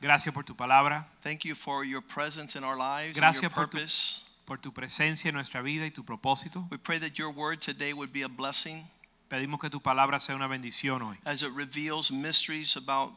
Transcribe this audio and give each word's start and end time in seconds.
Gracias 0.00 0.34
por 0.34 0.44
tu 0.44 0.54
palabra. 0.54 1.06
Thank 1.22 1.44
you 1.44 1.54
for 1.54 1.84
your 1.84 2.02
presence 2.02 2.56
in 2.56 2.64
our 2.64 2.76
lives 2.76 3.18
Gracias 3.18 3.44
and 3.44 3.52
por 3.52 3.62
your 3.62 3.70
tu- 3.70 3.76
purpose. 3.78 4.22
Por 4.44 4.58
tu 4.58 4.72
presencia 4.72 5.28
en 5.30 5.34
nuestra 5.34 5.60
vida 5.62 5.84
y 5.86 5.90
tu 5.90 6.04
propósito. 6.04 6.68
We 6.70 6.78
pray 6.78 6.98
that 7.00 7.18
your 7.18 7.30
word 7.30 7.60
today 7.60 7.92
would 7.92 8.12
be 8.12 8.22
a 8.22 8.28
blessing 8.28 8.84
Pedimos 9.28 9.58
que 9.60 9.68
tu 9.70 9.80
palabra 9.80 10.20
sea 10.20 10.36
una 10.36 10.46
bendición 10.46 11.02
hoy. 11.02 11.18
as 11.24 11.42
it 11.42 11.50
reveals 11.52 12.12
mysteries 12.12 12.76
about 12.76 13.12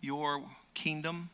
your 0.00 0.42
kingdom 0.74 1.28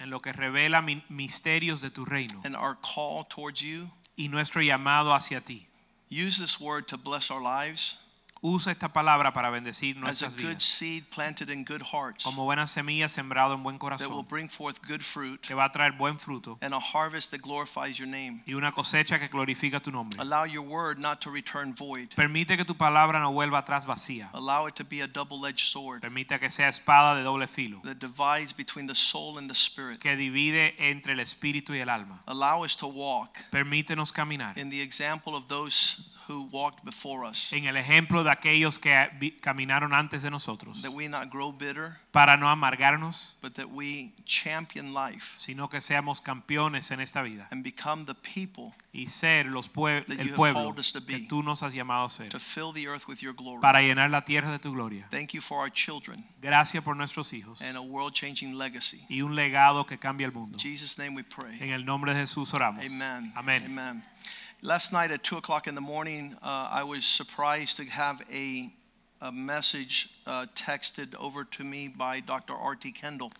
En 0.00 0.10
lo 0.10 0.18
que 0.20 0.32
revela 0.32 0.82
mi- 0.82 1.04
misterios 1.08 1.80
de 1.80 1.90
tu 1.90 2.04
reino 2.04 2.40
and 2.44 2.56
our 2.56 2.76
call 2.82 3.24
towards 3.28 3.60
you. 3.60 3.88
y 4.16 4.26
nuestro 4.28 4.60
llamado 4.62 5.14
hacia 5.14 5.40
ti. 5.40 5.68
Use 6.10 6.38
this 6.40 6.58
word 6.58 6.88
to 6.88 6.96
bless 6.98 7.30
our 7.30 7.40
lives 7.40 7.96
Usa 8.44 8.72
esta 8.72 8.92
palabra 8.92 9.32
para 9.32 9.50
bendecir 9.50 9.96
nuestras 9.96 10.34
good 10.34 10.46
vidas. 10.48 10.64
seed 10.64 11.04
planted 11.14 11.48
in 11.48 11.64
good 11.64 11.80
hearts 11.92 12.24
Como 12.24 12.44
buena 12.44 12.66
semilla 12.66 13.08
sembrado 13.08 13.54
en 13.54 13.62
buen 13.62 13.78
that 13.78 13.84
will 13.84 13.98
corazón 13.98 14.26
bring 14.28 14.48
forth 14.48 14.80
good 14.88 15.00
fruit 15.00 15.40
que 15.40 15.54
va 15.54 15.66
a 15.66 15.70
traer 15.70 15.92
buen 15.92 16.18
fruto 16.18 16.58
and 16.60 16.74
a 16.74 16.80
harvest 16.80 17.30
that 17.30 17.40
glorifies 17.40 17.98
your 17.98 18.08
name. 18.08 18.42
y 18.44 18.54
una 18.54 18.72
cosecha 18.72 19.20
que 19.20 19.28
glorifica 19.28 19.80
tu 19.80 19.92
nombre. 19.92 20.20
Allow 20.20 20.44
your 20.44 20.62
word 20.62 20.98
not 20.98 21.20
to 21.20 21.30
return 21.30 21.72
void. 21.72 22.08
Permite 22.16 22.56
que 22.56 22.64
tu 22.64 22.74
palabra 22.74 23.20
no 23.20 23.30
vuelva 23.30 23.58
atrás 23.58 23.86
vacía. 23.86 24.28
Allow 24.32 24.66
it 24.66 24.74
to 24.74 24.84
be 24.84 25.00
a 25.02 25.06
double-edged 25.06 25.70
sword 25.70 26.00
Permite 26.00 26.40
que 26.40 26.50
sea 26.50 26.66
espada 26.66 27.14
de 27.14 27.22
doble 27.22 27.46
filo 27.46 27.80
that 27.84 28.00
divides 28.00 28.52
between 28.52 28.88
the 28.88 28.96
soul 28.96 29.38
and 29.38 29.48
the 29.48 29.54
spirit. 29.54 30.00
que 30.00 30.16
divide 30.16 30.74
entre 30.80 31.12
el 31.12 31.20
espíritu 31.20 31.74
y 31.74 31.78
el 31.78 31.88
alma. 31.88 32.20
Allow 32.26 32.64
us 32.64 32.74
to 32.74 32.88
walk 32.88 33.38
Permítenos 33.52 34.12
caminar 34.12 34.58
in 34.58 34.68
the 34.68 34.82
example 34.82 35.36
of 35.36 35.46
those 35.46 36.08
who 36.28 36.48
walked 36.52 36.84
before 36.84 37.24
us, 37.28 37.52
en 37.52 37.64
el 37.66 37.76
ejemplo 37.76 38.22
de 38.24 38.30
aquellos 38.30 38.78
que 38.78 38.92
caminaron 39.40 39.92
antes 39.94 40.22
de 40.22 40.30
nosotros, 40.30 40.82
that 40.82 40.92
we 40.92 41.08
not 41.08 41.30
grow 41.30 41.52
bitter, 41.52 41.98
para 42.12 42.36
no 42.36 42.48
amargarnos, 42.48 43.36
but 43.40 43.54
that 43.54 43.68
we 43.70 44.12
champion 44.24 44.92
life 44.94 45.34
sino 45.38 45.68
que 45.68 45.80
seamos 45.80 46.20
campeones 46.20 46.90
en 46.90 47.00
esta 47.00 47.22
vida 47.22 47.46
and 47.50 47.62
become 47.64 48.04
the 48.04 48.14
people 48.14 48.72
y 48.92 49.06
ser 49.08 49.46
los 49.46 49.68
pue- 49.72 50.04
That 50.06 50.16
you 50.16 50.20
el 50.20 50.28
have 50.28 50.36
pueblo 50.36 50.62
called 50.64 50.78
us 50.78 50.92
to 50.92 51.00
que 51.04 51.18
be. 51.18 51.26
tú 51.28 51.42
nos 51.42 51.62
has 51.62 51.72
llamado 51.74 52.04
a 52.06 52.08
ser, 52.10 52.28
to 52.30 52.38
fill 52.38 52.72
the 52.72 52.86
earth 52.86 53.06
with 53.08 53.18
your 53.20 53.34
glory. 53.34 53.60
para 53.60 53.80
llenar 53.80 54.10
la 54.10 54.22
tierra 54.24 54.50
de 54.50 54.58
tu 54.58 54.72
gloria. 54.72 55.06
Thank 55.10 55.32
you 55.34 55.40
for 55.40 55.58
our 55.60 55.70
children 55.72 56.24
Gracias 56.40 56.82
por 56.82 56.96
nuestros 56.96 57.32
hijos 57.32 57.60
and 57.62 57.76
a 57.76 57.80
world-changing 57.82 58.56
legacy. 58.58 59.04
y 59.08 59.22
un 59.22 59.34
legado 59.34 59.86
que 59.86 59.98
cambia 59.98 60.26
el 60.26 60.32
mundo. 60.32 60.56
In 60.56 60.58
Jesus' 60.60 60.98
name 60.98 61.14
we 61.14 61.22
pray. 61.22 61.58
En 61.60 61.70
el 61.70 61.84
nombre 61.84 62.12
de 62.14 62.20
Jesús 62.20 62.52
oramos. 62.52 62.84
Amen. 62.84 64.02
Last 64.64 64.92
night 64.92 65.10
at 65.10 65.24
two 65.24 65.38
o'clock 65.38 65.66
in 65.66 65.74
the 65.74 65.80
morning, 65.80 66.36
uh, 66.40 66.68
I 66.70 66.84
was 66.84 67.04
surprised 67.04 67.78
to 67.78 67.84
have 67.86 68.22
a, 68.32 68.70
a 69.20 69.32
message 69.32 70.10
uh, 70.24 70.46
texted 70.54 71.16
over 71.16 71.42
to 71.42 71.64
me 71.64 71.88
by 71.88 72.20
Dr. 72.20 72.54
R.T. 72.54 72.92
Kendall. 72.92 73.32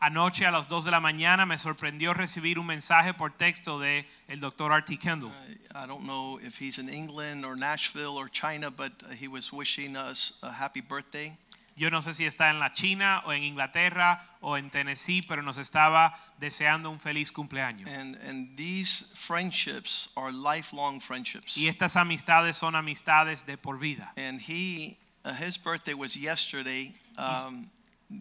Anoche 0.00 0.42
a 0.42 0.52
las 0.52 0.68
2 0.68 0.84
de 0.84 0.92
la 0.92 1.00
mañana 1.00 1.48
me 1.48 1.56
sorprendió 1.56 2.14
recibir 2.14 2.60
un 2.60 2.68
mensaje 2.68 3.12
por 3.12 3.30
texto 3.30 3.80
de 3.80 4.06
el 4.28 4.38
doctor 4.38 4.70
R.T. 4.70 4.98
Kendall. 4.98 5.32
I 5.74 5.84
don't 5.88 6.06
know 6.06 6.38
if 6.40 6.58
he's 6.58 6.78
in 6.78 6.88
England 6.88 7.44
or 7.44 7.56
Nashville 7.56 8.16
or 8.16 8.28
China, 8.28 8.70
but 8.70 8.92
he 9.18 9.26
was 9.26 9.52
wishing 9.52 9.96
us 9.96 10.34
a 10.44 10.52
happy 10.52 10.80
birthday. 10.80 11.36
Yo 11.82 11.90
no 11.90 12.00
sé 12.00 12.14
si 12.14 12.24
está 12.26 12.50
en 12.50 12.60
la 12.60 12.72
China 12.72 13.24
o 13.26 13.32
en 13.32 13.42
Inglaterra 13.42 14.24
o 14.40 14.56
en 14.56 14.70
Tennessee, 14.70 15.20
pero 15.20 15.42
nos 15.42 15.58
estaba 15.58 16.16
deseando 16.38 16.88
un 16.88 17.00
feliz 17.00 17.32
cumpleaños. 17.32 17.90
And, 17.90 18.16
and 18.24 18.56
these 18.56 19.10
friendships 19.16 20.08
are 20.14 20.30
lifelong 20.30 21.00
friendships. 21.00 21.56
Y 21.56 21.66
estas 21.66 21.96
amistades 21.96 22.54
son 22.54 22.76
amistades 22.76 23.46
de 23.46 23.56
por 23.56 23.78
vida. 23.78 24.12
And 24.16 24.40
he, 24.40 24.96
uh, 25.24 25.34
his 25.34 25.58
birthday 25.58 25.94
was 25.94 26.16
yesterday, 26.16 26.94
um, 27.18 27.68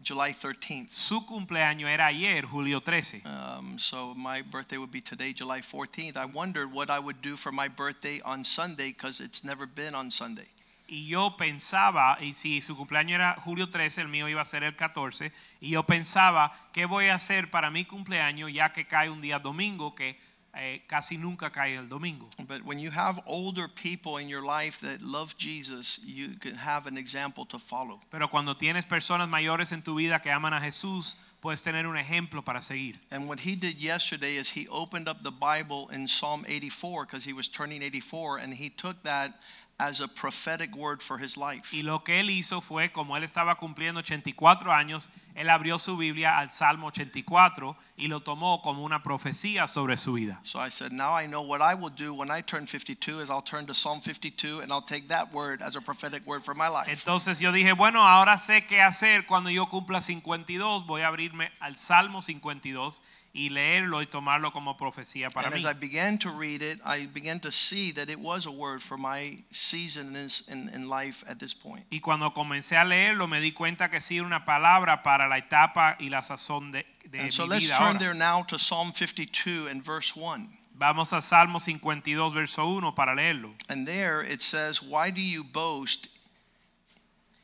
July 0.02 0.34
13th. 0.34 0.90
Su 0.90 1.24
cumpleaños 1.28 1.88
era 1.88 2.08
ayer, 2.08 2.48
julio 2.48 2.80
13. 2.80 3.22
Um, 3.28 3.78
so 3.78 4.16
my 4.16 4.42
birthday 4.42 4.80
would 4.80 4.92
be 4.92 5.02
today, 5.02 5.34
July 5.34 5.62
14th. 5.62 6.18
I 6.18 6.26
wondered 6.26 6.74
what 6.74 6.90
I 6.90 6.98
would 6.98 7.22
do 7.22 7.38
for 7.38 7.52
my 7.52 7.68
birthday 7.68 8.22
on 8.26 8.44
Sunday 8.44 8.88
because 8.88 9.20
it's 9.20 9.44
never 9.44 9.68
been 9.68 9.94
on 9.94 10.10
Sunday. 10.10 10.48
Y 10.92 11.08
yo 11.08 11.38
pensaba, 11.38 12.18
y 12.20 12.34
si 12.34 12.62
su 12.62 12.76
cumpleaños 12.76 13.16
era 13.16 13.38
julio 13.40 13.70
13, 13.70 14.02
el 14.02 14.08
mío 14.10 14.28
iba 14.28 14.42
a 14.42 14.46
ser 14.46 14.66
el 14.66 14.76
14, 14.76 15.32
y 15.62 15.70
yo 15.70 15.84
pensaba, 15.84 16.52
¿qué 16.74 16.86
voy 16.86 17.08
a 17.08 17.16
hacer 17.16 17.50
para 17.50 17.72
mi 17.72 17.86
cumpleaños 17.86 18.52
ya 18.52 18.74
que 18.74 18.86
cae 18.86 19.10
un 19.10 19.22
día 19.22 19.40
domingo 19.40 19.96
que 19.96 20.20
eh, 20.54 20.84
casi 20.88 21.18
nunca 21.18 21.50
cae 21.50 21.76
el 21.76 21.88
domingo? 21.88 22.28
But 22.46 22.66
when 22.66 22.78
you 22.78 22.92
have 22.92 23.24
older 23.26 23.70
people 23.70 24.22
in 24.22 24.28
your 24.28 24.44
life 24.44 24.86
that 24.86 25.02
love 25.02 25.38
Jesus, 25.38 26.02
you 26.04 26.38
can 26.42 26.56
have 26.56 26.88
an 26.88 26.98
example 26.98 27.46
to 27.46 27.58
follow. 27.58 28.02
Pero 28.10 28.28
cuando 28.28 28.58
tienes 28.58 28.86
personas 28.86 29.30
mayores 29.30 29.72
en 29.72 29.84
tu 29.84 29.96
vida 29.96 30.22
que 30.22 30.30
aman 30.30 30.54
a 30.54 30.60
Jesús, 30.60 31.16
puedes 31.42 31.64
tener 31.64 31.88
un 31.88 31.98
ejemplo 31.98 32.44
para 32.44 32.62
seguir. 32.62 33.00
And 33.10 33.28
what 33.28 33.40
he 33.40 33.56
did 33.56 33.78
yesterday 33.80 34.36
is 34.36 34.50
he 34.50 34.68
opened 34.68 35.08
up 35.08 35.24
the 35.24 35.32
Bible 35.32 35.90
in 35.92 36.08
Psalm 36.08 36.46
84 36.48 37.06
because 37.06 37.24
he 37.24 37.34
was 37.34 37.48
turning 37.48 37.82
84 37.82 38.40
and 38.40 38.54
he 38.54 38.70
took 38.70 39.02
that 39.04 39.40
as 39.82 40.00
a 40.00 40.08
prophetic 40.08 40.76
word 40.76 41.02
for 41.02 41.18
his 41.18 41.36
life. 41.36 41.76
Y 41.76 41.82
lo 41.82 42.04
que 42.04 42.20
él 42.20 42.30
hizo 42.30 42.62
fue, 42.62 42.92
como 42.92 43.18
él 43.18 43.24
estaba 43.24 43.56
cumpliendo 43.56 44.02
84 44.02 44.72
años, 44.72 45.10
él 45.34 45.50
abrió 45.50 45.80
su 45.80 45.98
Biblia 45.98 46.38
al 46.38 46.52
Salmo 46.52 46.88
84 46.88 47.76
y 47.98 48.08
lo 48.08 48.20
tomó 48.20 48.62
como 48.62 48.84
una 48.84 49.02
profecía 49.02 49.68
sobre 49.68 49.98
su 49.98 50.14
vida. 50.14 50.40
So 50.44 50.60
I 50.60 50.70
said, 50.70 50.92
now 50.92 51.18
I 51.18 51.26
know 51.26 51.42
what 51.42 51.62
I 51.62 51.74
will 51.74 51.90
do 51.90 52.14
when 52.14 52.30
I 52.30 52.44
turn 52.44 52.68
52 52.68 53.22
is 53.22 53.30
I'll 53.32 53.42
turn 53.42 53.66
to 53.66 53.74
Psalm 53.74 54.02
52 54.02 54.60
and 54.60 54.72
I'll 54.72 54.86
take 54.86 55.08
that 55.08 55.34
word 55.34 55.64
as 55.64 55.76
a 55.76 55.82
prophetic 55.82 56.28
word 56.28 56.44
for 56.44 56.54
my 56.54 56.68
life. 56.68 56.88
Entonces 56.88 57.40
yo 57.40 57.52
dije, 57.52 57.74
bueno, 57.74 58.08
ahora 58.08 58.38
sé 58.38 58.68
qué 58.68 58.82
hacer 58.82 59.26
cuando 59.26 59.50
yo 59.50 59.66
cumpla 59.66 60.00
52, 60.00 60.86
voy 60.86 61.02
a 61.02 61.08
abrirme 61.08 61.52
al 61.60 61.76
Salmo 61.76 62.22
52 62.22 63.02
y 63.34 63.50
leerlo 63.50 64.02
y 64.02 64.08
tomarlo 64.08 64.52
como 64.52 64.76
profecía 64.76 65.30
para 65.30 65.48
and 65.48 65.56
mí. 65.56 65.60
as 65.60 65.66
I 65.66 65.74
began 65.74 66.18
to 66.18 66.30
read 66.30 66.62
it, 66.62 66.80
I 66.86 67.06
began 67.06 67.40
to 67.42 67.52
see 67.52 67.92
that 67.94 68.10
it 68.10 68.20
was 68.20 68.46
a 68.46 68.52
word 68.52 68.82
for 68.82 68.98
my 68.98 69.38
season 69.52 70.08
in, 70.08 70.14
this, 70.14 70.48
in, 70.50 70.70
in 70.74 70.90
life 70.90 71.24
at 71.30 71.40
this 71.40 71.54
point. 71.54 71.86
Y 71.92 72.00
cuando 72.02 72.32
comencé 72.34 72.76
a 72.78 72.84
leerlo 72.84 73.28
me 73.30 73.40
di 73.40 73.52
cuenta 73.54 73.90
que 73.90 74.02
sí 74.02 74.18
era 74.18 74.26
una 74.26 74.44
palabra 74.44 75.02
para 75.02 75.28
la 75.30 75.38
etapa 75.38 75.96
y 76.00 76.10
la 76.10 76.22
sazón 76.22 76.72
de, 76.72 76.86
de 77.10 77.20
And 77.20 77.32
so 77.34 77.44
mi 77.44 77.52
let's 77.52 77.66
vida 77.68 77.78
turn 77.78 77.88
ahora. 77.88 78.00
there 78.00 78.14
now 78.14 78.44
to 78.44 78.58
Psalm 78.60 78.92
52 78.92 79.68
and 79.68 79.82
verse 79.84 80.14
1. 80.16 80.50
Vamos 80.78 81.14
a 81.14 81.22
Salmo 81.22 81.60
52 81.60 82.34
verso 82.34 82.66
1 82.68 82.92
para 82.94 83.16
leerlo. 83.16 83.52
And 83.70 83.88
there 83.88 84.22
it 84.22 84.42
says, 84.42 84.82
Why 84.82 85.10
do 85.12 85.22
you 85.22 85.44
boast 85.44 86.10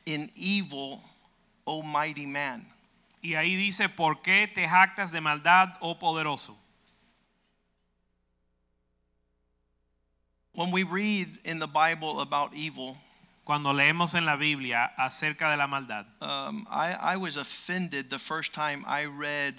in 0.04 0.28
evil, 0.34 1.00
O 1.66 1.82
mighty 1.82 2.26
man? 2.26 2.66
Y 3.28 3.34
ahí 3.34 3.56
dice, 3.56 3.90
¿por 3.90 4.22
qué 4.22 4.48
te 4.48 4.66
jactas 4.66 5.12
de 5.12 5.20
maldad, 5.20 5.76
oh 5.80 5.98
poderoso? 5.98 6.56
When 10.54 10.70
we 10.72 10.82
read 10.82 11.28
in 11.44 11.58
the 11.58 11.66
Bible 11.66 12.22
about 12.22 12.54
evil, 12.54 12.96
Cuando 13.44 13.74
leemos 13.74 14.14
en 14.14 14.24
la 14.24 14.36
Biblia 14.36 14.94
acerca 14.96 15.50
de 15.50 15.58
la 15.58 15.66
maldad, 15.66 16.06
um, 16.22 16.66
I, 16.70 17.14
I 17.14 17.16
was 17.16 17.36
offended 17.36 18.08
the 18.08 18.18
first 18.18 18.54
time 18.54 18.82
I 18.86 19.04
read 19.04 19.54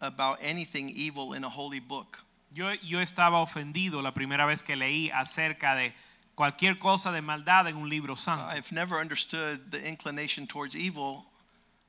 about 0.00 0.38
anything 0.40 0.88
evil 0.88 1.34
in 1.34 1.44
a 1.44 1.50
holy 1.50 1.80
book. 1.80 2.24
yo, 2.50 2.72
yo 2.82 3.00
estaba 3.00 3.40
ofendido 3.40 4.02
la 4.02 4.12
primera 4.12 4.46
vez 4.46 4.62
que 4.62 4.74
leí 4.74 5.10
acerca 5.10 5.74
de 5.74 5.94
cualquier 6.34 6.78
cosa 6.78 7.12
de 7.12 7.20
maldad 7.20 7.68
en 7.68 7.76
un 7.76 7.90
libro 7.90 8.16
santo. 8.16 8.56
I've 8.56 8.72
never 8.72 8.98
understood 8.98 9.70
the 9.70 9.86
inclination 9.86 10.46
towards 10.46 10.74
evil 10.74 11.26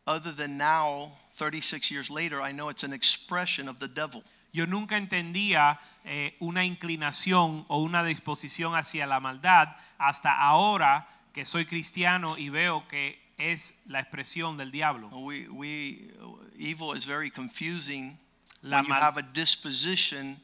other 0.07 0.31
than 0.31 0.57
now, 0.57 1.12
36 1.33 1.92
years 1.92 2.09
later, 2.09 2.42
I 2.42 2.51
know 2.51 2.69
it's 2.69 2.83
an 2.83 2.94
expression 2.94 3.68
of 3.68 3.80
the 3.80 3.88
devil. 3.88 4.24
Yo 4.54 4.65
nunca 4.65 4.98
entendía 4.98 5.77
eh, 6.06 6.36
una 6.39 6.63
inclinación 6.63 7.65
o 7.68 7.83
una 7.83 8.04
disposición 8.04 8.75
hacia 8.75 9.06
la 9.06 9.19
maldad 9.19 9.75
hasta 10.00 10.33
ahora 10.33 11.06
que 11.33 11.45
soy 11.45 11.65
cristiano 11.65 12.38
y 12.38 12.50
veo 12.50 12.88
que 12.88 13.19
es 13.38 13.83
la 13.88 14.00
expresión 14.00 14.57
del 14.57 14.71
diablo. 14.71 15.09
We, 15.09 15.48
we, 15.50 16.12
evil 16.57 16.94
is 16.94 17.06
very 17.06 17.30
confusing 17.30 18.18
La 18.63 18.77
when 18.77 18.88
you 18.88 18.94
have 18.94 19.18
a 19.18 19.21
disposition 19.21 20.38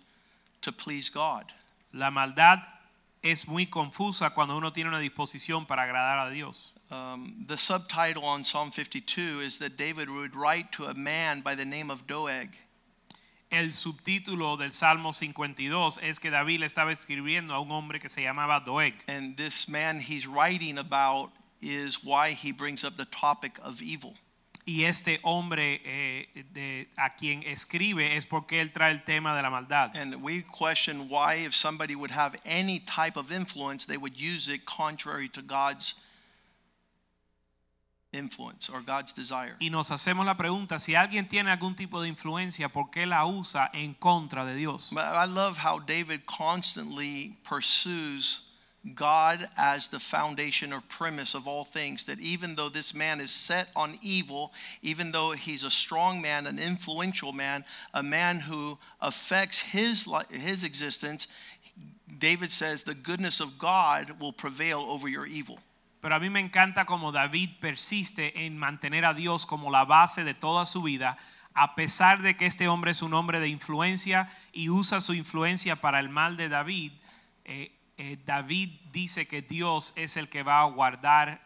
to 0.62 0.72
please 0.72 1.10
God. 1.10 1.46
La 1.92 2.12
maldad 2.12 2.60
es 3.24 3.48
muy 3.48 3.66
confusa 3.68 4.32
cuando 4.32 4.56
uno 4.56 4.72
tiene 4.74 4.90
una 4.90 5.00
disposición 5.00 5.66
para 5.66 5.84
agradar 5.84 6.20
a 6.20 6.30
Dios. 6.30 6.73
Um, 6.94 7.46
the 7.48 7.58
subtitle 7.58 8.24
on 8.24 8.46
Psalm 8.46 8.70
52 8.70 9.40
is 9.40 9.58
that 9.58 9.78
David 9.78 10.10
would 10.10 10.36
write 10.36 10.72
to 10.74 10.86
a 10.86 10.94
man 10.94 11.42
by 11.42 11.56
the 11.56 11.66
name 11.66 11.90
of 11.90 12.06
Doeg. 12.06 12.50
El 13.52 13.72
subtítulo 13.72 14.58
del 14.58 14.72
Salmo 14.72 15.12
52 15.12 16.00
es 16.04 16.20
que 16.20 16.30
David 16.30 16.60
le 16.60 16.66
estaba 16.68 16.92
escribiendo 16.92 17.52
a 17.52 17.62
un 17.62 17.72
hombre 17.72 18.00
que 18.00 18.10
se 18.10 18.22
llamaba 18.22 18.64
Doeg. 18.64 18.94
And 19.08 19.36
this 19.38 19.68
man 19.68 20.00
he's 20.02 20.28
writing 20.28 20.78
about 20.78 21.32
is 21.62 22.04
why 22.04 22.32
he 22.32 22.52
brings 22.52 22.84
up 22.84 22.96
the 22.96 23.06
topic 23.06 23.60
of 23.64 23.82
evil. 23.82 24.14
Y 24.66 24.84
este 24.86 25.20
hombre 25.24 25.82
eh, 25.86 26.28
de, 26.54 26.88
a 26.98 27.10
quien 27.10 27.44
escribe 27.44 28.16
es 28.16 28.26
porque 28.26 28.62
él 28.62 28.72
trae 28.72 28.92
el 28.92 29.04
tema 29.04 29.36
de 29.36 29.42
la 29.42 29.50
maldad. 29.50 29.96
And 29.96 30.22
we 30.22 30.44
question 30.44 31.10
why, 31.10 31.36
if 31.46 31.56
somebody 31.56 31.96
would 31.96 32.12
have 32.12 32.36
any 32.46 32.80
type 32.80 33.18
of 33.18 33.32
influence, 33.32 33.86
they 33.86 33.98
would 33.98 34.20
use 34.20 34.48
it 34.48 34.66
contrary 34.66 35.28
to 35.30 35.42
God's 35.42 35.96
influence 38.14 38.70
or 38.70 38.82
God's 38.82 39.14
desire. 39.14 39.56
Y 39.60 39.70
nos 39.70 39.90
hacemos 39.92 40.26
la 40.26 40.36
pregunta, 40.36 40.80
si 40.80 40.96
alguien 40.96 41.28
tiene 41.28 41.52
algún 41.52 41.76
tipo 41.76 42.02
de 42.02 42.08
influencia, 42.08 42.70
¿por 42.70 42.90
qué 42.90 43.06
la 43.06 43.26
usa 43.26 43.70
en 43.74 43.94
contra 43.94 44.46
de 44.46 44.56
Dios? 44.56 44.92
But 44.92 45.04
I 45.04 45.26
love 45.26 45.58
how 45.58 45.80
David 45.80 46.26
constantly 46.26 47.38
pursues 47.44 48.50
God 48.96 49.48
as 49.58 49.88
the 49.88 50.00
foundation 50.00 50.74
or 50.74 50.82
premise 50.82 51.36
of 51.36 51.48
all 51.48 51.64
things. 51.64 52.06
That 52.06 52.20
even 52.20 52.56
though 52.56 52.70
this 52.70 52.94
man 52.94 53.22
is 53.22 53.32
set 53.32 53.70
on 53.76 53.98
evil, 54.02 54.52
even 54.82 55.12
though 55.12 55.32
he's 55.32 55.64
a 55.64 55.72
strong 55.72 56.22
man, 56.22 56.46
an 56.48 56.60
influential 56.60 57.32
man, 57.32 57.64
a 57.94 58.04
man 58.04 58.40
who 58.40 58.78
affects 59.02 59.62
his, 59.62 60.08
his 60.30 60.64
existence, 60.64 61.28
David 62.20 62.52
says 62.52 62.84
the 62.84 62.94
goodness 62.94 63.40
of 63.40 63.58
God 63.58 64.20
will 64.20 64.34
prevail 64.34 64.86
over 64.90 65.08
your 65.08 65.26
evil. 65.26 65.60
Pero 66.04 66.16
a 66.16 66.20
mí 66.20 66.30
me 66.30 66.42
encanta 66.42 66.84
como 66.84 67.14
David 67.14 67.50
persiste 67.62 68.46
en 68.46 68.58
mantener 68.58 69.06
a 69.06 69.14
Dios 69.14 69.46
como 69.46 69.72
la 69.72 69.86
base 69.86 70.26
de 70.26 70.34
toda 70.34 70.66
su 70.66 70.82
vida, 70.82 71.18
a 71.54 71.76
pesar 71.76 72.22
de 72.22 72.36
que 72.36 72.46
este 72.46 72.68
hombre 72.68 72.92
es 72.92 73.02
un 73.02 73.14
hombre 73.14 73.40
de 73.40 73.48
influencia 73.48 74.30
y 74.52 74.68
usa 74.68 75.00
su 75.00 75.14
influencia 75.14 75.78
para 75.78 76.02
el 76.02 76.10
mal 76.10 76.36
de 76.36 76.50
David. 76.50 76.92
eh, 77.46 77.72
eh, 77.98 78.18
David 78.26 78.72
dice 78.92 79.30
que 79.30 79.42
Dios 79.42 79.94
es 79.96 80.18
el 80.18 80.28
que 80.28 80.44
va 80.44 80.60
a 80.60 80.66
guardar 80.66 81.42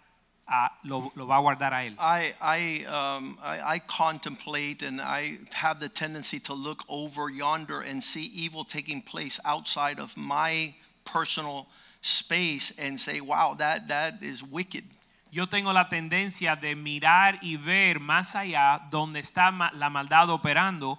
a, 0.48 0.80
lo, 0.81 1.12
va 1.27 1.36
a 1.36 1.39
guardar 1.39 1.75
a 1.75 1.83
él. 1.83 1.95
I, 2.00 2.83
um, 2.88 3.38
I 3.44 3.80
contemplate 3.86 4.81
and 4.81 5.00
I 5.00 5.38
have 5.54 5.80
the 5.80 5.89
tendency 5.89 6.39
to 6.39 6.56
look 6.56 6.83
over 6.88 7.30
yonder 7.30 7.81
and 7.81 8.01
see 8.01 8.25
evil 8.33 8.65
taking 8.65 9.04
place 9.04 9.39
outside 9.45 10.00
of 10.00 10.18
my 10.18 10.74
personal 11.06 11.68
space 12.01 12.77
and 12.79 12.99
say, 12.99 13.21
wow, 13.21 13.55
that, 13.57 13.88
that 13.88 14.21
is 14.21 14.44
wicked. 14.44 14.83
Yo 15.31 15.45
tengo 15.45 15.73
la 15.73 15.89
tendencia 15.89 16.59
de 16.59 16.75
mirar 16.75 17.38
y 17.41 17.57
ver 17.57 17.99
más 17.99 18.35
allá 18.35 18.79
donde 18.89 19.19
está 19.19 19.51
la 19.73 19.89
maldad 19.89 20.29
operando 20.29 20.97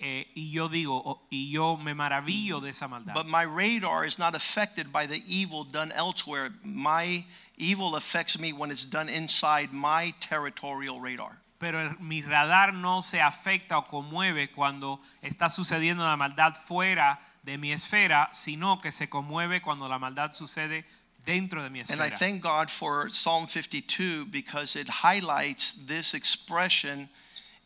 eh, 0.00 0.26
y 0.34 0.50
yo 0.50 0.68
digo 0.68 1.20
y 1.30 1.50
yo 1.50 1.76
me 1.76 1.94
maravillo 1.94 2.60
de 2.60 2.70
esa 2.70 2.88
maldad. 2.88 3.14
But 3.14 3.26
my 3.26 3.42
radar 3.42 4.06
is 4.06 4.18
not 4.18 4.34
affected 4.34 4.90
by 4.90 5.06
the 5.06 5.22
evil 5.26 5.62
done 5.64 5.92
elsewhere. 5.92 6.50
My 6.64 7.24
evil 7.58 7.94
affects 7.94 8.38
me 8.38 8.52
when 8.52 8.70
it's 8.70 8.86
done 8.86 9.08
inside 9.08 9.72
my 9.72 10.14
territorial 10.20 11.00
radar. 11.00 11.39
Pero 11.60 11.78
el- 11.80 11.98
mi 12.00 12.22
radar 12.22 12.72
no 12.72 13.02
se 13.02 13.20
afecta 13.20 13.76
o 13.78 13.86
conmueve 13.86 14.50
cuando 14.50 14.98
está 15.22 15.48
sucediendo 15.50 16.04
la 16.06 16.16
maldad 16.16 16.54
fuera 16.54 17.18
de 17.42 17.58
mi 17.58 17.70
esfera, 17.70 18.30
sino 18.32 18.80
que 18.80 18.90
se 18.90 19.08
conmueve 19.10 19.60
cuando 19.60 19.86
la 19.86 19.98
maldad 19.98 20.32
sucede 20.32 20.86
dentro 21.26 21.62
de 21.62 21.68
mi 21.68 21.80
And 21.80 21.90
I 21.90 21.92
esfera. 22.08 22.18
thank 22.18 22.42
God 22.42 22.70
for 22.70 23.10
Psalm 23.12 23.46
52 23.46 24.24
because 24.30 24.74
it 24.74 24.88
highlights 25.04 25.86
this 25.86 26.14
expression 26.14 27.10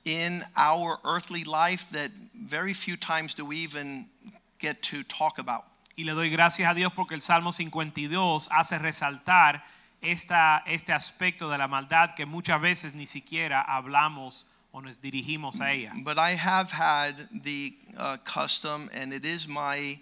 in 0.04 0.42
our 0.56 0.98
earthly 1.04 1.44
life 1.44 1.86
that 1.92 2.10
very 2.34 2.74
few 2.74 2.96
times 2.96 3.36
do 3.36 3.46
we 3.46 3.58
even 3.62 4.10
get 4.58 4.82
to 4.82 5.04
talk 5.04 5.38
about. 5.38 5.64
Y 5.96 6.02
le 6.02 6.14
doy 6.14 6.30
gracias 6.30 6.68
a 6.68 6.74
Dios 6.74 6.92
porque 6.92 7.14
el 7.14 7.20
Salmo 7.20 7.52
52 7.52 8.48
hace 8.50 8.76
resaltar 8.80 9.62
esta, 10.04 10.62
este 10.66 10.92
aspecto 10.92 11.48
de 11.48 11.58
la 11.58 11.66
maldad 11.68 12.14
que 12.14 12.26
muchas 12.26 12.60
veces 12.60 12.94
ni 12.94 13.06
siquiera 13.06 13.60
hablamos 13.62 14.46
o 14.72 14.80
nos 14.80 15.00
dirigimos 15.00 15.60
a 15.60 15.72
ella. 15.72 15.92
But 16.04 16.18
I 16.18 16.36
have 16.36 16.70
had 16.72 17.28
the 17.42 17.74
uh, 17.96 18.16
custom, 18.24 18.90
and 18.92 19.12
it 19.12 19.24
is 19.24 19.46
my 19.46 20.00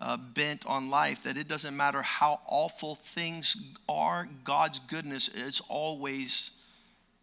uh, 0.00 0.16
bent 0.16 0.64
on 0.66 0.90
life 0.90 1.22
that 1.22 1.36
it 1.36 1.48
doesn't 1.48 1.76
matter 1.76 2.02
how 2.02 2.40
awful 2.46 2.96
things 2.96 3.56
are, 3.88 4.28
God's 4.44 4.80
goodness 4.80 5.28
is 5.28 5.60
always 5.68 6.50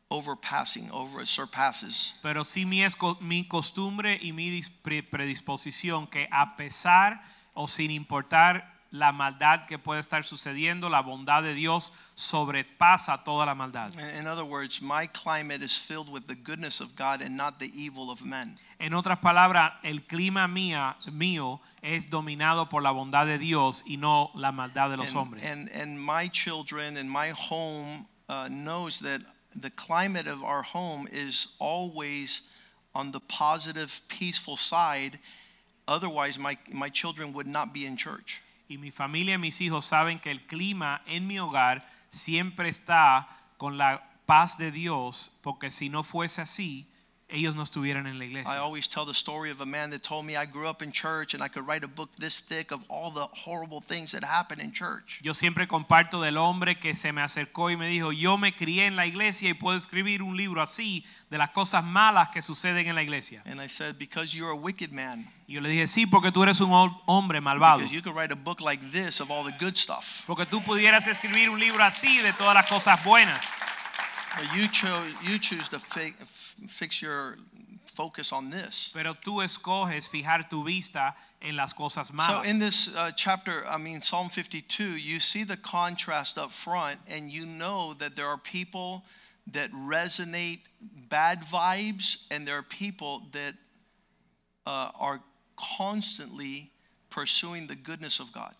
overpassing, 0.10 0.90
over 0.92 1.26
surpasses. 1.26 2.14
Pero 2.22 2.44
sí 2.44 2.66
mi, 2.66 2.84
es 2.84 2.96
mi 3.22 3.44
costumbre 3.46 4.20
y 4.22 4.32
mi 4.32 4.50
dis- 4.50 4.70
pre- 4.70 5.04
predisposición 5.04 6.10
que 6.10 6.28
a 6.32 6.56
pesar 6.56 7.22
o 7.54 7.68
sin 7.68 7.92
importar 7.92 8.75
la 8.98 9.12
maldad 9.12 9.66
que 9.66 9.78
puede 9.78 10.00
estar 10.00 10.24
sucediendo, 10.24 10.90
la 10.90 11.02
bondad 11.02 11.44
de 11.44 11.54
Dios 11.54 11.94
sobrepasa 12.16 13.24
toda 13.24 13.46
la 13.46 13.56
maldad. 13.56 13.94
In 14.18 14.28
other 14.28 14.44
words, 14.44 14.82
my 14.82 15.08
climate 15.08 15.64
is 15.64 15.78
filled 15.78 16.10
with 16.10 16.28
the 16.28 16.36
goodness 16.36 16.80
of 16.80 16.96
God 16.96 17.22
and 17.22 17.36
not 17.38 17.60
the 17.60 17.72
evil 17.74 18.10
of 18.10 18.24
men. 18.24 18.56
En 18.80 18.94
otras 18.94 19.20
palabras, 19.20 19.74
el 19.84 20.02
clima 20.02 20.48
mía, 20.48 20.96
mío 21.12 21.62
es 21.82 22.10
dominado 22.10 22.70
por 22.70 22.82
la 22.82 22.92
bondad 22.92 23.26
de 23.26 23.38
Dios 23.38 23.84
y 23.88 23.98
no 23.98 24.32
la 24.36 24.52
maldad 24.52 24.90
de 24.90 24.98
los 24.98 25.10
and, 25.10 25.18
hombres. 25.18 25.44
And, 25.44 25.70
and 25.74 26.00
my 26.00 26.28
children 26.30 26.98
and 26.98 27.10
my 27.10 27.30
home 27.30 28.08
uh, 28.30 28.48
knows 28.50 29.00
that 29.00 29.22
the 29.56 29.70
climate 29.72 30.28
of 30.28 30.44
our 30.44 30.64
home 30.64 31.08
is 31.12 31.56
always 31.60 32.42
on 32.94 33.12
the 33.12 33.20
positive, 33.20 34.02
peaceful 34.08 34.58
side. 34.58 35.20
Otherwise, 35.88 36.40
my, 36.40 36.58
my 36.72 36.90
children 36.90 37.34
would 37.34 37.48
not 37.48 37.74
be 37.74 37.86
in 37.86 37.96
church. 37.96 38.42
Y 38.68 38.78
mi 38.78 38.92
familia 38.92 39.36
y 39.36 39.40
mis 39.40 39.62
hijos 39.62 39.86
saben 39.86 40.20
que 40.20 40.32
el 40.32 40.46
clima 40.46 41.02
en 41.06 41.28
mi 41.28 41.40
hogar 41.40 41.88
siempre 42.10 42.70
está 42.70 43.28
con 43.58 43.78
la 43.78 44.10
paz 44.26 44.58
de 44.58 44.72
Dios, 44.72 45.34
porque 45.42 45.70
si 45.72 45.90
no 45.90 46.04
fuese 46.04 46.42
así, 46.42 46.90
ellos 47.36 47.56
no 47.56 47.62
estuvieran 47.64 48.08
en 48.08 48.18
la 48.18 48.26
I 48.26 48.28
iglesia. 48.28 48.58
always 48.62 48.88
tell 48.88 49.06
the 49.06 49.14
story 49.14 49.52
of 49.52 49.62
a 49.62 49.66
man 49.66 49.92
that 49.92 50.02
told 50.02 50.26
me 50.26 50.36
I 50.36 50.46
grew 50.46 50.68
up 50.68 50.82
in 50.82 50.92
church 50.92 51.34
and 51.34 51.44
I 51.44 51.50
could 51.50 51.68
write 51.68 51.84
a 51.84 51.88
book 51.88 52.10
this 52.18 52.40
thick 52.42 52.72
of 52.72 52.82
all 52.90 53.12
the 53.12 53.28
horrible 53.46 53.82
things 53.82 54.12
that 54.12 54.24
happen 54.24 54.60
in 54.60 54.72
church. 54.72 55.20
Yo 55.22 55.34
siempre 55.34 55.68
comparto 55.68 56.22
del 56.22 56.38
hombre 56.38 56.76
que 56.76 56.96
se 56.96 57.12
me 57.12 57.22
acercó 57.22 57.70
y 57.70 57.78
me 57.78 57.88
dijo, 57.88 58.12
yo 58.12 58.38
me 58.38 58.54
crié 58.54 58.86
en 58.88 58.96
la 58.96 59.06
iglesia 59.06 59.50
y 59.50 59.54
puedo 59.54 59.78
escribir 59.78 60.22
un 60.22 60.36
libro 60.38 60.62
así 60.62 61.06
de 61.30 61.38
las 61.38 61.50
cosas 61.50 61.84
malas 61.84 62.30
que 62.30 62.42
suceden 62.42 62.88
en 62.88 62.96
la 62.96 63.02
iglesia. 63.04 63.42
And 63.46 63.62
I 63.62 63.68
said, 63.68 63.98
Because 63.98 64.36
you're 64.36 64.52
a 64.52 64.56
wicked 64.56 64.92
man. 64.92 65.28
Y 65.48 65.54
yo 65.54 65.62
le 65.62 65.70
dije, 65.70 65.86
sí, 65.88 66.08
porque 66.08 66.32
tú 66.32 66.42
eres 66.44 66.60
un 66.62 66.72
hombre 67.06 67.40
malvado. 67.42 67.78
Because 67.78 67.94
you 67.94 68.02
could 68.02 68.16
write 68.16 68.32
a 68.32 68.36
book 68.36 68.62
like 68.62 68.82
this 68.92 69.22
of 69.22 69.30
all 69.30 69.44
the 69.44 69.56
good 69.60 69.76
stuff. 69.76 70.24
Porque 70.26 70.46
tú 70.46 70.64
pudieras 70.64 71.08
escribir 71.08 71.50
un 71.50 71.60
libro 71.60 71.84
así 71.84 72.18
de 72.22 72.34
todas 72.34 72.56
las 72.56 72.66
cosas 72.68 73.04
buenas. 73.04 73.60
You 74.56 74.68
chose 74.68 75.14
you 75.24 75.40
choose 75.40 75.70
to 75.70 75.80
fi- 75.80 76.16
fix 76.68 77.02
your 77.02 77.38
focus 77.96 78.32
on 78.32 78.50
this. 78.50 78.92
Pero 78.94 79.14
tú 79.14 79.42
escoges 79.42 80.08
fijar 80.10 80.50
tu 80.50 80.64
vista 80.64 81.16
en 81.42 81.56
las 81.56 81.74
cosas 81.74 82.12
So 82.28 82.42
in 82.42 82.60
this 82.60 82.96
uh, 82.96 83.12
chapter, 83.16 83.66
I 83.68 83.78
mean 83.78 84.02
Psalm 84.02 84.30
52, 84.30 84.98
you 84.98 85.20
see 85.20 85.44
the 85.44 85.58
contrast 85.58 86.38
up 86.38 86.52
front, 86.52 87.00
and 87.10 87.32
you 87.32 87.46
know 87.46 87.94
that 87.96 88.16
there 88.16 88.28
are 88.28 88.38
people 88.38 89.04
that 89.52 89.72
resonate 89.72 90.60
bad 91.10 91.42
vibes, 91.42 92.26
and 92.32 92.48
there 92.48 92.58
are 92.58 92.64
people 92.64 93.24
that 93.32 93.54
uh, 94.66 94.90
are 95.00 95.22
constantly 95.56 96.72
pursuing 97.10 97.68
the 97.68 97.76
goodness 97.76 98.20
of 98.20 98.34
God. 98.34 98.56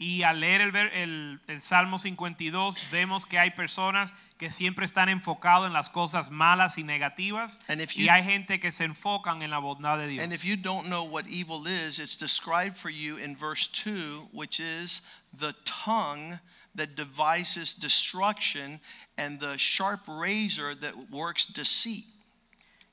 Y 0.00 0.22
al 0.22 0.38
leer 0.40 0.60
el, 0.60 0.76
el- 0.76 1.40
el 1.48 1.60
Salmo 1.60 1.98
52 1.98 2.78
vemos 2.92 3.26
que 3.26 3.36
hay 3.38 3.50
personas 3.50 4.14
que 4.38 4.48
siempre 4.48 4.84
están 4.86 5.08
enfocados 5.08 5.66
en 5.66 5.72
las 5.72 5.88
cosas 5.88 6.30
malas 6.30 6.78
y 6.78 6.84
negativas 6.84 7.58
And 7.68 7.80
if 7.80 7.96
y 7.96 8.04
you- 8.04 8.10
hay 8.12 8.22
gente 8.22 8.60
que 8.60 8.70
se 8.70 8.84
enfocan 8.84 9.42
en 9.42 9.50
la 9.50 9.58
bondad 9.58 9.98
de 9.98 10.06
Dios. 10.06 10.22
And 10.22 10.32
if 10.32 10.44
you 10.44 10.56
don't 10.56 10.86
know 10.86 11.02
what 11.02 11.26
evil 11.26 11.66
is, 11.66 11.98
it's 11.98 12.16
described 12.16 12.76
for 12.76 12.90
you 12.90 13.16
in 13.18 13.34
verse 13.36 13.66
2, 13.72 14.28
which 14.32 14.60
is 14.60 15.02
the 15.36 15.52
tongue 15.64 16.38
that 16.76 16.90
devises 16.94 17.74
destruction 17.74 18.80
and 19.16 19.40
the 19.40 19.56
sharp 19.58 20.06
razor 20.06 20.76
that 20.78 20.94
works 21.10 21.44
deceit. 21.52 22.04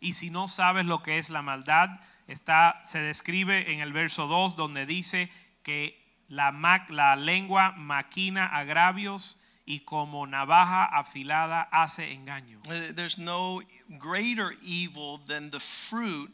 Y 0.02 0.14
si 0.14 0.32
no 0.32 0.48
sabes 0.48 0.86
lo 0.88 1.04
que 1.04 1.20
es 1.20 1.30
la 1.30 1.44
maldad, 1.44 1.90
está, 2.28 2.80
se 2.84 2.98
describe 3.00 3.72
en 3.72 3.80
el 3.82 3.94
verso 3.94 4.26
2 4.28 4.56
donde 4.56 4.88
dice 4.88 5.30
que 5.64 6.04
la, 6.30 6.52
ma- 6.52 6.86
la 6.90 7.16
lengua 7.16 7.74
maquina 7.78 8.46
agravios 8.46 9.38
y 9.66 9.80
como 9.80 10.26
navaja 10.28 10.86
afilada 10.86 11.68
hace 11.72 12.14
engaño. 12.14 12.60
Uh, 12.68 12.94
There's 12.94 13.18
no 13.18 13.62
greater 14.00 14.54
evil 14.64 15.20
than 15.28 15.50
the 15.50 15.60
fruit 15.60 16.32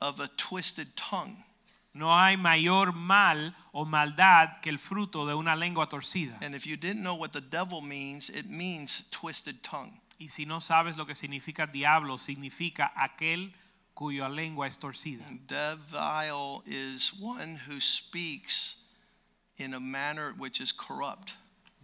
of 0.00 0.20
a 0.20 0.28
twisted 0.36 0.94
tongue. 0.96 1.44
No 1.92 2.16
hay 2.16 2.36
mayor 2.36 2.92
mal 2.92 3.52
o 3.72 3.84
maldad 3.84 4.60
que 4.62 4.70
el 4.70 4.78
fruto 4.78 5.26
de 5.26 5.34
una 5.34 5.56
lengua 5.56 5.88
torcida. 5.88 6.38
And 6.40 6.54
if 6.54 6.64
you 6.64 6.76
didn't 6.76 7.02
know 7.02 7.16
what 7.16 7.32
the 7.32 7.40
devil 7.40 7.80
means, 7.82 8.30
it 8.30 8.48
means 8.48 9.04
twisted 9.10 9.62
tongue. 9.62 10.00
Y 10.18 10.28
si 10.28 10.44
no 10.46 10.60
sabes 10.60 10.96
lo 10.96 11.04
que 11.04 11.14
significa 11.14 11.66
diablo, 11.66 12.16
significa 12.16 12.92
aquel 12.94 13.52
cuya 13.94 14.28
lengua 14.28 14.66
es 14.68 14.78
torcida. 14.78 15.24
Devil 15.48 16.62
is 16.64 17.12
one 17.20 17.56
who 17.66 17.80
speaks 17.80 18.76
in 19.60 19.74
a 19.74 19.80
manner 19.80 20.34
which 20.36 20.60
is 20.60 20.72
corrupt. 20.72 21.34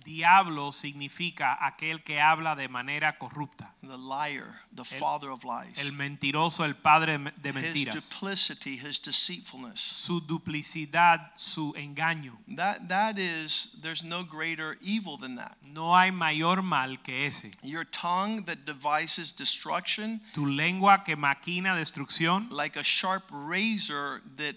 Diablo 0.07 0.71
significa 0.71 1.59
aquel 1.61 2.05
que 2.05 2.21
habla 2.21 2.55
de 2.55 2.69
manera 2.69 3.19
corrupta. 3.19 3.73
The 3.83 3.99
liar, 3.99 4.61
the 4.73 4.85
father 4.85 5.33
of 5.33 5.45
lies. 5.45 5.77
El 5.79 5.91
mentiroso, 5.93 6.65
el 6.65 6.75
padre 6.75 7.19
de 7.43 7.53
mentiras. 7.53 7.95
His 7.97 8.09
duplicity, 8.09 8.77
his 8.77 9.01
deceitfulness. 9.01 9.81
Su 9.81 10.21
duplicidad, 10.21 11.33
su 11.35 11.75
engaño. 11.77 12.39
That 12.55 12.89
that 12.89 13.19
is 13.19 13.77
there's 13.83 14.05
no 14.05 14.23
greater 14.23 14.77
evil 14.81 15.17
than 15.17 15.35
that. 15.37 15.57
No 15.65 15.93
hay 15.97 16.13
mayor 16.13 16.63
mal 16.63 16.99
que 17.03 17.27
ese. 17.27 17.51
Your 17.65 17.85
tongue 17.85 18.45
that 18.45 18.65
devises 18.65 19.33
destruction 19.33 20.21
Tu 20.35 20.47
lengua 20.47 21.03
que 21.05 21.17
maquina 21.17 21.75
destrucción 21.75 22.49
like 22.53 22.77
a 22.77 22.85
sharp 22.85 23.25
razor 23.33 24.23
that 24.37 24.55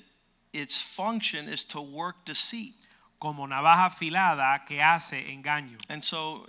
its 0.54 0.80
function 0.80 1.48
is 1.48 1.64
to 1.64 1.82
work 1.82 2.24
deceit. 2.24 2.76
Como 3.20 3.46
navaja 3.46 3.86
afilada 3.86 4.66
que 4.66 4.82
hace 4.82 5.30
engaño. 5.30 5.78
And 5.90 6.04
so 6.04 6.48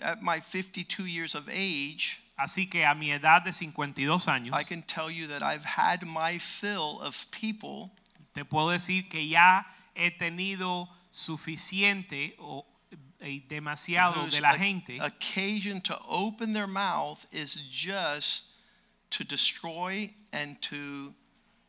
at 0.00 0.22
my 0.22 0.40
52 0.40 1.06
years 1.06 1.34
of 1.34 1.48
age, 1.48 2.20
Así 2.36 2.68
que 2.68 2.84
a 2.84 2.96
mi 2.96 3.12
edad 3.12 3.44
de 3.44 3.52
52 3.52 4.26
años, 4.26 4.52
I 4.54 4.64
can 4.64 4.82
tell 4.82 5.08
you 5.08 5.28
that 5.28 5.40
I've 5.40 5.64
had 5.64 6.04
my 6.04 6.38
fill 6.38 7.00
of 7.00 7.30
people 7.30 7.92
te 8.34 8.42
puedo 8.42 8.70
decir 8.70 9.08
que 9.08 9.20
ya 9.20 9.64
he 9.94 10.10
tenido 10.10 10.88
suficiente 11.10 12.34
o 12.38 12.66
eh, 13.20 13.40
demasiado 13.48 14.28
de 14.28 14.40
la 14.40 14.54
gente 14.54 15.00
occasion 15.00 15.80
to 15.80 15.96
open 16.08 16.52
their 16.52 16.66
mouth 16.66 17.26
is 17.30 17.54
just 17.70 18.50
to 19.10 19.22
destroy 19.22 20.10
and 20.32 20.60
to 20.60 21.14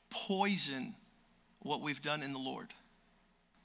poison 0.10 0.96
what 1.60 1.82
we've 1.82 2.02
done 2.02 2.24
in 2.24 2.34
the 2.34 2.40
Lord. 2.40 2.74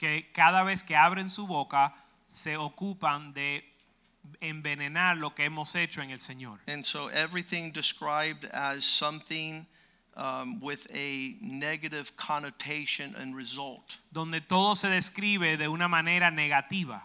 Que 0.01 0.23
cada 0.33 0.65
vez 0.65 0.83
que 0.83 0.97
abren 0.97 1.29
su 1.29 1.47
boca 1.47 1.93
se 2.27 2.57
ocupan 2.57 3.35
de 3.35 3.63
envenenar 4.41 5.19
lo 5.19 5.35
que 5.35 5.45
hemos 5.45 5.75
hecho 5.75 6.01
en 6.01 6.11
el 6.11 6.19
Señor. 6.19 6.59
And 6.67 6.87
so 6.87 7.09
everything 7.09 7.71
described 7.71 8.47
as 8.47 8.85
something 8.85 9.67
um, 10.17 10.59
with 10.61 10.87
a 10.95 11.35
negative 11.43 12.17
connotation 12.17 13.15
and 13.19 13.37
result. 13.37 13.99
Donde 14.11 14.41
todo 14.49 14.75
se 14.75 14.89
describe 14.89 15.59
de 15.59 15.69
una 15.69 15.87
manera 15.87 16.31
negativa. 16.31 17.03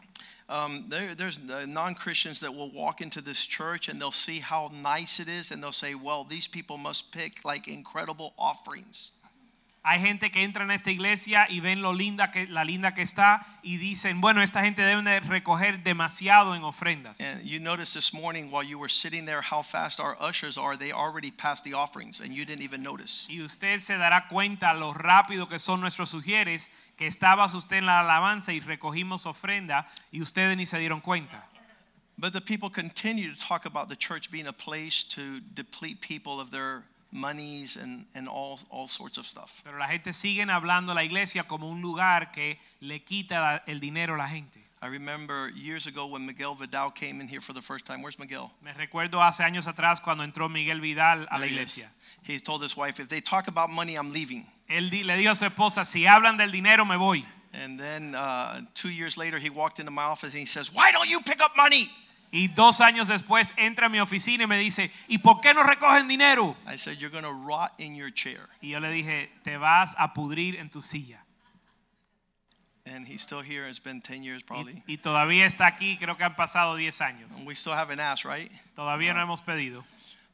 Um, 0.47 0.85
there, 0.87 1.15
there's 1.15 1.39
uh, 1.39 1.65
non-Christians 1.67 2.39
that 2.41 2.53
will 2.53 2.71
walk 2.71 3.01
into 3.01 3.19
this 3.19 3.45
church 3.45 3.89
and 3.89 3.99
they'll 3.99 4.11
see 4.11 4.39
how 4.39 4.71
nice 4.71 5.19
it 5.19 5.27
is 5.27 5.51
and 5.51 5.61
they'll 5.61 5.73
say, 5.73 5.95
well, 5.95 6.23
these 6.23 6.47
people 6.47 6.77
must 6.77 7.11
pick 7.11 7.43
like 7.43 7.67
incredible 7.67 8.33
offerings. 8.37 9.11
Hay 9.87 9.99
gente 9.99 10.31
que 10.31 10.43
entra 10.43 10.63
en 10.63 10.71
esta 10.71 10.89
iglesia 10.89 11.45
y 11.47 11.59
ven 11.59 11.83
lo 11.83 11.93
linda 11.93 12.31
que 12.31 12.47
la 12.47 12.63
linda 12.63 12.95
que 12.95 13.03
está 13.03 13.45
y 13.61 13.77
dicen, 13.77 14.19
bueno, 14.19 14.41
esta 14.41 14.63
gente 14.63 14.81
debe 14.81 15.03
de 15.03 15.19
recoger 15.19 15.83
demasiado 15.83 16.55
en 16.55 16.63
ofrendas. 16.63 17.21
And 17.21 17.43
you 17.43 17.59
noticed 17.59 17.93
this 17.93 18.11
morning 18.11 18.49
while 18.51 18.67
you 18.67 18.79
were 18.79 18.91
sitting 18.91 19.27
there 19.27 19.41
how 19.41 19.61
fast 19.61 19.99
our 19.99 20.17
ushers 20.19 20.57
are. 20.57 20.75
They 20.75 20.91
already 20.91 21.29
passed 21.29 21.65
the 21.65 21.75
offerings 21.75 22.19
and 22.19 22.33
you 22.33 22.45
didn't 22.45 22.63
even 22.63 22.81
notice. 22.81 23.27
Y 23.29 23.43
usted 23.43 23.79
se 23.79 23.95
dará 23.95 24.27
cuenta 24.27 24.73
lo 24.73 24.91
rápido 24.91 25.47
que 25.47 25.59
son 25.59 25.81
nuestros 25.81 26.09
sugieres, 26.09 26.71
que 26.97 27.05
estabas 27.05 27.53
usted 27.53 27.77
en 27.77 27.85
la 27.85 27.99
alabanza 27.99 28.53
y 28.53 28.61
recogimos 28.61 29.27
ofrenda 29.27 29.85
y 30.11 30.19
ustedes 30.19 30.57
ni 30.57 30.65
se 30.65 30.79
dieron 30.79 30.99
cuenta. 30.99 31.47
But 32.17 32.33
the 32.33 32.41
people 32.41 32.71
continue 32.71 33.31
to 33.31 33.39
talk 33.39 33.67
about 33.67 33.89
the 33.89 33.95
church 33.95 34.31
being 34.31 34.47
a 34.47 34.53
place 34.53 35.03
to 35.09 35.41
deplete 35.53 36.01
people 36.01 36.39
of 36.41 36.49
their 36.49 36.85
monies 37.15 37.77
and, 37.77 38.05
and 38.13 38.27
all, 38.27 38.59
all 38.69 38.87
sorts 38.87 39.17
of 39.17 39.25
stuff. 39.25 39.61
Pero 39.63 39.77
la 39.77 39.87
gente 39.87 40.13
sigue 40.13 40.43
hablando 40.49 40.93
la 40.93 41.03
iglesia 41.03 41.43
como 41.43 41.67
un 41.69 41.81
lugar 41.81 42.31
que 42.31 42.59
le 42.81 42.99
quita 42.99 43.63
el 43.67 43.79
dinero 43.79 44.15
a 44.15 44.17
la 44.17 44.27
gente. 44.27 44.59
I 44.81 44.87
remember 44.87 45.49
years 45.55 45.87
ago 45.87 46.05
when 46.05 46.25
Miguel 46.27 46.53
Vidal 46.53 46.91
came 46.91 47.19
in 47.21 47.27
here 47.27 47.41
for 47.41 47.53
the 47.53 47.61
first 47.61 47.85
time. 47.85 48.01
Where's 48.03 48.19
Miguel? 48.19 48.51
Me 48.63 48.71
recuerdo 48.73 49.21
hace 49.23 49.43
años 49.43 49.65
atrás 49.67 49.99
cuando 49.99 50.23
entró 50.23 50.49
Miguel 50.49 50.79
Vidal 50.79 51.27
a 51.31 51.39
la 51.39 51.39
There 51.39 51.47
he 51.47 51.55
is. 51.55 51.77
iglesia. 51.77 51.89
He 52.21 52.39
told 52.39 52.61
his 52.61 52.75
wife, 52.75 52.99
if 52.99 53.07
they 53.07 53.21
talk 53.21 53.47
about 53.47 53.69
money, 53.69 53.95
I'm 53.95 54.11
leaving. 54.11 54.45
Él 54.67 54.89
le 54.91 55.15
dijo 55.17 55.31
a 55.31 55.35
su 55.35 55.45
esposa, 55.45 55.85
si 55.85 56.05
hablan 56.05 56.37
del 56.37 56.51
dinero 56.51 56.85
me 56.85 56.97
voy. 56.97 57.23
And 57.53 57.79
then 57.79 58.13
uh, 58.15 58.61
two 58.73 58.89
years 58.89 59.17
later, 59.17 59.39
he 59.39 59.49
walked 59.49 59.79
into 59.79 59.91
my 59.91 60.03
office 60.03 60.33
and 60.33 60.39
he 60.39 60.45
says, 60.45 60.73
Why 60.73 60.91
don't 60.91 61.09
you 61.09 61.21
pick 61.21 61.41
up 61.41 61.55
money? 61.55 61.87
Y 62.35 62.49
dos 62.49 62.81
años 62.81 63.07
después 63.07 63.53
entra 63.55 63.85
a 63.85 63.89
mi 63.89 64.01
oficina 64.01 64.43
y 64.43 64.47
me 64.47 64.57
dice, 64.57 64.91
¿y 65.07 65.19
por 65.19 65.39
qué 65.39 65.53
no 65.53 65.63
recogen 65.63 66.05
dinero? 66.09 66.57
I 66.67 66.77
said, 66.77 66.97
You're 66.97 67.09
to 67.21 67.31
rot 67.31 67.71
in 67.77 67.95
your 67.95 68.11
chair. 68.11 68.49
Y 68.61 68.71
yo 68.71 68.81
le 68.81 68.89
dije, 68.89 69.31
te 69.41 69.55
vas 69.55 69.95
a 69.97 70.13
pudrir 70.13 70.57
en 70.57 70.69
tu 70.69 70.81
silla. 70.81 71.23
And 72.85 73.07
he's 73.07 73.21
still 73.21 73.39
here. 73.39 73.65
It's 73.65 73.79
been 73.79 74.01
10 74.01 74.21
years 74.21 74.43
probably. 74.43 74.83
Y, 74.85 74.95
y 74.95 74.97
todavía 74.97 75.45
está 75.45 75.65
aquí, 75.65 75.97
creo 75.97 76.17
que 76.17 76.25
han 76.25 76.35
pasado 76.35 76.75
10 76.75 76.99
años. 76.99 77.37
And 77.37 77.47
we 77.47 77.55
still 77.55 77.73
haven't 77.73 78.01
asked, 78.01 78.25
right? 78.25 78.51
Todavía 78.75 79.13
no 79.13 79.21
hemos 79.21 79.41
pedido. 79.41 79.85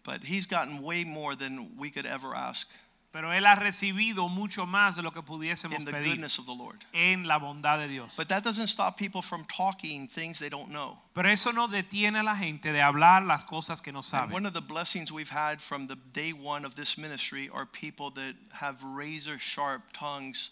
But 0.04 0.24
he's 0.24 0.48
gotten 0.48 0.82
way 0.82 1.04
more 1.04 1.36
than 1.36 1.78
we 1.78 1.92
could 1.92 2.08
ever 2.08 2.34
ask 2.36 2.68
Pero 3.12 3.34
él 3.34 3.46
ha 3.46 3.56
recibido 3.56 4.30
mucho 4.30 4.66
más 4.66 4.96
de 4.96 5.02
lo 5.02 5.12
que 5.12 5.22
pudiésemos 5.22 5.80
in 5.80 5.86
the 5.86 5.92
pedir 5.92 6.12
goodness 6.16 6.40
of 6.40 6.46
the 6.46 6.56
Lord. 6.56 6.78
en 6.94 7.28
la 7.28 7.38
bondad 7.38 7.78
de 7.80 7.90
Dios. 7.90 8.16
But 8.16 8.30
that 8.30 8.42
doesn't 8.44 8.68
stop 8.68 8.96
people 8.98 9.22
from 9.22 9.44
talking 9.46 10.08
things 10.08 10.40
they 10.40 10.50
don't 10.50 10.70
know. 10.70 10.98
Pero 11.14 11.28
eso 11.30 11.52
no 11.52 11.68
detiene 11.68 12.20
a 12.20 12.24
la 12.24 12.36
gente 12.38 12.72
de 12.72 12.82
hablar 12.82 13.24
las 13.24 13.44
cosas 13.44 13.82
que 13.82 13.92
no 13.92 14.00
And 14.00 14.06
saben. 14.06 14.32
one 14.32 14.46
of 14.46 14.54
the 14.54 14.62
blessings 14.62 15.12
we've 15.12 15.30
had 15.36 15.60
from 15.62 15.88
the 15.88 15.98
day 16.14 16.32
one 16.32 16.64
of 16.66 16.76
this 16.76 16.98
ministry 16.98 17.50
are 17.50 17.66
people 17.66 18.12
that 18.12 18.36
have 18.62 18.82
razor 18.84 19.38
sharp 19.38 19.82
tongues 19.92 20.52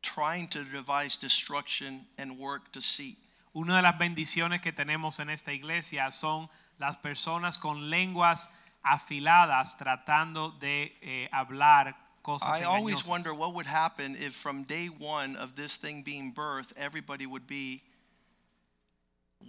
trying 0.00 0.46
to 0.48 0.62
devise 0.64 1.16
destruction 1.16 2.06
and 2.18 2.38
work 2.38 2.70
deceit. 2.72 3.16
Una 3.52 3.76
de 3.76 3.82
las 3.82 3.98
bendiciones 3.98 4.60
que 4.62 4.70
tenemos 4.72 5.18
en 5.18 5.28
esta 5.30 5.52
iglesia 5.52 6.12
son 6.12 6.48
las 6.78 6.96
personas 6.98 7.58
con 7.58 7.90
lenguas 7.90 8.50
afiladas 8.88 9.76
tratando 9.76 10.50
de 10.58 10.96
eh, 11.02 11.28
hablar 11.32 11.96
cosas 12.22 12.60
I 12.60 12.64
always 12.64 13.00
engañosas. 13.00 13.08
wonder 13.08 13.34
what 13.34 13.54
would 13.54 13.66
happen 13.66 14.16
if 14.16 14.34
from 14.34 14.64
day 14.64 14.88
one 14.88 15.36
of 15.36 15.56
this 15.56 15.76
thing 15.76 16.02
being 16.02 16.32
birthed, 16.32 16.72
everybody 16.76 17.26
would 17.26 17.46
be 17.46 17.82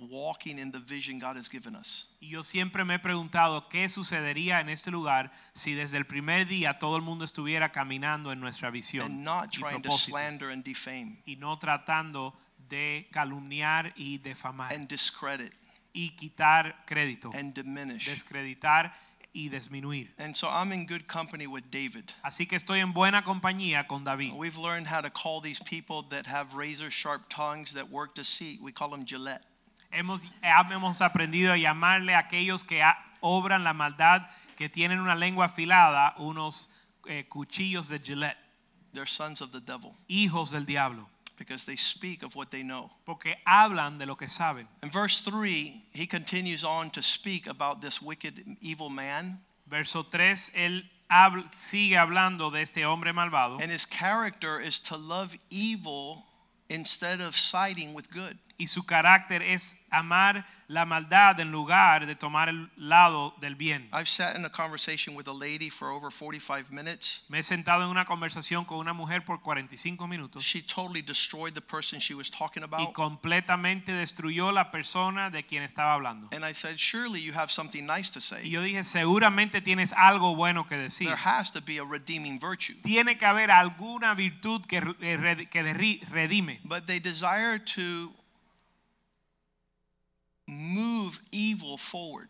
walking 0.10 0.60
in 0.60 0.72
the 0.72 0.80
vision 0.80 1.20
God 1.20 1.36
has 1.36 1.50
given 1.50 1.76
us. 1.76 2.08
Y 2.22 2.30
yo 2.30 2.44
siempre 2.44 2.86
me 2.86 2.96
he 2.96 3.00
preguntado 3.00 3.68
qué 3.70 3.90
sucedería 3.90 4.60
en 4.60 4.70
este 4.70 4.92
lugar 4.92 5.32
si 5.54 5.74
desde 5.74 5.98
el 5.98 6.06
primer 6.06 6.48
día 6.48 6.78
todo 6.78 6.96
el 6.96 7.02
mundo 7.02 7.26
estuviera 7.26 7.72
caminando 7.72 8.32
en 8.32 8.40
nuestra 8.40 8.70
visión 8.70 9.06
And 9.06 9.24
not 9.24 9.46
y 9.56 9.60
trying 9.62 9.82
to 9.82 9.90
propósito, 9.90 10.18
slander 10.18 10.52
and 10.52 10.64
defame 10.64 11.22
y 11.26 11.38
no 11.38 11.58
tratando 11.58 12.34
de 12.70 13.08
calumniar 13.12 13.94
y 13.96 14.20
defamar 14.20 14.74
and 14.74 14.88
discredit 14.88 15.54
y 15.92 16.12
quitar 16.16 16.86
crédito, 16.86 17.32
and 17.34 17.54
diminish. 17.56 18.06
descreditar 18.06 18.94
y 19.34 19.50
disminuir. 19.50 20.10
And 20.18 20.36
so 20.36 20.48
I'm 20.48 20.72
in 20.72 20.86
good 20.86 21.08
company 21.08 21.48
with 21.48 21.70
David. 21.72 22.12
Así 22.24 22.48
que 22.48 22.56
estoy 22.58 22.80
en 22.80 22.94
buena 22.94 23.24
compañía 23.24 23.88
con 23.88 24.04
David. 24.04 24.34
We've 24.34 24.58
learned 24.58 24.88
how 24.88 25.02
to 25.02 25.10
call 25.10 25.42
these 25.42 25.60
people 25.64 26.04
that 26.10 26.26
have 26.26 26.56
razor 26.56 26.90
sharp 26.90 27.30
tongues 27.30 27.74
that 27.74 27.90
work 27.90 28.16
deceit. 28.16 28.60
We 28.62 28.72
call 28.72 28.90
them 28.90 29.06
Gillette. 29.06 29.44
Hemos, 29.92 30.30
hemos 30.44 31.02
aprendido 31.02 31.52
a 31.52 31.58
llamarle 31.58 32.14
a 32.14 32.20
aquellos 32.20 32.64
que 32.64 32.82
obran 33.22 33.64
la 33.64 33.74
maldad, 33.74 34.22
que 34.56 34.70
tienen 34.70 35.00
una 35.00 35.16
lengua 35.16 35.46
afilada, 35.46 36.14
unos 36.20 36.70
eh, 37.08 37.26
cuchillos 37.28 37.90
de 37.90 38.00
Gillette, 38.00 38.38
They're 38.94 39.06
sons 39.06 39.42
of 39.42 39.52
the 39.52 39.62
devil 39.62 39.96
hijos 40.08 40.52
del 40.52 40.66
diablo, 40.66 41.08
because 41.40 41.64
they 41.66 41.76
speak 41.78 42.22
of 42.22 42.36
what 42.36 42.52
they 42.52 42.62
know. 42.62 42.92
porque 43.06 43.34
hablan 43.48 43.98
de 43.98 44.06
lo 44.06 44.14
que 44.16 44.28
saben. 44.28 44.68
In 44.84 44.92
verse 44.92 45.22
3, 45.22 45.82
he 45.94 46.06
continues 46.06 46.64
on 46.64 46.92
to 46.92 47.02
speak 47.02 47.48
about 47.48 47.82
this 47.82 48.02
wicked, 48.02 48.44
evil 48.62 48.90
man. 48.90 49.40
Verso 49.68 50.04
3, 50.04 50.52
él 50.56 50.84
habl- 51.10 51.50
sigue 51.52 51.96
hablando 51.98 52.52
de 52.52 52.60
este 52.62 52.84
hombre 52.84 53.14
malvado 53.14 53.60
And 53.62 53.72
his 53.72 53.86
character 53.86 54.60
is 54.60 54.80
to 54.82 54.98
love 54.98 55.36
evil 55.50 56.26
instead 56.70 57.22
of 57.22 57.36
siding 57.36 57.94
with 57.96 58.12
good. 58.12 58.38
Y 58.60 58.68
su 58.68 58.86
carácter 58.86 59.42
es 59.42 59.88
amar 59.90 60.46
la 60.68 60.86
maldad 60.86 61.40
en 61.40 61.52
lugar 61.52 62.06
de 62.06 62.14
tomar 62.16 62.50
el 62.50 62.70
lado 62.76 63.34
del 63.40 63.56
bien. 63.56 63.88
I've 63.94 64.06
sat 64.08 64.36
in 64.36 64.44
a 64.44 64.50
conversation 64.50 65.16
with 65.16 65.28
a 65.28 65.34
lady 65.34 65.70
for 65.70 65.90
over 65.90 66.12
45 66.12 66.70
minutes. 66.72 67.24
Me 67.30 67.40
he 67.40 67.44
sentado 67.44 67.84
en 67.84 67.90
una 67.90 68.04
conversación 68.06 68.66
con 68.66 68.78
una 68.78 68.94
mujer 68.94 69.24
por 69.24 69.42
45 69.42 70.08
minutos 70.08 70.44
She 70.44 70.62
totally 70.62 71.02
destroyed 71.02 71.54
the 71.54 71.62
person 71.62 72.00
she 72.00 72.14
was 72.14 72.30
talking 72.30 72.62
about. 72.62 72.82
y 72.82 72.94
completamente 72.94 73.94
destruyó 73.94 74.52
la 74.52 74.72
persona 74.72 75.30
de 75.30 75.46
quien 75.46 75.64
estaba 75.64 75.94
hablando. 75.94 76.28
And 76.34 76.44
I 76.46 76.54
said, 76.54 76.78
Surely 76.78 77.22
you 77.22 77.34
have 77.34 77.50
something 77.50 77.86
nice 77.86 78.12
to 78.12 78.20
say. 78.20 78.46
Y 78.46 78.50
yo 78.52 78.62
dije, 78.62 78.84
seguramente 78.84 79.62
tienes 79.62 79.94
algo 79.94 80.36
bueno 80.36 80.68
que 80.68 80.76
decir. 80.76 81.08
There 81.08 81.18
has 81.24 81.52
to 81.54 81.62
be 81.62 81.80
a 81.80 81.86
redeeming 81.86 82.40
virtue. 82.40 82.76
Tiene 82.84 83.18
que 83.18 83.26
haber 83.26 83.52
alguna 83.52 84.14
virtud 84.16 84.66
que 84.66 84.82
redime. 84.82 86.60
But 86.66 86.86
they 86.88 87.00
desire 87.00 87.58
to 87.76 88.14
move 90.50 91.20
evil 91.32 91.78
forward. 91.78 92.30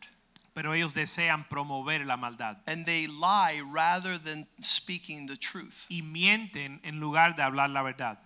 Pero 0.53 0.73
ellos 0.73 0.93
desean 0.93 1.45
promover 1.47 2.05
la 2.05 2.17
maldad. 2.17 2.57
And 2.67 2.85
they 2.85 3.07
lie 3.07 3.61
rather 3.61 4.17
than 4.17 4.45
speaking 4.59 5.27
the 5.27 5.37
truth. 5.37 5.85
Y 5.89 6.01
mienten 6.01 6.79
en 6.83 6.99
lugar 6.99 7.35
de 7.35 7.43
hablar 7.43 7.69
la 7.69 7.81
verdad. 7.81 8.17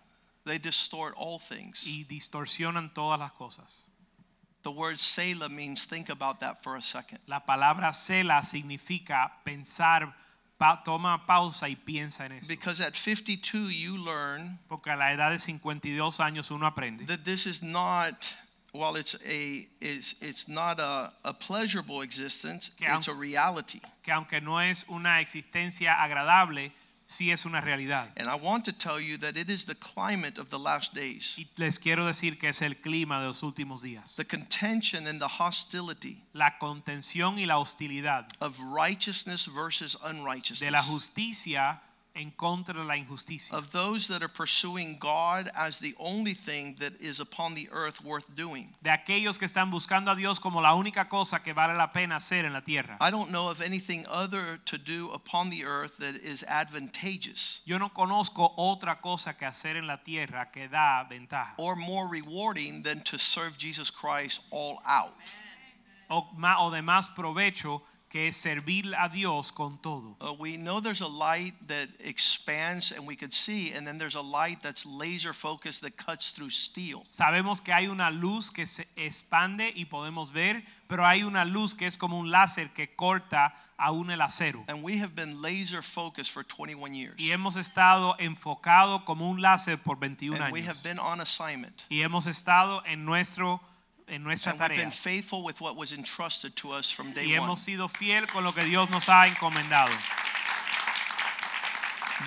They 0.45 0.57
distort 0.57 1.13
all 1.15 1.39
things. 1.39 1.85
Y 1.85 2.05
distorsionan 2.05 2.93
todas 2.93 3.19
las 3.19 3.31
cosas. 3.33 3.89
The 4.63 4.71
word 4.71 4.97
Selah 4.99 5.49
means 5.49 5.85
think 5.85 6.09
about 6.09 6.39
that 6.39 6.63
for 6.63 6.77
a 6.77 6.81
second. 6.81 7.19
La 7.27 7.41
palabra 7.41 7.93
Selah 7.93 8.41
significa 8.43 9.31
pensar, 9.45 10.13
pa- 10.57 10.81
toma 10.83 11.21
pausa 11.27 11.67
y 11.67 11.75
piensa 11.75 12.25
en 12.25 12.31
eso. 12.33 12.47
Because 12.47 12.79
at 12.79 12.95
52, 12.95 13.69
you 13.69 13.97
learn 13.97 14.59
Porque 14.69 14.87
a 14.89 14.95
la 14.95 15.11
edad 15.11 15.31
de 15.31 15.37
52 15.37 16.19
años 16.21 16.49
uno 16.49 16.65
aprende 16.65 17.05
that 17.07 17.25
this 17.25 17.45
is 17.45 17.61
not 17.61 18.25
while 18.73 18.95
it's 18.95 19.15
a 19.27 19.67
it's 19.79 20.15
it's 20.21 20.47
not 20.47 20.79
a, 20.79 21.11
a 21.23 21.31
pleasurable 21.33 22.01
existence 22.01 22.71
it's 22.79 23.07
a 23.07 23.13
reality 23.13 23.79
que 24.03 24.11
aunque 24.11 24.41
no 24.41 24.57
es 24.59 24.83
una 24.89 25.19
existencia 25.21 25.93
agradable, 26.01 26.71
sí 27.05 27.31
es 27.31 27.45
una 27.45 27.61
realidad. 27.61 28.07
and 28.17 28.27
i 28.27 28.33
want 28.35 28.65
to 28.65 28.71
tell 28.71 28.99
you 28.99 29.15
that 29.17 29.37
it 29.37 29.47
is 29.49 29.65
the 29.65 29.75
climate 29.75 30.39
of 30.39 30.49
the 30.49 30.57
last 30.57 30.95
days 30.95 31.35
Y 31.37 31.45
les 31.57 31.77
quiero 31.77 32.05
decir 32.07 32.39
que 32.39 32.49
es 32.49 32.61
el 32.63 32.73
clima 32.73 33.19
de 33.21 33.27
los 33.27 33.41
últimos 33.43 33.83
días. 33.83 34.15
the 34.15 34.25
contention 34.25 35.05
and 35.05 35.21
the 35.21 35.27
hostility 35.39 36.23
La 36.33 36.57
contención 36.59 37.37
y 37.37 37.45
la 37.45 37.59
hostilidad 37.59 38.25
of 38.41 38.59
righteousness 38.59 39.45
versus 39.45 39.95
unrighteousness. 40.03 40.61
de 40.61 40.71
la 40.71 40.81
justicia 40.81 41.79
en 42.15 42.29
contra 42.31 42.75
de 42.75 42.83
la 42.83 42.95
injusticia. 42.95 43.55
of 43.57 43.71
those 43.71 44.07
that 44.07 44.21
are 44.21 44.27
pursuing 44.31 44.97
god 44.99 45.49
as 45.55 45.79
the 45.79 45.95
only 45.97 46.35
thing 46.35 46.75
that 46.79 46.93
is 47.01 47.19
upon 47.19 47.55
the 47.55 47.67
earth 47.71 48.03
worth 48.03 48.25
doing 48.35 48.69
De 48.83 48.91
aquellos 48.91 49.39
que 49.39 49.47
están 49.47 49.71
buscando 49.71 50.11
a 50.11 50.15
Dios 50.15 50.37
como 50.39 50.61
la 50.61 50.75
única 50.75 51.09
cosa 51.09 51.39
que 51.41 51.53
vale 51.53 51.73
la 51.75 51.91
pena 51.91 52.17
hacer 52.17 52.45
en 52.45 52.53
la 52.53 52.61
tierra. 52.61 52.97
i 53.01 53.09
don't 53.09 53.31
know 53.31 53.49
of 53.49 53.61
anything 53.61 54.05
other 54.07 54.59
to 54.65 54.77
do 54.77 55.09
upon 55.11 55.49
the 55.49 55.65
earth 55.65 55.97
that 55.97 56.13
is 56.15 56.43
advantageous 56.47 57.61
Yo 57.65 57.79
no 57.79 57.89
conozco 57.89 58.53
otra 58.57 59.01
cosa 59.01 59.33
que 59.33 59.47
hacer 59.47 59.75
en 59.75 59.87
la 59.87 59.97
tierra 59.97 60.49
que 60.53 60.67
da 60.67 61.03
ventaja. 61.09 61.53
or 61.57 61.75
more 61.75 62.07
rewarding 62.07 62.83
than 62.83 63.01
to 63.01 63.17
serve 63.17 63.57
jesus 63.57 63.89
christ 63.89 64.41
all 64.51 64.79
out 64.85 65.13
O, 66.11 66.27
ma- 66.37 66.57
o 66.59 66.69
de 66.69 66.81
más 66.83 67.07
provecho 67.15 67.81
que 68.13 68.27
es 68.27 68.37
servir 68.37 68.93
a 68.99 69.09
Dios 69.09 69.51
con 69.51 69.79
todo. 69.79 70.15
Uh, 70.21 70.33
we 70.37 70.55
know 70.55 70.79
there's 70.79 71.01
a 71.01 71.07
light 71.07 71.55
that 71.67 71.89
expands 71.99 72.91
and 72.91 73.07
we 73.07 73.15
could 73.15 73.33
see, 73.33 73.73
and 73.73 73.87
then 73.87 73.97
there's 73.97 74.13
a 74.13 74.21
light 74.21 74.61
that's 74.61 74.85
laser 74.85 75.33
focused 75.33 75.81
that 75.81 75.97
cuts 75.97 76.29
through 76.29 76.51
steel. 76.51 77.03
Sabemos 77.09 77.59
que 77.59 77.73
hay 77.73 77.87
una 77.87 78.11
luz 78.11 78.51
que 78.51 78.67
se 78.67 78.85
expande 78.97 79.73
y 79.75 79.85
podemos 79.85 80.31
ver, 80.31 80.63
pero 80.87 81.03
hay 81.03 81.23
una 81.23 81.43
luz 81.43 81.73
que 81.73 81.87
es 81.87 81.97
como 81.97 82.19
un 82.19 82.29
láser 82.29 82.69
que 82.75 82.95
corta 82.95 83.51
aún 83.79 84.11
el 84.11 84.21
acero. 84.21 84.63
And 84.67 84.83
we 84.83 84.99
have 84.99 85.15
been 85.15 85.41
laser 85.41 85.81
focused 85.81 86.31
for 86.31 86.43
21 86.43 86.93
years. 86.93 87.15
Y 87.17 87.31
hemos 87.31 87.55
estado 87.55 88.15
enfocado 88.19 89.05
como 89.05 89.27
un 89.27 89.41
láser 89.41 89.79
por 89.79 89.97
21 89.97 90.39
And 90.39 90.53
we 90.53 90.61
años. 90.61 90.67
have 90.67 90.83
been 90.83 90.99
on 90.99 91.19
assignment. 91.19 91.81
Y 91.89 92.03
hemos 92.03 92.27
estado 92.27 92.83
en 92.85 93.05
nuestro 93.05 93.59
en 94.07 94.23
nuestra 94.23 94.51
And 94.51 94.59
we've 94.61 94.77
been 94.77 94.91
faithful 94.91 95.43
with 95.43 95.61
what 95.61 95.75
was 95.75 95.93
entrusted 95.93 96.55
to 96.57 96.71
us 96.71 96.89
from 96.91 97.07
Y 97.09 97.13
day 97.13 97.37
one. 97.37 97.47
hemos 97.49 97.59
sido 97.59 97.87
fiel 97.89 98.27
con 98.27 98.43
lo 98.43 98.51
que 98.51 98.63
Dios 98.63 98.89
nos 98.89 99.07
ha 99.07 99.25
encomendado. 99.27 99.91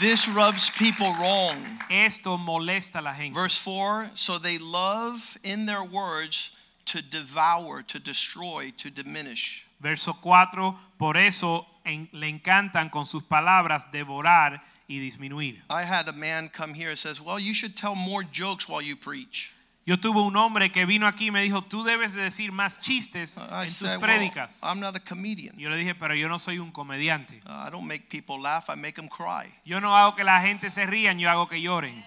This 0.01 0.29
rubs 0.29 0.69
people 0.71 1.13
wrong. 1.15 1.57
Esto 1.91 2.37
molesta 2.37 2.99
a 2.99 3.03
la 3.03 3.13
gente. 3.15 3.35
Verse 3.35 3.57
4 3.57 4.11
So 4.15 4.39
they 4.39 4.59
love 4.59 5.39
in 5.43 5.65
their 5.67 5.85
words 5.85 6.51
to 6.87 7.01
devour, 7.03 7.83
to 7.83 7.99
destroy, 7.99 8.73
to 8.79 8.91
diminish. 8.91 9.65
Verso 9.81 10.13
4, 10.13 10.75
por 10.99 11.17
eso 11.17 11.67
en- 11.85 12.09
le 12.13 12.27
encantan 12.29 12.91
con 12.91 13.05
sus 13.07 13.23
palabras 13.23 13.91
devorar 13.93 14.61
y 14.89 14.99
disminuir. 14.99 15.61
I 15.71 15.83
had 15.85 16.09
a 16.09 16.13
man 16.13 16.49
come 16.49 16.75
here 16.75 16.91
and 16.91 16.99
says, 16.99 17.21
Well, 17.21 17.39
you 17.39 17.55
should 17.55 17.77
tell 17.77 17.95
more 17.95 18.23
jokes 18.23 18.69
while 18.69 18.83
you 18.83 18.97
preach. 18.97 19.53
Yo 19.87 19.97
tuve 20.01 20.21
un 20.21 20.37
hombre 20.37 20.73
que 20.73 20.85
vino 20.85 21.07
aquí 21.07 21.29
y 21.29 21.31
me 21.31 21.41
dijo, 21.43 21.63
tú 21.63 21.85
debes 21.85 22.13
de 22.13 22.23
decir 22.23 22.51
más 22.51 22.81
chistes 22.81 23.39
I 23.39 23.63
en 23.63 23.67
tus 23.69 23.77
said, 23.77 23.91
well, 23.93 24.01
prédicas. 24.01 24.61
I'm 24.65 24.81
not 24.81 24.97
a 24.97 25.01
comedian. 25.01 25.57
Yo 25.57 25.71
le 25.71 25.77
dije, 25.77 25.95
pero 25.95 26.17
yo 26.17 26.29
no 26.29 26.41
soy 26.41 26.59
un 26.59 26.73
comediante. 26.73 27.41
Uh, 27.47 27.69
I 27.69 27.71
don't 27.71 27.87
make 27.87 28.09
people 28.09 28.41
laugh, 28.41 28.69
I 28.69 28.75
make 28.75 28.97
them 28.97 29.09
cry. 29.09 29.55
Yo 29.65 29.79
no 29.79 29.97
hago 29.97 30.17
que 30.17 30.25
la 30.25 30.41
gente 30.41 30.71
se 30.71 30.85
rían, 30.87 31.21
yo 31.21 31.31
hago 31.31 31.47
que 31.47 31.61
lloren. 31.61 32.05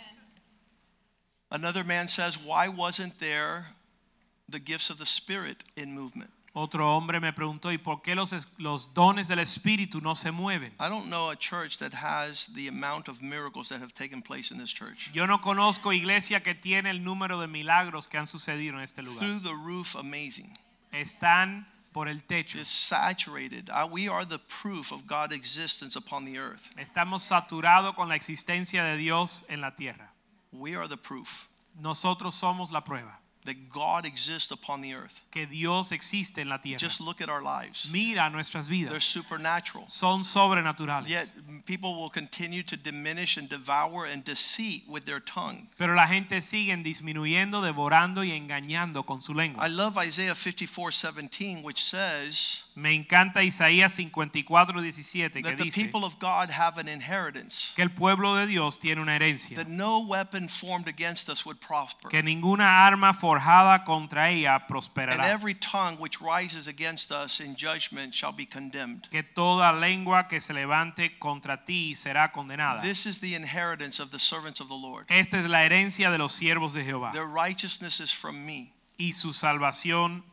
Another 1.49 1.85
man 1.85 2.09
says, 2.09 2.37
Why 2.37 2.67
wasn't 2.67 3.17
there 3.19 3.67
the 4.49 4.59
gifts 4.59 4.89
of 4.89 4.97
the 4.97 5.05
Spirit 5.05 5.63
in 5.77 5.95
movement? 5.95 6.31
Otro 6.53 6.95
hombre 6.95 7.19
me 7.19 7.31
preguntó, 7.31 7.71
¿y 7.71 7.77
por 7.77 8.01
qué 8.01 8.15
los, 8.15 8.33
los 8.57 8.93
dones 8.93 9.27
del 9.27 9.39
Espíritu 9.39 10.01
no 10.01 10.15
se 10.15 10.31
mueven? 10.31 10.73
I 10.79 10.89
don't 10.89 11.07
know 11.07 11.29
a 11.29 11.35
church 11.35 11.77
that 11.77 11.93
has 11.93 12.47
the 12.55 12.67
amount 12.67 13.07
of 13.07 13.21
miracles 13.21 13.69
that 13.69 13.81
have 13.81 13.93
taken 13.93 14.21
place 14.21 14.51
in 14.51 14.57
this 14.57 14.71
church. 14.71 15.12
Yo 15.13 15.25
no 15.27 15.39
conozco 15.39 15.93
iglesia 15.93 16.39
que 16.41 16.55
tiene 16.55 16.89
el 16.89 17.03
número 17.03 17.39
de 17.39 17.47
milagros 17.47 18.07
que 18.07 18.17
han 18.17 18.27
sucedido 18.27 18.75
en 18.77 18.81
este 18.81 19.03
lugar. 19.03 19.19
Through 19.19 19.41
the 19.43 19.53
roof, 19.53 19.95
amazing. 19.95 20.51
Están 20.91 21.65
por 21.93 22.07
el 22.07 22.21
techo. 22.21 22.57
Just 22.57 22.88
saturated. 22.88 23.69
We 23.91 24.07
are 24.07 24.25
the 24.25 24.39
proof 24.39 24.91
of 24.91 25.05
God's 25.05 25.35
existence 25.35 25.95
upon 25.95 26.25
the 26.25 26.39
earth. 26.39 26.71
Estamos 26.77 27.21
saturados 27.21 27.95
con 27.95 28.09
la 28.09 28.15
existencia 28.15 28.83
de 28.83 28.97
Dios 28.97 29.45
en 29.49 29.62
la 29.62 29.71
tierra. 29.71 30.09
We 30.51 30.75
are 30.75 30.88
the 30.88 30.97
proof 30.97 31.47
Nosotros 31.79 32.35
somos 32.35 32.71
la 32.71 32.83
prueba 32.83 33.19
that 33.49 33.69
God 33.73 34.05
exists 34.05 34.51
upon 34.51 34.81
the 34.81 34.93
earth. 34.93 35.23
que 35.31 35.45
Dios 35.47 35.91
existe 35.91 36.39
en 36.39 36.49
la 36.49 36.57
tierra. 36.57 36.79
Just 36.79 37.01
look 37.01 37.19
at 37.21 37.29
our 37.29 37.41
lives. 37.41 37.89
Mira 37.91 38.29
nuestras 38.29 38.67
vidas. 38.67 38.91
They're 38.91 38.99
supernatural. 38.99 39.85
Son 39.88 40.21
sobrenaturales. 40.21 41.07
Yet 41.07 41.33
people 41.65 41.95
will 41.95 42.09
continue 42.09 42.63
to 42.63 42.77
diminish 42.77 43.38
and 43.38 43.49
devour 43.49 44.05
and 44.05 44.23
deceit 44.23 44.83
with 44.88 45.05
their 45.05 45.19
tongue. 45.19 45.67
Pero 45.77 45.95
la 45.95 46.07
gente 46.07 46.41
sigue 46.41 46.75
disminuyendo, 46.83 47.62
devorando 47.62 48.23
y 48.23 48.31
engañando 48.31 49.05
con 49.05 49.21
su 49.21 49.33
lengua. 49.33 49.65
I 49.65 49.69
love 49.69 49.97
Isaiah 49.97 50.35
54 50.35 50.91
17, 50.91 51.63
which 51.63 51.83
says 51.83 52.63
Me 52.79 52.93
encanta 52.93 53.43
Isaías 53.43 53.91
54, 53.93 54.81
17 54.81 55.33
que 55.33 55.41
that 55.43 55.57
the 55.57 55.63
dice 55.65 55.75
people 55.75 56.05
of 56.05 56.17
God 56.19 56.49
have 56.49 56.79
an 56.79 56.87
inheritance, 56.87 57.73
que 57.75 57.83
el 57.83 57.89
pueblo 57.89 58.35
de 58.35 58.47
Dios 58.47 58.79
tiene 58.79 59.01
una 59.01 59.15
herencia, 59.17 59.57
that 59.57 59.67
no 59.67 59.99
weapon 59.99 60.47
formed 60.47 60.87
against 60.87 61.27
us 61.29 61.45
would 61.45 61.59
prosper. 61.59 62.09
que 62.09 62.23
ninguna 62.23 62.85
arma 62.87 63.13
forjada 63.13 63.83
contra 63.83 64.29
ella 64.29 64.55
And 64.55 64.67
prosperará, 64.67 65.29
every 65.29 65.55
tongue 65.55 65.97
which 65.99 66.21
rises 66.21 66.67
against 66.69 67.11
us 67.11 67.41
in 67.41 67.55
judgment 67.57 68.13
shall 68.13 68.31
be 68.31 68.45
condemned. 68.45 69.09
que 69.11 69.23
toda 69.23 69.73
lengua 69.73 70.27
que 70.29 70.39
se 70.39 70.53
levante 70.53 71.19
contra 71.19 71.65
ti 71.65 71.95
será 71.95 72.31
condenada. 72.31 72.81
This 72.81 73.05
is 73.05 73.19
the 73.19 73.35
inheritance 73.35 73.99
of 74.01 74.11
the 74.11 74.19
servants 74.19 74.61
of 74.61 74.69
the 74.69 74.73
Lord. 74.77 75.05
Esta 75.09 75.37
es 75.37 75.47
la 75.49 75.65
herencia 75.65 76.09
de 76.11 76.17
los 76.17 76.31
siervos 76.33 76.73
de 76.73 76.83
Jehová 76.85 77.11
Their 77.11 77.25
righteousness 77.27 77.99
is 77.99 78.13
from 78.13 78.45
me. 78.45 78.73
y 78.97 79.11
su 79.11 79.33
salvación 79.33 80.23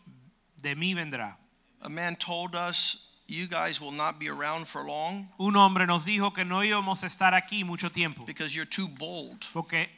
de 0.62 0.76
mí 0.76 0.94
vendrá. 0.94 1.38
A 1.86 1.88
man 1.88 2.16
told 2.16 2.54
us, 2.54 3.02
You 3.28 3.48
guys 3.48 3.80
will 3.80 3.90
not 3.90 4.20
be 4.20 4.28
around 4.28 4.68
for 4.68 4.84
long 4.84 5.28
Un 5.40 5.56
hombre 5.56 5.84
nos 5.84 6.04
dijo 6.04 6.32
que 6.32 6.44
no 6.44 6.62
íbamos 6.62 7.02
a 7.02 7.06
estar 7.06 7.34
aquí 7.34 7.64
mucho 7.64 7.90
tiempo 7.90 8.24
because 8.24 8.54
you're 8.54 8.64
too 8.70 8.86
bold. 8.86 9.46
porque 9.52 9.88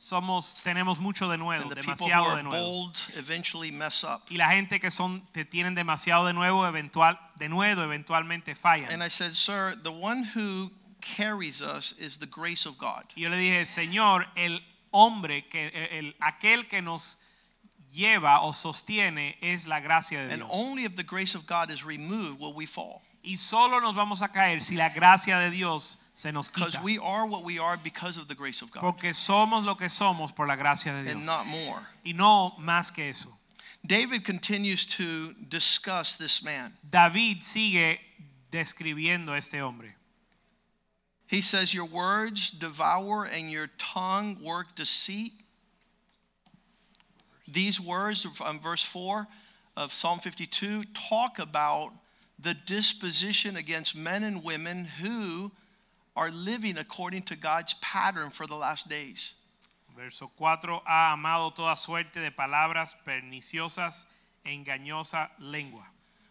somos 0.00 0.56
tenemos 0.62 1.00
mucho 1.00 1.28
de 1.28 1.36
nuevo, 1.36 1.62
And 1.62 1.70
the 1.72 1.76
people 1.82 1.94
who 1.94 2.10
demasiado 2.10 2.36
de 2.36 2.42
nuevo. 2.44 2.64
bold 2.64 2.96
eventually 3.16 3.72
mess 3.72 4.04
up. 4.04 4.22
Y 4.30 4.36
la 4.36 4.50
gente 4.50 4.78
que 4.78 4.90
son 4.92 5.20
que 5.32 5.44
tienen 5.44 5.74
demasiado 5.74 6.26
de 6.26 6.32
nuevo 6.32 6.64
eventual 6.64 7.18
de 7.38 7.48
nuevo 7.48 7.82
eventualmente 7.82 8.54
fallan. 8.54 8.92
And 8.92 9.02
I 9.02 9.08
said, 9.08 9.34
Sir, 9.34 9.74
the 9.82 9.90
one 9.90 10.22
who 10.22 10.70
carries 11.00 11.60
us 11.60 11.92
is 11.98 12.18
the 12.18 12.26
grace 12.26 12.66
of 12.66 12.78
God. 12.78 13.04
Y 13.16 13.22
yo 13.22 13.30
le 13.30 13.36
dije, 13.36 13.66
Señor, 13.66 14.26
el 14.36 14.60
hombre 14.92 15.48
que 15.48 15.68
el, 15.90 16.14
aquel 16.20 16.68
que 16.68 16.82
nos 16.82 17.18
lleva 17.92 18.40
o 18.42 18.52
sostiene 18.52 19.36
es 19.42 19.66
la 19.66 19.80
gracia 19.80 20.26
de 20.26 20.32
And 20.32 20.42
Dios. 20.42 20.50
only 20.52 20.84
if 20.84 20.96
the 20.96 21.02
grace 21.02 21.34
of 21.34 21.46
God 21.46 21.70
is 21.70 21.84
removed 21.84 22.40
will 22.40 22.54
we 22.54 22.66
fall. 22.66 23.02
Y 23.22 23.34
solo 23.36 23.80
nos 23.80 23.94
vamos 23.94 24.22
a 24.22 24.28
caer 24.28 24.62
si 24.62 24.76
la 24.76 24.88
gracia 24.88 25.38
de 25.40 25.50
Dios 25.50 26.02
se 26.14 26.30
nos 26.30 26.48
quita. 26.48 26.66
Because 26.66 26.82
we 26.82 26.96
are 26.98 27.26
what 27.26 27.42
we 27.42 27.58
are 27.58 27.76
because 27.76 28.16
of 28.16 28.28
the 28.28 28.34
grace 28.34 28.62
of 28.62 28.70
God 28.70 28.80
Porque 28.80 29.12
somos 29.12 29.64
lo 29.64 29.74
que 29.74 29.88
somos 29.88 30.34
por 30.34 30.46
la 30.46 30.54
gracia 30.56 30.92
de 30.92 31.02
Dios. 31.02 31.14
and 31.16 31.26
not 31.26 31.46
more. 31.46 31.80
Y 32.04 32.12
no 32.12 32.52
más 32.60 32.94
que 32.94 33.08
eso. 33.08 33.30
David 33.84 34.24
continues 34.24 34.86
to 34.86 35.32
discuss 35.48 36.16
this 36.16 36.42
man. 36.44 36.72
David 36.88 37.42
sigue 37.42 37.98
describiendo 38.50 39.28
a 39.34 39.38
este 39.38 39.54
hombre. 39.60 39.94
He 41.28 41.40
says, 41.40 41.74
Your 41.74 41.84
words 41.86 42.50
devour 42.50 43.24
and 43.24 43.50
your 43.50 43.68
tongue 43.78 44.38
work 44.42 44.76
deceit. 44.76 45.32
These 47.48 47.80
words 47.80 48.22
from 48.22 48.46
um, 48.46 48.60
verse 48.60 48.82
4 48.82 49.26
of 49.76 49.92
Psalm 49.92 50.18
52 50.18 50.82
talk 50.94 51.38
about 51.38 51.92
the 52.38 52.54
disposition 52.54 53.56
against 53.56 53.96
men 53.96 54.24
and 54.24 54.42
women 54.42 54.86
who 55.00 55.52
are 56.16 56.30
living 56.30 56.78
according 56.78 57.22
to 57.22 57.36
God's 57.36 57.74
pattern 57.74 58.30
for 58.30 58.46
the 58.46 58.54
last 58.54 58.88
days. 58.88 59.34
Verso 59.96 60.30
4, 60.36 60.82
ha 60.84 61.12
amado 61.12 61.50
toda 61.54 61.74
suerte 61.76 62.20
de 62.20 62.30
palabras 62.30 62.94
perniciosas 63.06 64.06
e 64.44 64.50
engañosa 64.50 65.28
lengua. 65.40 65.86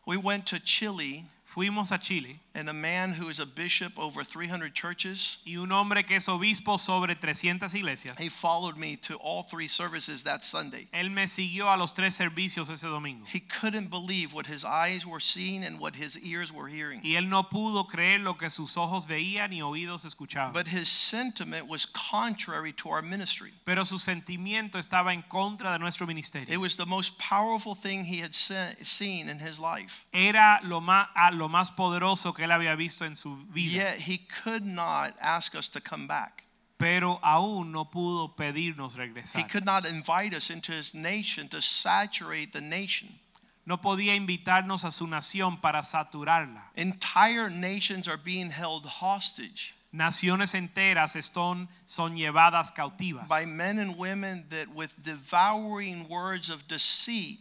We 0.06 0.18
went 0.18 0.46
to 0.48 0.60
Chile, 0.60 1.24
Fuimos 1.46 1.92
a 1.92 2.00
Chile 2.00 2.40
and 2.56 2.68
a 2.70 2.74
man 2.74 3.14
who 3.14 3.30
is 3.30 3.40
a 3.40 3.46
bishop 3.46 4.00
over 4.00 4.24
300 4.24 4.74
churches, 4.74 5.38
y 5.46 5.58
un 5.58 5.72
hombre 5.72 6.04
que 6.04 6.16
es 6.16 6.28
obispo 6.28 6.78
sobre 6.78 7.14
300 7.16 7.76
iglesias, 7.76 8.18
he 8.18 8.30
followed 8.30 8.78
me 8.78 8.96
to 8.96 9.16
all 9.18 9.44
three 9.44 9.68
services 9.68 10.24
that 10.24 10.44
Sunday. 10.44 10.88
él 10.92 11.12
me 11.12 11.28
siguió 11.28 11.72
a 11.72 11.78
los 11.78 11.94
tres 11.94 12.16
servicios 12.16 12.70
ese 12.70 12.88
domingo. 12.88 13.26
He 13.32 13.42
couldn't 13.42 13.90
believe 13.90 14.34
what 14.34 14.48
his 14.48 14.66
eyes 14.66 15.06
were 15.06 15.20
seeing 15.20 15.64
and 15.64 15.80
what 15.80 15.96
his 15.96 16.18
ears 16.24 16.52
were 16.52 16.68
hearing. 16.68 17.02
Y 17.04 17.16
él 17.16 17.30
no 17.30 17.44
pudo 17.44 17.88
creer 17.88 18.22
lo 18.22 18.36
que 18.36 18.50
sus 18.50 18.76
ojos 18.76 19.06
veían 19.06 19.52
ni 19.52 19.62
oídos 19.62 20.04
escuchaban. 20.04 20.54
But 20.54 20.70
his 20.70 20.88
sentiment 20.90 21.68
was 21.68 21.86
contrary 21.86 22.74
to 22.74 22.90
our 22.90 23.04
ministry. 23.04 23.52
Pero 23.66 23.84
su 23.84 24.00
sentimiento 24.00 24.80
estaba 24.80 25.14
en 25.14 25.22
contra 25.24 25.74
de 25.74 25.80
nuestro 25.80 26.08
ministerio. 26.08 26.52
It 26.52 26.60
was 26.60 26.76
the 26.78 26.86
most 26.86 27.20
powerful 27.20 27.76
thing 27.76 28.06
he 28.06 28.22
had 28.22 28.34
seen 28.34 29.30
in 29.30 29.40
his 29.40 29.60
life. 29.60 30.06
Era 30.12 30.60
lo 30.64 30.82
más, 30.82 31.08
lo 31.46 31.50
más 31.50 31.72
poderoso 31.72 32.34
que 32.34 32.46
él 32.46 32.52
había 32.52 32.76
visto 32.76 33.06
en 33.06 33.16
su 33.16 33.36
vida. 33.48 33.72
Yet 33.72 34.00
he 34.08 34.18
could 34.44 34.66
not 34.66 35.14
ask 35.22 35.54
us 35.54 35.70
to 35.70 35.80
come 35.80 36.08
back. 36.08 36.44
Pero 36.80 37.20
aún 37.22 37.72
no 37.72 37.86
pudo 37.86 38.36
pedirnos 38.36 38.96
regresar. 38.96 39.40
He 39.40 39.48
could 39.48 39.64
not 39.64 39.86
invite 39.86 40.36
us 40.36 40.50
into 40.50 40.72
his 40.72 40.96
nation 40.96 41.48
to 41.50 41.62
saturate 41.62 42.52
the 42.52 42.62
nation. 42.62 43.20
No 43.66 43.78
podía 43.78 44.16
invitarnos 44.16 44.84
a 44.86 44.92
su 44.92 45.06
nación 45.06 45.62
para 45.62 45.84
saturarla. 45.84 46.72
Entire 46.76 47.50
nations 47.50 48.08
are 48.08 48.18
being 48.18 48.50
held 48.50 48.86
hostage 48.86 49.76
Naciones 49.96 50.54
enteras 50.56 51.16
están, 51.16 51.70
son 51.86 52.18
llevadas 52.18 52.74
cautivas 52.74 53.30
by 53.30 53.46
men 53.46 53.80
and 53.80 53.98
women 53.98 54.46
that, 54.50 54.68
with 54.76 54.94
devouring 55.02 56.10
words 56.10 56.50
of 56.50 56.68
deceit, 56.68 57.40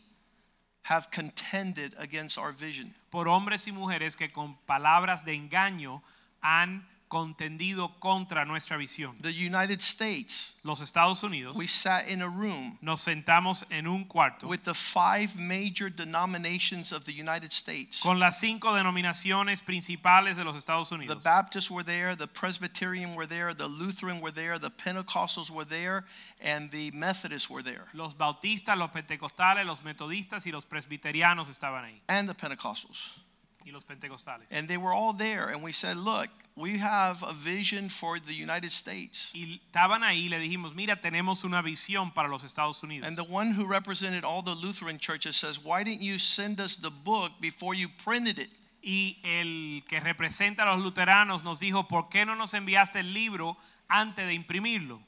have 0.84 1.10
contended 1.10 1.94
against 1.98 2.38
our 2.38 2.52
vision. 2.52 2.94
por 3.10 3.28
hombres 3.28 3.68
y 3.68 3.72
mujeres 3.72 4.16
que 4.16 4.28
con 4.28 4.56
palabras 4.66 5.24
de 5.24 5.34
engaño 5.34 6.02
han 6.40 6.86
contendido 7.14 7.92
contra 8.00 8.44
nuestra 8.44 8.76
visión. 8.76 9.16
The 9.22 9.30
United 9.30 9.80
States, 9.80 10.52
Los 10.64 10.80
Estados 10.80 11.22
Unidos 11.22 11.56
we 11.56 11.68
sat 11.68 12.08
in 12.08 12.22
a 12.22 12.28
room 12.28 12.76
nos 12.82 13.02
sentamos 13.02 13.64
en 13.70 13.86
un 13.86 14.04
cuarto 14.04 14.48
with 14.48 14.64
the 14.64 14.74
five 14.74 15.36
major 15.38 15.88
denominations 15.88 16.90
of 16.90 17.04
the 17.04 17.12
United 17.12 17.52
States. 17.52 18.00
con 18.00 18.18
las 18.18 18.40
cinco 18.40 18.74
denominaciones 18.74 19.62
principales 19.62 20.34
de 20.36 20.42
los 20.42 20.56
Estados 20.56 20.90
Unidos. 20.90 21.16
The 21.18 21.22
Baptists 21.22 21.70
were 21.70 21.84
there, 21.84 22.16
the 22.16 22.26
Presbyterian 22.26 23.14
were 23.14 23.26
there, 23.28 23.54
the 23.54 23.68
Lutheran 23.68 24.20
were 24.20 24.32
there, 24.32 24.58
the 24.58 24.70
Pentecostals 24.70 25.50
were 25.50 25.64
there, 25.64 26.04
and 26.42 26.70
the 26.72 26.90
Methodists 26.90 27.48
were 27.48 27.62
there, 27.62 27.84
Los 27.92 28.14
bautistas, 28.14 28.76
los 28.76 28.90
pentecostales, 28.90 29.64
los 29.64 29.82
metodistas 29.82 30.46
y 30.46 30.50
los 30.50 30.64
presbiterianos 30.66 31.48
estaban 31.48 31.84
ahí. 31.84 32.00
and 32.08 32.28
the 32.28 32.34
Pentecostals. 32.34 33.20
Y 33.64 33.72
los 33.72 33.84
pentecostales. 33.84 34.46
And 34.50 34.68
they 34.68 34.76
were 34.76 34.92
all 34.92 35.12
there, 35.12 35.48
and 35.48 35.62
we 35.62 35.72
said, 35.72 35.96
Look, 35.96 36.28
we 36.56 36.78
have 36.78 37.22
a 37.22 37.32
vision 37.32 37.88
for 37.88 38.20
the 38.20 38.34
United 38.34 38.70
States. 38.70 39.30
Y 39.34 39.60
estaban 39.72 40.02
ahí 40.02 40.28
le 40.28 40.38
dijimos, 40.38 40.74
mira, 40.74 40.96
tenemos 40.96 41.44
una 41.44 41.62
visión 41.62 42.14
para 42.14 42.28
los 42.28 42.44
Estados 42.44 42.82
Unidos. 42.82 43.08
And 43.08 43.16
the 43.16 43.24
one 43.24 43.50
who 43.50 43.66
represented 43.66 44.24
all 44.24 44.42
the 44.42 44.54
Lutheran 44.54 44.98
churches 44.98 45.36
says, 45.36 45.64
Why 45.64 45.82
didn't 45.82 46.02
you 46.02 46.18
send 46.18 46.60
us 46.60 46.76
the 46.76 46.90
book 46.90 47.32
before 47.40 47.74
you 47.74 47.88
printed 47.88 48.38
it? 48.38 48.50
Y 48.86 49.16
el 49.24 49.82
que 49.88 49.98
representa 49.98 50.62
a 50.62 50.76
los 50.76 50.82
luteranos 50.82 51.42
nos 51.42 51.58
dijo, 51.58 51.88
¿por 51.88 52.10
qué 52.10 52.26
no 52.26 52.34
nos 52.34 52.52
enviaste 52.52 53.00
el 53.00 53.14
libro 53.14 53.56
antes 53.88 54.26
de 54.26 54.34
imprimirlo? 54.34 55.00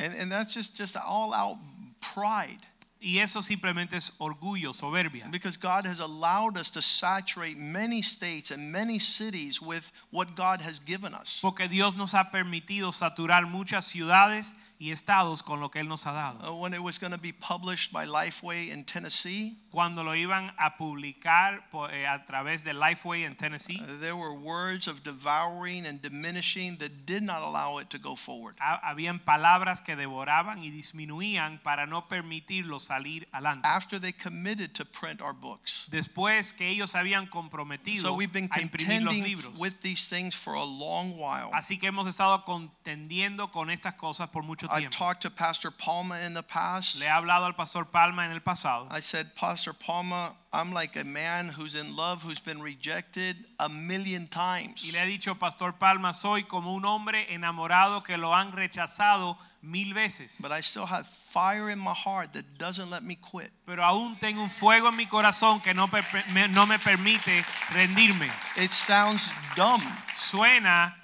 And, 0.00 0.14
and 0.14 0.32
that's 0.32 0.52
just, 0.52 0.76
just 0.76 0.96
all 0.96 1.32
out 1.32 1.58
pride. 2.00 2.66
Y 3.00 3.18
eso 3.20 3.42
simplemente 3.42 3.96
es 3.96 4.12
orgullo, 4.18 4.74
soberbia. 4.74 5.30
Because 5.30 5.56
God 5.56 5.86
has 5.86 6.00
allowed 6.00 6.58
us 6.58 6.68
to 6.70 6.82
saturate 6.82 7.56
many 7.56 8.02
states 8.02 8.50
and 8.50 8.72
many 8.72 8.98
cities 8.98 9.62
with 9.62 9.92
what 10.10 10.34
God 10.34 10.60
has 10.62 10.80
given 10.80 11.14
us. 11.14 11.38
Porque 11.40 11.68
Dios 11.68 11.94
nos 11.96 12.12
ha 12.14 12.30
permitido 12.32 12.90
saturar 12.92 13.46
muchas 13.46 13.84
ciudades 13.86 14.67
y 14.80 14.92
estados 14.92 15.42
con 15.42 15.58
lo 15.60 15.70
que 15.70 15.80
Él 15.80 15.88
nos 15.88 16.06
ha 16.06 16.12
dado. 16.12 16.52
Uh, 16.52 16.54
when 16.56 16.72
it 16.72 16.80
was 16.82 16.98
going 16.98 17.10
to 17.12 17.18
be 17.18 17.32
published 17.32 17.92
by 17.92 18.04
Lifeway 18.06 18.70
in 18.70 18.84
Tennessee, 18.84 19.56
Cuando 19.70 20.02
lo 20.02 20.14
iban 20.14 20.50
a 20.56 20.76
publicar 20.78 21.68
por- 21.70 21.90
eh, 21.92 22.06
a 22.06 22.24
través 22.24 22.64
de 22.64 22.72
Lifeway 22.72 23.24
en 23.24 23.36
Tennessee, 23.36 23.78
uh, 23.82 24.00
there 24.00 24.14
were 24.16 24.32
words 24.32 24.88
of 24.88 25.02
devouring 25.02 25.84
and 25.84 26.00
diminishing 26.00 26.78
that 26.78 27.04
did 27.04 27.22
not 27.22 27.42
allow 27.42 27.78
it 27.78 27.90
to 27.90 27.98
go 27.98 28.16
forward. 28.16 28.56
ha- 28.60 28.80
habían 28.82 29.18
palabras 29.18 29.82
que 29.82 29.94
devoraban 29.94 30.62
y 30.64 30.70
disminuían 30.70 31.58
para 31.62 31.86
no 31.86 32.08
permitirlo 32.08 32.78
salir 32.78 33.28
adelante. 33.30 33.68
After 33.68 34.00
they 34.00 34.12
committed 34.12 34.72
to 34.74 34.84
print 34.86 35.20
our 35.20 35.34
books. 35.34 35.84
Después 35.90 36.54
que 36.54 36.68
ellos 36.68 36.94
habían 36.94 37.26
comprometido 37.26 38.02
So 38.02 38.14
we've 38.14 38.32
been 38.32 38.48
a 38.52 38.60
imprimir 38.62 39.02
los 39.02 39.12
contending 39.12 39.24
libros. 39.24 39.58
with 39.58 39.74
these 39.82 40.08
things 40.08 40.34
for 40.34 40.54
a 40.54 40.64
long 40.64 41.18
while. 41.18 41.50
Así 41.52 41.78
que 41.78 41.88
hemos 41.88 42.06
estado 42.06 42.42
contendiendo 42.44 43.50
con 43.50 43.70
estas 43.70 43.94
cosas 43.94 44.28
por 44.30 44.42
mucho 44.44 44.67
I've 44.70 44.82
tiempo. 44.82 44.96
talked 44.96 45.22
to 45.22 45.30
Pastor 45.30 45.70
Palma 45.70 46.18
in 46.24 46.34
the 46.34 46.42
past. 46.42 46.98
Le 46.98 47.06
he 47.06 47.10
hablado 47.10 47.46
al 47.46 47.54
pastor 47.54 47.84
Palma 47.84 48.22
en 48.22 48.32
el 48.32 48.40
pasado. 48.40 48.86
I 48.90 49.00
said, 49.00 49.34
Pastor 49.34 49.72
Palma, 49.72 50.34
I'm 50.52 50.72
like 50.72 50.96
a 50.96 51.04
man 51.04 51.48
who's 51.48 51.74
in 51.74 51.94
love 51.96 52.22
who's 52.22 52.40
been 52.40 52.62
rejected 52.62 53.36
a 53.58 53.68
million 53.68 54.26
times. 54.26 54.84
Y 54.84 54.92
le 54.92 55.04
he 55.04 55.18
dicho, 55.18 55.34
Pastor 55.34 55.72
Palma, 55.72 56.12
soy 56.12 56.42
como 56.42 56.74
un 56.74 56.84
hombre 56.84 57.26
enamorado 57.30 58.02
que 58.02 58.16
lo 58.16 58.32
han 58.32 58.52
rechazado 58.52 59.36
mil 59.62 59.94
veces. 59.94 60.40
But 60.40 60.52
I 60.52 60.60
still 60.60 60.86
have 60.86 61.06
fire 61.06 61.70
in 61.70 61.78
my 61.78 61.94
heart 61.94 62.32
that 62.34 62.58
doesn't 62.58 62.90
let 62.90 63.02
me 63.02 63.16
quit. 63.16 63.50
Pero 63.66 63.82
aún 63.82 64.18
tengo 64.18 64.42
un 64.42 64.50
fuego 64.50 64.88
en 64.88 64.96
mi 64.96 65.06
corazón 65.06 65.62
que 65.62 65.74
no, 65.74 65.88
me, 65.88 66.48
no 66.48 66.66
me 66.66 66.78
permite 66.78 67.44
rendirme. 67.72 68.30
It 68.56 68.70
sounds 68.70 69.30
dumb. 69.54 69.82
Suena 70.14 70.94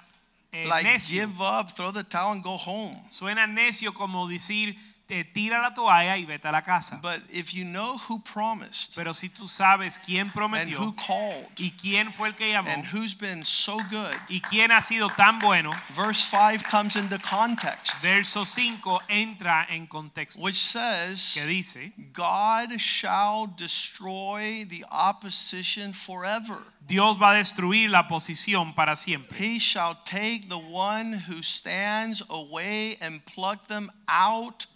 eh, 0.55 0.67
Like 0.67 0.87
necio. 0.87 1.15
give 1.27 1.41
up, 1.41 1.71
throw 1.75 1.91
the 1.91 2.03
towel, 2.03 2.31
and 2.33 2.43
go 2.43 2.55
home. 2.57 2.95
Suena 3.09 3.45
necio 3.47 3.93
como 3.93 4.27
decir, 4.27 4.75
tira 5.07 5.61
la 5.61 5.73
toalla 5.73 6.17
y 6.17 6.25
vete 6.25 6.47
a 6.47 6.51
la 6.51 6.61
casa. 6.61 6.99
But 7.01 7.21
if 7.31 7.53
you 7.53 7.63
know 7.63 7.97
who 7.97 8.19
promised 8.19 8.95
Pero 8.95 9.13
si 9.13 9.29
tú 9.29 9.47
sabes 9.47 9.97
quién 9.97 10.21
and 10.21 10.29
who 10.29 10.39
prometió 10.39 10.95
called 10.95 11.47
y 11.57 11.73
quién 11.79 12.11
fue 12.11 12.29
el 12.29 12.33
que 12.33 12.51
llamó 12.51 12.69
and 12.69 12.85
who's 12.85 13.13
been 13.13 13.43
so 13.43 13.77
good, 13.89 14.15
y 14.29 14.41
quién 14.41 14.71
ha 14.71 14.81
sido 14.81 15.09
tan 15.15 15.39
bueno, 15.39 15.71
verse 15.93 16.21
5 16.29 16.63
comes 16.63 16.95
into 16.95 17.19
context, 17.19 18.01
verso 18.01 18.43
5 18.45 19.01
entra 19.09 19.65
en 19.69 19.87
contexto 19.87 20.41
which 20.41 20.59
says, 20.59 21.33
que 21.33 21.45
dice, 21.45 21.93
God 22.13 22.79
shall 22.79 23.47
destroy 23.47 24.65
the 24.65 24.85
opposition 24.91 25.93
forever. 25.93 26.57
Dios 26.87 27.17
va 27.19 27.31
a 27.31 27.35
destruir 27.35 27.89
la 27.89 28.07
posición 28.07 28.75
para 28.75 28.95
siempre. 28.95 29.37
He 29.37 29.59
shall 29.59 29.95
take 30.05 30.49
the 30.49 30.57
one 30.57 31.13
who 31.27 31.41
stands 31.41 32.21
away 32.29 32.95
and 33.01 33.25
pluck 33.25 33.67
them 33.67 33.89
out 34.07 34.67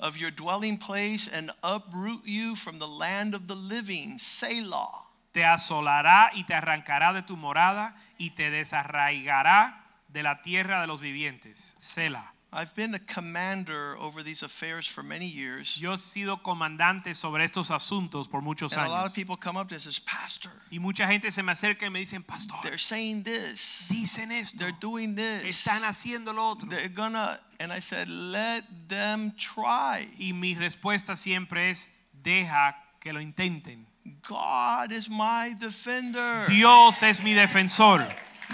of 0.00 0.16
your 0.16 0.30
dwelling 0.30 0.78
place 0.78 1.28
and 1.28 1.50
uproot 1.62 2.22
you 2.24 2.56
from 2.56 2.78
the 2.78 2.88
land 2.88 3.34
of 3.34 3.46
the 3.46 3.54
living. 3.54 4.18
Selah. 4.18 5.06
Te 5.32 5.44
asolará 5.44 6.30
y 6.34 6.44
te 6.44 6.54
arrancará 6.54 7.12
de 7.12 7.22
tu 7.22 7.36
morada 7.36 7.94
y 8.18 8.30
te 8.30 8.50
desarraigará 8.50 9.76
de 10.08 10.22
la 10.24 10.42
tierra 10.42 10.80
de 10.80 10.88
los 10.88 11.00
vivientes. 11.00 11.76
Selah. 11.78 12.34
I've 12.52 12.74
been 12.74 12.94
a 12.94 12.98
commander 12.98 13.96
over 13.96 14.24
these 14.24 14.42
affairs 14.42 14.84
for 14.84 15.04
many 15.04 15.26
years. 15.26 15.78
Yo 15.80 15.92
he 15.92 15.96
sido 15.96 16.42
comandante 16.42 17.14
sobre 17.14 17.44
estos 17.44 17.70
asuntos 17.70 18.28
por 18.28 18.42
muchos 18.42 18.72
And 18.76 18.86
a 18.86 18.90
lot 18.90 19.06
of 19.06 19.14
people 19.14 19.36
come 19.36 19.56
up 19.56 19.68
to 19.68 19.76
us 19.76 19.86
and 19.86 19.94
says, 19.94 20.00
Pastor, 20.00 20.50
Y 20.72 20.78
mucha 20.78 21.06
gente 21.06 21.30
se 21.30 21.42
me 21.44 21.52
acerca 21.52 21.86
y 21.86 21.90
me 21.90 22.00
dicen, 22.00 22.24
pastor, 22.26 22.56
they're 22.64 22.76
saying 22.76 23.22
this. 23.22 23.86
dicen 23.88 24.32
esto, 24.32 24.58
They're 24.58 24.76
doing 24.80 25.14
this. 25.14 25.44
están 25.44 25.82
haciendo 25.84 26.34
lo 26.34 26.50
otro. 26.52 26.68
They're 26.68 26.88
gonna 26.88 27.38
and 27.60 27.72
I 27.72 27.78
said, 27.78 28.08
let 28.08 28.64
them 28.88 29.32
try. 29.38 30.08
Y 30.18 30.32
mi 30.32 30.56
respuesta 30.56 31.14
siempre 31.16 31.70
es, 31.70 32.08
deja 32.20 32.74
que 33.00 33.12
lo 33.12 33.20
intenten. 33.20 33.86
God 34.26 34.90
is 34.90 35.08
my 35.08 35.54
defender. 35.58 36.46
Dios 36.48 37.02
es 37.02 37.22
mi 37.22 37.34
defensor. 37.34 38.04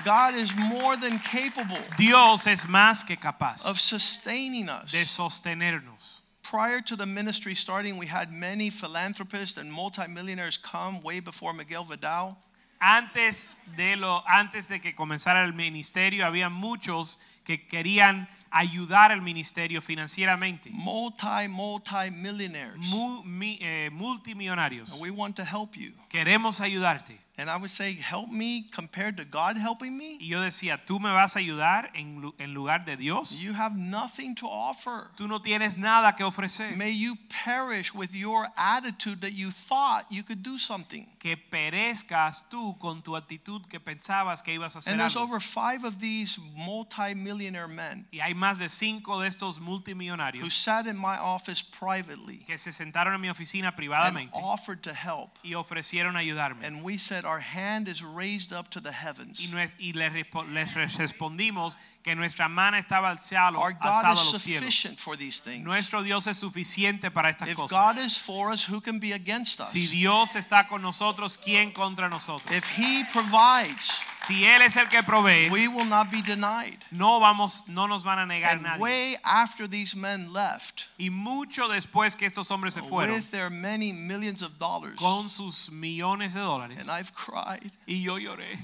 God 0.05 0.35
is 0.35 0.55
more 0.57 0.97
than 0.97 1.19
capable 1.19 1.79
Dios 1.97 2.47
es 2.47 2.67
más 2.67 3.05
que 3.07 3.17
capaz 3.17 3.65
of 3.67 3.79
sustaining 3.81 4.69
us. 4.69 4.93
de 4.93 5.05
sostenernos. 5.07 6.23
Prior 6.43 6.81
to 6.81 6.97
the 6.97 7.07
ministry 7.07 7.55
starting, 7.57 7.97
we 7.99 8.07
had 8.07 8.31
many 8.31 8.71
philanthropists 8.71 9.57
and 9.59 9.71
multimillionaires 9.73 10.57
come 10.57 11.03
way 11.03 11.19
before 11.21 11.53
Miguel 11.53 11.85
Vidal. 11.85 12.37
Antes 12.81 13.57
de 13.77 13.97
lo 13.97 14.23
antes 14.29 14.69
de 14.69 14.79
que 14.81 14.95
comenzara 14.95 15.45
el 15.45 15.55
ministerio 15.55 16.25
había 16.27 16.49
muchos 16.51 17.19
que 17.45 17.67
querían 17.67 18.29
ayudar 18.53 19.11
al 19.11 19.23
ministerio 19.23 19.81
financieramente. 19.81 20.71
Multi, 20.73 21.49
multi 21.49 22.11
millionaires. 22.13 22.77
Mu- 22.77 23.23
mi- 23.25 23.59
eh, 23.61 23.91
multimillonarios. 23.93 24.93
We 25.01 25.11
want 25.11 25.37
to 25.37 25.45
help 25.45 25.75
you. 25.77 25.93
Queremos 26.11 26.61
ayudarte. 26.61 27.19
And 27.39 27.51
I 27.51 27.59
would 27.59 27.69
say, 27.71 27.93
help 27.93 28.31
me 28.31 28.67
compared 28.73 29.19
to 29.19 29.25
God 29.27 29.59
helping 29.59 29.97
me. 29.99 30.17
Y 30.21 30.29
yo 30.29 30.41
decía, 30.41 30.79
¿tú 30.87 30.99
me 30.99 31.11
vas 31.13 31.37
a 31.37 31.41
ayudar 31.41 31.91
en, 31.95 32.33
en 32.39 32.55
lugar 32.55 32.87
de 32.87 32.97
Dios? 32.97 33.33
You 33.33 33.53
have 33.53 33.77
nothing 33.77 34.35
to 34.37 34.47
offer. 34.49 35.11
Tú 35.19 35.29
no 35.29 35.41
tienes 35.41 35.77
nada 35.77 36.15
que 36.17 36.25
ofrecer. 36.25 36.75
May 36.79 36.93
you 36.93 37.17
perish 37.29 37.93
with 37.95 38.15
your 38.15 38.47
attitude 38.57 39.21
that 39.21 39.33
you 39.35 39.51
thought 39.51 40.07
you 40.11 40.23
could 40.23 40.43
do 40.43 40.57
something. 40.57 41.07
Que 41.19 41.37
perezcas 41.37 42.49
tú 42.49 42.79
con 42.79 43.03
tu 43.03 43.13
actitud 43.17 43.69
que 43.69 43.81
pensabas 43.81 44.43
que 44.43 44.55
ibas 44.55 44.75
a 44.75 44.79
hacer 44.79 44.93
And 44.93 45.01
there's 45.01 45.15
algo. 45.17 45.25
over 45.25 45.39
five 45.41 45.85
of 45.85 46.01
these 46.01 46.39
multi-millionaire 46.57 47.69
men 47.69 48.07
Y 48.13 48.21
hay 48.21 48.33
más 48.35 48.59
de 48.59 48.71
cinco 48.71 49.21
de 49.21 49.29
estos 49.29 49.59
who 49.59 49.65
multimillonarios 49.65 50.51
sat 50.55 50.87
in 50.87 50.97
my 50.97 51.19
office 51.19 51.63
privately 51.63 52.39
que 52.47 52.57
se 52.57 52.73
sentaron 52.73 53.15
en 53.15 53.21
mi 53.21 53.29
oficina 53.29 53.69
and 53.69 53.77
privadamente 53.77 54.31
offered 54.35 54.83
to 54.83 54.95
help. 54.95 55.31
y 55.45 55.53
ofrecieron 55.55 56.17
ayudarme. 56.17 56.65
And 56.65 56.83
we 56.83 56.97
said 56.97 57.26
our 57.27 57.41
hand 57.41 57.89
is 57.89 58.03
raised 58.03 58.53
up 58.53 58.71
to 58.71 58.81
the 58.81 58.93
heavens. 58.93 59.41
Y, 59.41 59.93
les, 59.93 60.13
respo- 60.13 60.45
les 60.53 60.73
respondimos 60.97 61.77
que 62.03 62.15
nuestra 62.15 62.49
mano 62.49 62.77
estaba 62.77 63.11
al 63.11 63.19
cielo, 63.19 63.59
Our 63.59 63.73
God 63.73 63.83
alzada 63.83 64.11
a 64.11 64.15
is 64.15 64.43
cielos. 64.43 64.61
sufficient 64.63 64.99
for 64.99 65.17
these 65.17 65.41
things. 65.41 65.65
Nuestro 65.65 66.03
Dios 66.03 66.27
es 66.27 66.39
suficiente 66.39 67.11
para 67.13 67.29
estas 67.31 67.49
If 67.49 67.57
cosas. 67.57 67.71
God 67.73 67.99
is 68.05 68.17
for 68.17 68.51
us, 68.53 68.65
who 68.65 68.81
can 68.81 68.99
be 68.99 69.13
against 69.13 69.61
us? 69.61 69.69
Si 69.71 69.87
Dios 69.89 70.35
está 70.37 70.69
con 70.69 70.83
nosotros, 70.83 71.37
¿quién 71.37 71.73
contra 71.75 72.09
nosotros? 72.09 72.51
If 72.57 72.69
He 72.79 73.05
provides, 73.13 73.91
Si 74.15 74.45
Él 74.45 74.63
es 74.63 74.77
el 74.77 74.87
que 74.89 75.03
provee, 75.03 75.51
we 75.51 75.69
will 75.69 75.85
not 75.85 76.11
be 76.11 76.23
denied. 76.23 76.79
no 76.91 77.21
vamos, 77.21 77.69
no 77.69 77.87
nos 77.87 78.03
van 78.05 78.19
a 78.19 78.27
negar 78.27 78.53
And 78.55 78.63
nadie. 78.63 78.81
way 78.81 79.17
after 79.25 79.67
these 79.69 79.95
men 79.97 80.33
left, 80.33 80.87
Y 80.99 81.11
mucho 81.11 81.69
después 81.69 82.17
que 82.17 82.27
estos 82.27 82.51
hombres 82.51 82.75
se 82.75 82.81
fueron 82.83 83.15
with 83.17 83.31
their 83.31 83.51
many 83.51 83.93
millions 83.93 84.43
of 84.43 84.59
dollars, 84.59 84.97
con 84.99 85.29
sus 85.29 85.71
millones 85.71 86.35
de 86.35 86.41
dólares, 86.41 86.81
and 86.81 86.91
I've 86.91 87.13
cried, 87.17 87.73
y 87.89 88.03
yo 88.05 88.19
lloré. 88.19 88.59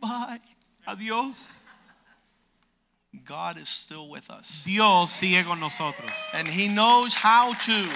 bye. 0.00 0.40
Adiós. 0.86 1.68
God 3.24 3.58
is 3.58 3.68
still 3.68 4.08
with 4.08 4.30
us. 4.30 4.62
Dios 4.64 5.10
sigue 5.10 5.44
con 5.44 5.60
nosotros. 5.60 6.10
And 6.32 6.48
He 6.48 6.66
knows 6.66 7.14
how 7.14 7.52
to 7.52 7.88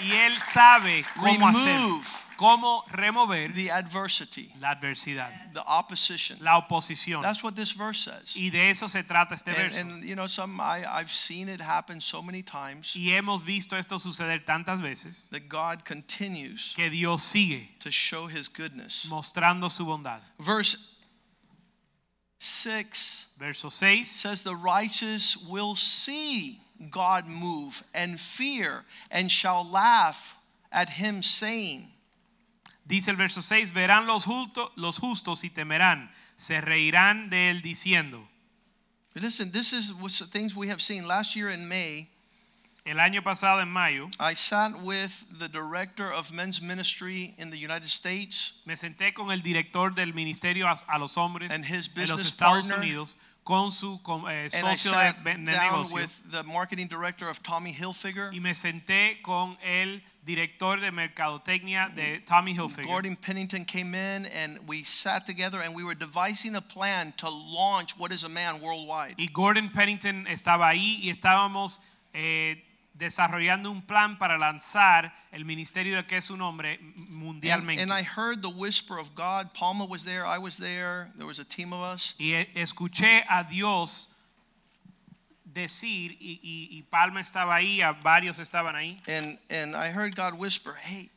Y 0.00 0.10
Él 0.10 0.40
sabe 0.40 1.04
cómo 1.14 1.48
hacer, 1.48 1.78
remove 1.78 2.23
cómo 2.36 2.82
remover 2.96 3.48
the 3.54 3.70
adversity, 3.70 4.52
la 4.60 4.74
adversidad, 4.74 5.28
the 5.52 5.62
opposition. 5.66 6.38
la 6.40 6.60
oposición. 6.60 7.22
That's 7.22 7.42
what 7.42 7.54
this 7.56 7.72
verse 7.72 8.00
says. 8.00 8.34
Y 8.36 8.50
de 8.50 8.70
eso 8.70 8.86
se 8.88 9.02
trata 9.02 9.32
este 9.34 9.48
And, 9.48 9.56
verso. 9.56 9.80
and 9.80 10.04
you 10.04 10.14
know, 10.14 10.26
some 10.26 10.60
I, 10.60 10.84
I've 10.86 11.10
seen 11.10 11.48
it 11.48 11.60
happen 11.60 12.00
so 12.00 12.22
many 12.22 12.42
times 12.42 12.94
Y 12.94 13.10
hemos 13.10 13.44
visto 13.44 13.76
esto 13.76 13.96
suceder 13.98 14.44
tantas 14.44 14.80
veces 14.80 15.28
that 15.30 15.48
God 15.48 15.84
continues 15.84 16.74
que 16.76 16.90
Dios 16.90 17.22
sigue 17.22 17.68
to 17.80 17.90
show 17.90 18.26
His 18.26 18.48
goodness. 18.48 19.06
mostrando 19.08 19.70
su 19.70 19.84
bondad. 19.84 20.20
Verse 20.38 20.76
6 22.38 23.26
Verso 23.38 23.68
6. 23.68 24.08
says, 24.08 24.42
The 24.42 24.54
righteous 24.54 25.36
will 25.48 25.74
see 25.74 26.60
God 26.90 27.26
move 27.26 27.82
and 27.94 28.18
fear 28.20 28.84
and 29.10 29.30
shall 29.30 29.64
laugh 29.68 30.36
at 30.70 30.88
Him, 30.90 31.22
saying, 31.22 31.86
Dice 32.86 33.10
el 33.10 33.16
verso 33.16 33.40
6, 33.40 33.72
verán 33.72 34.06
los, 34.06 34.26
justo- 34.26 34.70
los 34.76 34.98
justos 34.98 35.42
y 35.44 35.50
temerán, 35.50 36.10
se 36.36 36.60
reirán 36.60 37.30
de 37.30 37.50
él 37.50 37.62
diciendo. 37.62 38.28
Listen, 39.14 39.50
this 39.52 39.72
is 39.72 39.92
things 40.30 40.54
we 40.54 40.68
have 40.68 40.82
seen. 40.82 41.06
Last 41.06 41.34
year 41.36 41.48
in 41.48 41.66
May, 41.68 42.08
El 42.84 43.00
año 43.00 43.22
pasado 43.22 43.60
en 43.62 43.68
mayo 43.70 44.10
I 44.20 44.34
sat 44.34 44.82
with 44.82 45.24
the 45.38 45.48
director 45.48 46.12
of 46.12 46.30
men's 46.32 46.60
ministry 46.60 47.34
in 47.38 47.48
the 47.50 47.56
United 47.56 47.88
States 47.88 48.60
me 48.66 48.74
senté 48.76 49.14
con 49.14 49.30
el 49.30 49.40
director 49.40 49.94
del 49.94 50.12
ministerio 50.12 50.66
a, 50.66 50.76
a 50.88 50.98
los 50.98 51.16
hombres 51.16 51.50
And 51.50 51.64
his 51.64 51.88
en 51.88 51.94
los 52.02 52.10
business 52.10 52.28
Estados 52.28 52.68
partner. 52.68 52.78
Unidos 52.80 53.16
con 53.42 53.72
su 53.72 54.02
con, 54.02 54.28
eh, 54.30 54.50
and 54.52 54.66
I 54.66 54.74
socio 54.74 54.90
de, 54.90 54.96
sat 54.98 55.16
de 55.24 55.32
down 55.34 55.44
negocio 55.44 55.96
with 55.96 56.30
the 56.30 56.42
marketing 56.42 56.88
director 56.88 57.28
of 57.30 57.42
Tommy 57.42 57.72
Hilfiger, 57.72 58.30
y 58.34 58.40
me 58.40 58.52
senté 58.54 59.22
con 59.22 59.56
el 59.62 60.02
director 60.24 60.80
de 60.80 60.90
mercadotecnia 60.90 61.88
de 61.94 62.20
Tommy 62.20 62.54
Hilfiger. 62.54 62.86
Gordon 62.86 63.16
Pennington 63.16 63.64
came 63.64 63.94
in 63.94 64.26
and 64.26 64.58
we 64.66 64.82
sat 64.84 65.26
together 65.26 65.60
and 65.60 65.74
we 65.74 65.84
were 65.84 65.94
devising 65.94 66.54
a 66.56 66.62
plan 66.62 67.12
to 67.18 67.28
launch 67.28 67.98
What 67.98 68.10
is 68.12 68.24
a 68.24 68.28
Man 68.28 68.60
worldwide. 68.60 69.14
Y 69.18 69.28
Gordon 69.32 69.68
Pennington 69.70 70.26
estaba 70.26 70.68
ahí 70.68 70.98
y 71.02 71.10
estábamos 71.10 71.80
eh, 72.14 72.62
desarrollando 72.96 73.70
un 73.70 73.82
plan 73.82 74.16
para 74.16 74.38
lanzar 74.38 75.12
el 75.32 75.44
ministerio 75.44 75.96
de 75.96 76.06
que 76.06 76.16
es 76.16 76.30
un 76.30 76.40
hombre 76.40 76.78
And, 76.80 76.94
mundialmente. 77.22 77.82
and 77.82 77.92
I 77.92 78.02
heard 78.02 78.40
the 78.40 78.48
whisper 78.48 78.98
of 78.98 79.14
God. 79.14 79.52
Palma 79.52 79.84
was 79.84 80.04
there, 80.04 80.24
I 80.24 80.38
was 80.38 80.56
there, 80.58 81.10
there 81.16 81.26
was 81.26 81.38
a 81.40 81.44
team 81.44 81.72
of 81.72 81.80
us. 81.82 82.14
y 82.18 82.34
e- 82.34 82.48
escuché 82.54 83.24
a 83.28 83.42
Dios 83.44 84.13
decir, 85.54 86.16
y, 86.20 86.38
y- 86.42 86.68
y 86.78 86.82
Palma 86.90 87.20
estaba 87.20 87.54
ahí, 87.54 87.80
varios 88.02 88.38
estaban 88.38 88.74
ahí, 88.76 88.96
And, 89.08 89.38
and 89.50 89.74
I 89.74 89.90
heard 89.90 90.14
God 90.16 90.34
whisper, 90.34 90.74
Hey, 90.82 91.10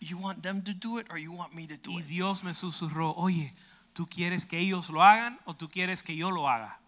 you 0.00 0.16
want 0.16 0.42
them 0.42 0.62
to 0.62 0.72
do 0.72 0.98
it 0.98 1.06
or 1.10 1.18
you 1.18 1.32
want 1.32 1.54
me 1.54 1.66
to 1.66 1.76
do 1.76 1.90
y 1.92 2.00
it? 2.00 2.06
Dios 2.08 2.42
me 2.42 2.52
susurró, 2.54 3.14
oye, 3.18 3.52
¿tú 3.94 4.06
quieres 4.08 4.46
que 4.46 4.58
ellos 4.58 4.88
lo 4.90 5.02
hagan 5.02 5.38
o 5.44 5.52
tú 5.54 5.68
quieres 5.68 6.02
que 6.02 6.14
yo 6.16 6.30
lo 6.30 6.46
haga? 6.48 6.78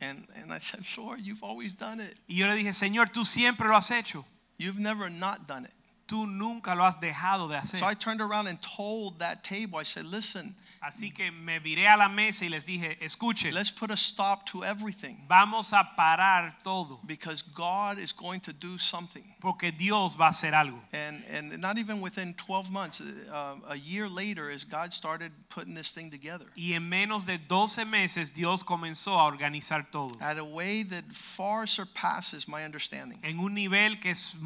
And, 0.00 0.26
and 0.36 0.52
I 0.52 0.58
said, 0.60 0.80
Lord, 0.98 1.20
you've 1.20 1.42
always 1.42 1.74
done 1.74 2.00
it. 2.00 2.16
Y 2.28 2.36
yo 2.36 2.46
le 2.46 2.54
dije, 2.56 2.72
Señor, 2.72 3.10
tú 3.10 3.24
siempre 3.24 3.68
lo 3.68 3.76
has 3.76 3.90
hecho, 3.90 4.24
You've 4.58 4.78
never 4.78 5.10
not 5.10 5.46
done 5.46 5.64
it. 5.64 5.72
tú 6.06 6.26
nunca 6.26 6.74
lo 6.74 6.84
has 6.84 7.00
dejado 7.00 7.48
de 7.48 7.56
hacer. 7.56 7.78
So 7.80 7.86
I 7.86 7.94
turned 7.94 8.20
around 8.20 8.46
and 8.46 8.58
told 8.62 9.18
that 9.18 9.42
table, 9.44 9.78
I 9.78 9.84
said, 9.84 10.04
Listen, 10.04 10.54
Así 10.84 11.10
que 11.10 11.30
me 11.30 11.60
viré 11.60 11.88
a 11.88 11.96
la 11.96 12.08
mesa 12.08 12.44
y 12.44 12.48
les 12.50 12.66
dije, 12.66 12.98
escuchen, 13.00 13.54
let's 13.54 13.70
put 13.70 13.90
a 13.90 13.96
stop 13.96 14.44
to 14.44 14.62
everything 14.62 15.16
vamos 15.26 15.72
a 15.72 15.82
parar 15.96 16.54
todo, 16.62 17.00
because 17.06 17.42
God 17.42 17.98
is 17.98 18.12
going 18.12 18.40
to 18.40 18.52
do 18.52 18.78
something. 18.78 19.24
porque 19.40 19.72
Dios 19.72 20.16
va 20.16 20.26
a 20.26 20.30
hacer 20.30 20.52
algo. 20.52 20.78
And, 20.92 21.22
and 21.32 21.58
not 21.58 21.78
even 21.78 22.00
within 22.00 22.34
12 22.34 22.70
months, 22.70 23.00
uh, 23.00 23.56
a 23.68 23.76
year 23.76 24.08
later, 24.08 24.50
as 24.50 24.64
God 24.64 24.92
started 24.92 25.32
putting 25.48 25.74
this 25.74 25.92
thing 25.92 26.10
together 26.10 26.46
Y 26.56 26.74
en 26.74 26.88
menos 26.88 27.26
de 27.26 27.38
12 27.38 27.84
meses 27.86 28.34
Dios 28.34 28.62
comenzó 28.62 29.18
a 29.18 29.24
organizar 29.24 29.90
todo. 29.90 30.14
at 30.20 30.38
a 30.38 30.44
way 30.44 30.82
that 30.82 31.04
far 31.12 31.66
surpasses 31.66 32.46
my 32.46 32.64
understanding. 32.64 33.18
En 33.22 33.38
un 33.38 33.54
nivel 33.54 34.00
que, 34.00 34.10
es 34.10 34.36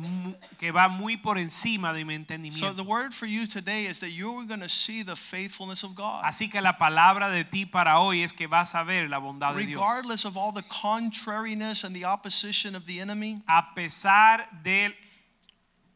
que 0.59 0.71
va 0.71 0.89
muy 0.89 1.17
por 1.17 1.37
encima 1.37 1.93
de 1.93 2.05
mi 2.05 2.15
entendimiento. 2.15 2.61
So 2.61 2.73
the 2.73 2.85
word 2.85 3.13
for 3.13 3.27
you 3.27 3.47
today 3.47 3.87
is 3.87 3.99
that 4.01 4.11
you're 4.11 4.45
going 4.45 4.61
to 4.61 4.69
see 4.69 5.03
the 5.03 5.17
faithfulness 5.17 5.83
of 5.83 5.95
God. 5.95 6.25
Así 6.29 6.51
que 6.51 6.61
la 6.61 6.77
palabra 6.77 7.31
de 7.31 7.43
ti 7.45 7.65
para 7.65 8.01
hoy 8.01 8.23
es 8.23 8.35
que 8.35 8.47
vas 8.47 8.75
a 8.75 8.83
ver 8.85 9.09
la 9.09 9.17
bondad 9.17 9.55
de 9.55 9.65
Dios. 9.65 9.81
Regardless 9.81 10.27
of 10.27 10.37
all 10.37 10.53
the 10.53 10.63
contrariness 10.69 11.85
and 11.85 11.95
the 11.97 12.05
opposition 12.05 12.75
of 12.75 12.85
the 12.85 13.01
enemy, 13.01 13.41
A 13.47 13.75
pesar 13.75 14.47
de 14.63 14.95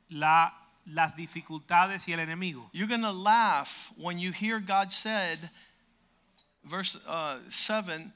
la- 0.08 0.54
las 0.86 1.14
dificultades 1.16 2.08
y 2.08 2.14
el 2.14 2.20
enemigo. 2.20 2.66
you're 2.72 2.88
going 2.88 3.02
to 3.02 3.12
laugh 3.12 3.92
when 3.98 4.18
you 4.18 4.32
hear 4.32 4.58
God 4.58 4.90
said, 4.90 5.38
verse 6.64 6.96
uh, 7.06 7.36
7, 7.50 8.10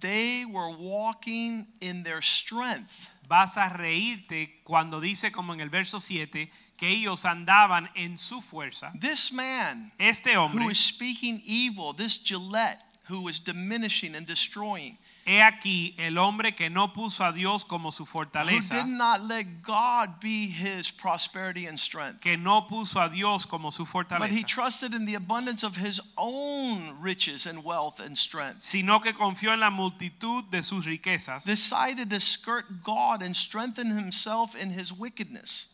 they 0.00 0.44
were 0.44 0.68
walking 0.70 1.66
in 1.80 2.02
their 2.02 2.20
strength. 2.20 3.08
Vas 3.26 3.56
a 3.56 3.68
reírte 3.68 4.60
cuando 4.64 5.00
dice 5.00 5.32
como 5.32 5.54
en 5.54 5.60
el 5.60 5.70
verso 5.70 5.98
7 5.98 6.50
que 6.76 6.88
ellos 6.88 7.24
andaban 7.24 7.90
en 7.94 8.18
su 8.18 8.40
fuerza. 8.42 8.92
This 9.00 9.32
man 9.32 9.92
Este 9.98 10.36
who 10.36 10.42
hombre, 10.42 10.72
is 10.72 10.78
speaking 10.78 11.42
evil, 11.44 11.94
this 11.94 12.18
Gillette 12.22 12.82
who 13.08 13.28
is 13.28 13.42
diminishing 13.42 14.14
and 14.14 14.26
destroying, 14.26 14.98
he 15.26 15.40
aquí 15.40 15.94
el 15.98 16.18
hombre 16.18 16.52
que 16.54 16.68
no 16.68 16.92
puso 16.92 17.24
a 17.24 17.32
Dios 17.32 17.64
como 17.64 17.90
su 17.90 18.04
who 18.04 18.06
fortaleza. 18.24 18.70
did 18.74 18.86
not 18.86 19.22
let 19.22 19.62
God 19.62 20.20
be 20.20 20.46
his 20.48 20.90
prosperity 20.90 21.66
and 21.66 21.78
strength. 21.78 22.20
que 22.20 22.36
no 22.36 22.66
puso 22.68 23.00
a 23.00 23.08
Dios 23.08 23.46
como 23.46 23.70
su 23.70 23.84
But 23.84 23.88
he 24.30 24.42
fortaleza, 24.42 24.46
trusted 24.46 24.92
in 24.94 25.06
the 25.06 25.14
abundance 25.14 25.62
of 25.64 25.76
his 25.76 26.00
own 26.18 27.00
riches 27.00 27.46
and 27.46 27.64
wealth 27.64 28.00
and 28.00 28.16
strength. 28.18 28.62
sino 28.62 29.00
que 29.00 29.12
confió 29.14 29.52
en 29.54 29.60
la 29.60 29.70
multitud 29.70 30.50
de 30.50 30.62
sus 30.62 30.84
riquezas 30.86 31.44
Decided 31.46 32.10
to 32.10 32.20
skirt 32.20 32.82
God 32.82 33.22
and 33.22 33.34
strengthen 33.34 33.96
himself 33.96 34.54
in 34.54 34.70
his 34.78 34.92
wickedness. 34.92 35.68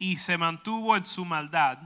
y 0.00 0.14
se 0.16 0.36
mantuvo 0.36 0.96
en 0.96 1.04
su 1.04 1.24
maldad. 1.24 1.78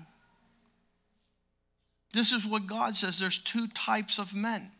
This 2.12 2.32
is 2.32 2.46
what 2.46 2.66
God 2.66 2.96
says 2.96 3.18
there's 3.18 3.38
two 3.38 3.66
types 3.68 4.18
of 4.18 4.34
men. 4.34 4.70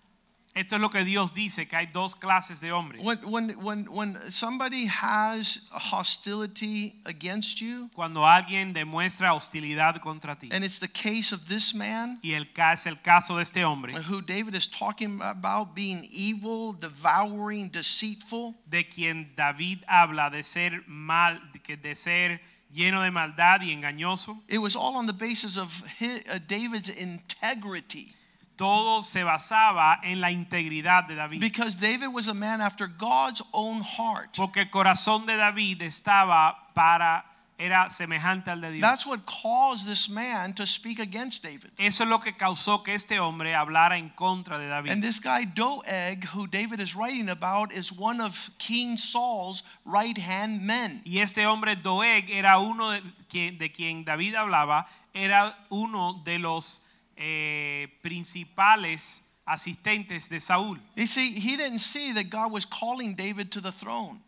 Esto 0.57 0.77
es 0.77 0.81
lo 0.81 0.89
que 0.89 1.05
Dios 1.05 1.35
dice, 1.35 1.69
que 1.69 1.77
hay 1.77 1.87
dos 1.87 2.15
clases 2.17 2.61
de 2.63 2.73
hombres. 2.73 3.05
When, 3.05 3.19
when, 3.31 3.51
when, 3.63 3.87
when 3.91 4.17
somebody 4.33 4.87
has 4.87 5.69
hostility 5.71 6.95
against 7.05 7.61
you, 7.61 7.91
Cuando 7.95 8.27
alguien 8.27 8.73
demuestra 8.73 9.35
hostilidad 9.35 10.01
contra 10.01 10.35
ti. 10.35 10.49
and 10.51 10.65
it's 10.65 10.79
the 10.79 10.89
case 10.89 11.33
of 11.35 11.47
this 11.47 11.75
man 11.75 12.19
Y 12.23 12.33
el, 12.33 12.47
es 12.73 12.87
el 12.87 12.97
caso 13.03 13.37
de 13.37 13.43
este 13.43 13.65
hombre, 13.65 13.93
who 14.09 14.23
David 14.23 14.55
is 14.55 14.67
talking 14.67 15.21
about 15.21 15.75
being 15.75 16.09
evil, 16.11 16.73
devouring, 16.73 17.69
deceitful. 17.71 18.55
de 18.67 18.85
quien 18.89 19.35
David 19.37 19.81
habla 19.87 20.31
de 20.31 20.43
ser 20.43 20.83
mal, 20.87 21.39
de 21.53 21.59
que- 21.61 21.77
de 21.77 21.95
ser 21.95 22.41
lleno 22.73 23.03
de 23.03 23.11
maldad 23.11 23.61
y 23.61 23.73
engañoso. 23.73 24.43
It 24.49 24.59
was 24.59 24.75
all 24.75 24.97
on 24.97 25.07
the 25.07 25.13
basis 25.13 25.59
of 25.59 25.83
hi 26.01 26.23
uh, 26.35 26.39
David's 26.39 26.89
integrity. 26.89 28.15
Todo 28.57 29.03
se 29.03 29.23
basaba 29.23 30.01
en 30.03 30.21
la 30.21 30.31
integridad 30.31 31.05
de 31.05 31.15
David. 31.15 31.41
Because 31.41 31.77
David 31.77 32.09
was 32.09 32.29
a 32.29 32.35
man 32.35 32.61
after 32.61 32.87
God's 32.87 33.43
own 33.53 33.83
heart. 33.83 34.35
Porque 34.35 34.63
el 34.63 34.71
corazón 34.71 35.27
de 35.27 35.37
David 35.37 35.83
estaba 35.83 36.73
para, 36.75 37.25
era 37.59 37.91
semejante 37.91 38.51
al 38.51 38.63
de 38.63 38.73
Dios. 38.73 38.81
That's 38.81 39.07
what 39.07 39.27
caused 39.27 39.87
this 39.87 40.09
man 40.09 40.55
to 40.55 40.67
speak 40.67 41.01
against 41.01 41.43
David. 41.43 41.71
Eso 41.77 42.05
es 42.05 42.09
lo 42.09 42.19
que 42.21 42.33
causó 42.33 42.83
que 42.83 42.95
este 42.95 43.21
hombre 43.21 43.55
hablara 43.55 43.99
en 43.99 44.09
contra 44.09 44.59
de 44.59 44.69
David. 44.69 44.91
And 44.91 45.03
this 45.03 45.21
guy 45.21 45.45
Doeg, 45.45 46.25
who 46.35 46.47
David 46.47 46.81
is 46.81 46.95
writing 46.95 47.29
about, 47.29 47.73
is 47.73 47.93
one 47.93 48.23
of 48.23 48.51
King 48.59 48.97
Saul's 48.97 49.63
right 49.85 50.17
hand 50.17 50.63
men. 50.63 51.03
Y 51.05 51.19
este 51.19 51.47
hombre 51.47 51.77
Doeg 51.77 52.31
era 52.31 52.59
uno 52.59 52.93
de 52.93 53.03
de 53.37 53.71
quien 53.71 54.05
David 54.05 54.35
hablaba, 54.35 54.87
era 55.13 55.55
uno 55.69 56.23
de 56.25 56.39
los 56.39 56.86
eh, 57.17 57.89
principales 58.03 59.23
asistentes 59.47 60.29
de 60.29 60.41
Saúl. 60.41 60.79
You 60.97 61.07
see, 61.07 61.39
he 61.39 61.57
didn't 61.57 61.79
see 61.79 62.13
that 62.13 62.31
God 62.31 62.53
was 62.53 62.65
calling 62.67 63.15
David 63.15 63.51
to 63.53 63.61
the 63.61 63.73
throne. 63.73 64.21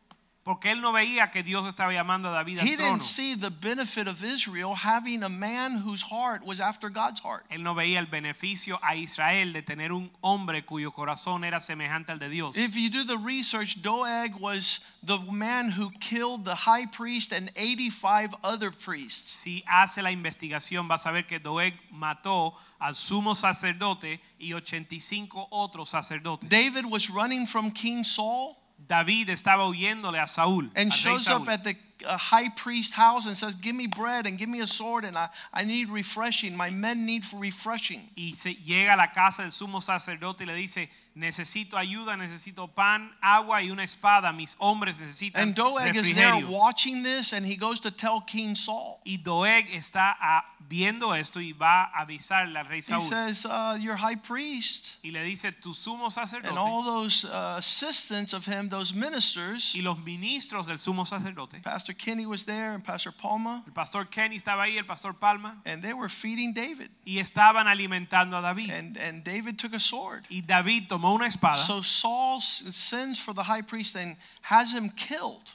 Porque 0.48 0.70
él 0.70 0.80
no 0.80 0.94
veía 0.94 1.30
que 1.30 1.42
Dios 1.42 1.66
estaba 1.66 1.92
llamando 1.92 2.30
a 2.30 2.32
David 2.32 2.60
al 2.60 2.66
He 2.66 2.74
trono. 2.74 2.92
didn't 2.92 3.02
see 3.02 3.34
the 3.34 3.50
benefit 3.50 4.08
of 4.08 4.24
Israel 4.24 4.74
having 4.74 5.22
a 5.22 5.28
man 5.28 5.82
whose 5.86 6.00
heart 6.00 6.42
was 6.42 6.58
after 6.58 6.88
God's 6.88 7.20
heart. 7.20 7.44
Él 7.50 7.62
no 7.62 7.74
veía 7.74 7.98
el 7.98 8.06
beneficio 8.06 8.78
a 8.82 8.96
Israel 8.96 9.52
de 9.52 9.60
tener 9.60 9.92
un 9.92 10.10
hombre 10.22 10.64
cuyo 10.64 10.90
corazón 10.90 11.44
era 11.44 11.60
semejante 11.60 12.12
al 12.12 12.18
de 12.18 12.30
Dios. 12.30 12.56
If 12.56 12.76
you 12.76 12.88
do 12.88 13.04
the 13.04 13.18
research, 13.18 13.82
Doeg 13.82 14.36
was 14.40 14.80
the 15.02 15.18
man 15.30 15.70
who 15.72 15.90
killed 16.00 16.46
the 16.46 16.54
high 16.54 16.86
priest 16.86 17.30
and 17.34 17.50
85 17.54 18.34
other 18.42 18.70
priests. 18.70 19.30
Si 19.30 19.62
hace 19.66 20.00
la 20.00 20.12
investigación, 20.12 20.88
vas 20.88 21.04
a 21.04 21.12
ver 21.12 21.26
que 21.26 21.38
Doeg 21.38 21.74
mató 21.92 22.54
al 22.80 22.94
sumo 22.94 23.34
sacerdote 23.34 24.18
y 24.38 24.54
85 24.54 25.48
otros 25.50 25.90
sacerdotes. 25.90 26.48
David 26.48 26.86
was 26.86 27.10
running 27.10 27.46
from 27.46 27.70
King 27.70 28.02
Saul 28.02 28.56
David 28.88 29.28
estaba 29.28 29.64
huyéndole 29.66 30.18
a 30.18 30.26
Saúl. 30.26 30.70
and 30.74 30.92
shows 30.92 31.26
Saúl. 31.26 31.42
up 31.42 31.48
at 31.50 31.62
the 31.64 31.76
uh, 32.06 32.16
high 32.16 32.48
priest 32.50 32.94
house 32.94 33.26
and 33.26 33.36
says, 33.36 33.54
Give 33.54 33.74
me 33.74 33.86
bread 33.86 34.26
and 34.26 34.38
give 34.38 34.48
me 34.48 34.60
a 34.60 34.66
sword, 34.66 35.04
and 35.04 35.16
I, 35.16 35.28
I 35.52 35.64
need 35.64 35.90
refreshing. 35.90 36.56
My 36.56 36.70
men 36.70 37.04
need 37.04 37.24
for 37.24 37.38
refreshing. 37.38 38.08
y 38.16 38.32
se 38.34 38.54
llega 38.54 38.94
a 38.94 38.96
la 38.96 39.08
casa 39.12 39.42
del 39.42 39.50
sumo 39.50 39.82
sacerdote 39.82 40.44
y 40.44 40.46
le 40.46 40.54
dice, 40.54 40.88
necesito 41.14 41.76
ayuda, 41.76 42.16
necesito 42.16 42.68
pan, 42.68 43.12
agua 43.20 43.62
y 43.62 43.70
una 43.70 43.82
espada. 43.82 44.32
Mis 44.32 44.56
hombres 44.58 45.00
necesitan 45.00 45.42
And 45.42 45.54
Doeg 45.54 45.96
is 45.96 46.14
there 46.14 46.32
refrigerio. 46.32 46.48
watching 46.50 47.02
this, 47.02 47.32
and 47.32 47.44
he 47.46 47.56
goes 47.56 47.80
to 47.80 47.90
tell 47.90 48.20
King 48.20 48.54
Saul. 48.54 49.00
Y 49.04 49.16
Doeg 49.16 49.66
está 49.74 50.16
ah, 50.20 50.44
viendo 50.68 51.14
esto 51.14 51.40
y 51.40 51.52
va 51.52 51.84
a 51.84 52.02
avisarle 52.02 52.58
al 52.58 52.66
rey 52.66 52.78
He 52.78 52.82
Saúl. 52.82 53.00
says, 53.02 53.44
uh, 53.46 53.76
Your 53.80 53.96
high 53.96 54.16
priest 54.16 54.96
y 55.02 55.10
le 55.10 55.22
dice, 55.24 55.50
tu 55.52 55.74
sumo 55.74 56.04
and 56.04 56.12
sacerdote 56.12 56.56
all 56.56 56.82
those 56.84 57.24
uh, 57.24 57.56
assistants 57.58 58.32
of 58.32 58.44
him, 58.46 58.68
those 58.68 58.94
ministers, 58.94 59.74
y 59.74 59.80
los 59.80 59.98
ministros 59.98 60.66
del 60.66 60.78
sumo 60.78 61.06
sacerdote. 61.06 61.62
Pastor 61.62 61.94
Kenny 61.94 62.26
was 62.26 62.44
there 62.44 62.74
and 62.74 62.84
Pastor 62.84 63.12
Palma, 63.12 63.64
El 63.66 63.72
pastor 63.72 64.04
Kenny 64.04 64.36
estaba 64.36 64.64
ahí, 64.64 64.76
el 64.76 64.84
pastor 64.84 65.14
Palma, 65.14 65.60
and 65.64 65.82
they 65.82 65.92
were 65.94 66.08
feeding 66.08 66.52
David. 66.52 66.90
y 67.04 67.18
estaban 67.18 67.66
alimentando 67.66 68.36
a 68.38 68.42
David. 68.42 68.70
And, 68.70 68.96
and 68.98 69.24
David 69.24 69.58
took 69.58 69.72
a 69.74 69.80
sword. 69.80 70.24
Y 70.30 70.42
David 70.46 70.88
tomó 70.88 71.07
una 71.14 71.26
espada. 71.26 71.56
So 71.56 71.82
Saul 71.82 72.40
sends 72.40 73.18
for 73.18 73.32
the 73.32 73.44
high 73.44 73.62
priest 73.62 73.96
and 73.96 74.16
has 74.42 74.72
him 74.72 74.90
killed. 74.90 75.52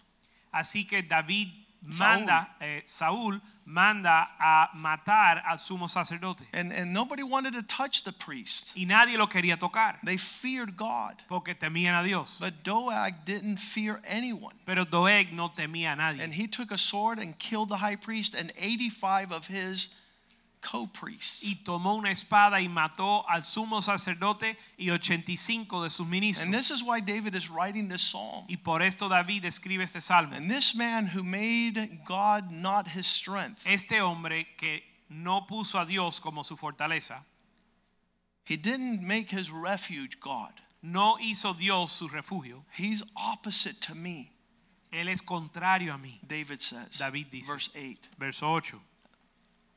Así 0.54 0.88
que 0.88 1.02
David 1.02 1.48
manda, 1.82 2.48
eh, 2.62 2.82
Saúl 2.86 3.42
manda 3.66 4.28
a 4.40 4.70
matar 4.76 5.42
al 5.46 5.58
sumo 5.58 5.90
sacerdote. 5.90 6.46
And, 6.54 6.72
and 6.72 6.94
nobody 6.94 7.24
wanted 7.24 7.54
to 7.54 7.64
touch 7.64 8.04
the 8.04 8.12
priest. 8.12 8.72
Y 8.76 8.86
nadie 8.86 9.18
lo 9.18 9.28
quería 9.28 9.58
tocar 9.58 9.98
They 10.04 10.18
feared 10.18 10.78
God. 10.78 11.16
porque 11.28 11.56
temían 11.60 12.00
a 12.00 12.04
Dios. 12.04 12.38
But 12.40 12.64
Doeg 12.64 13.26
didn't 13.26 13.58
fear 13.58 14.00
anyone. 14.08 14.56
Pero 14.66 14.86
Doeg 14.86 15.34
no 15.34 15.50
temía 15.50 15.94
a 15.94 15.96
nadie. 15.96 16.22
And 16.22 16.34
he 16.34 16.48
took 16.48 16.72
a 16.72 16.78
sword 16.78 17.20
and 17.20 17.38
killed 17.38 17.70
the 17.70 17.78
high 17.78 17.98
priest 17.98 18.36
and 18.36 18.52
85 18.58 19.32
of 19.32 19.48
his 19.48 19.90
co-priests. 20.64 21.44
Y 21.44 21.64
tomó 21.64 21.96
una 21.96 22.12
espada 22.12 22.62
y 22.62 22.68
mató 22.70 23.28
al 23.30 23.44
sumo 23.44 23.82
sacerdote 23.82 24.58
y 24.78 24.90
85 24.90 25.84
de 25.84 25.90
sus 25.90 26.08
ministros. 26.08 26.46
And 26.46 26.54
this 26.54 26.72
is 26.72 26.82
why 26.82 27.02
David 27.02 27.36
is 27.36 27.50
writing 27.50 27.90
this 27.90 28.02
psalm. 28.02 28.46
Y 28.48 28.58
por 28.58 28.82
esto 28.82 29.10
David 29.10 29.46
escribe 29.46 29.84
este 29.84 30.02
salmo. 30.02 30.36
And 30.36 30.50
this 30.50 30.74
man 30.76 31.08
who 31.08 31.24
made 31.24 32.00
God 32.06 32.52
not 32.52 32.88
his 32.88 33.06
strength, 33.08 33.66
Este 33.68 34.02
hombre 34.02 34.48
que 34.58 34.82
no 35.10 35.46
puso 35.48 35.80
a 35.80 35.86
Dios 35.86 36.20
como 36.20 36.44
su 36.44 36.56
fortaleza, 36.56 37.24
he 38.46 38.58
didn't 38.58 39.02
make 39.02 39.30
his 39.30 39.52
refuge 39.52 40.20
God. 40.20 40.54
no 40.82 41.18
hizo 41.18 41.54
Dios 41.54 41.92
su 41.94 42.10
refugio. 42.10 42.66
He's 42.78 43.04
opposite 43.16 43.80
to 43.88 43.96
me, 43.96 44.32
Él 44.92 45.08
es 45.08 45.22
contrario 45.22 45.94
a 45.94 45.98
mí. 45.98 46.20
David 46.28 46.62
says. 46.62 46.98
David 47.00 47.28
dice. 47.32 47.48
Verse 47.48 47.70
8. 47.74 48.10
Verso 48.20 48.48
8. 48.48 48.78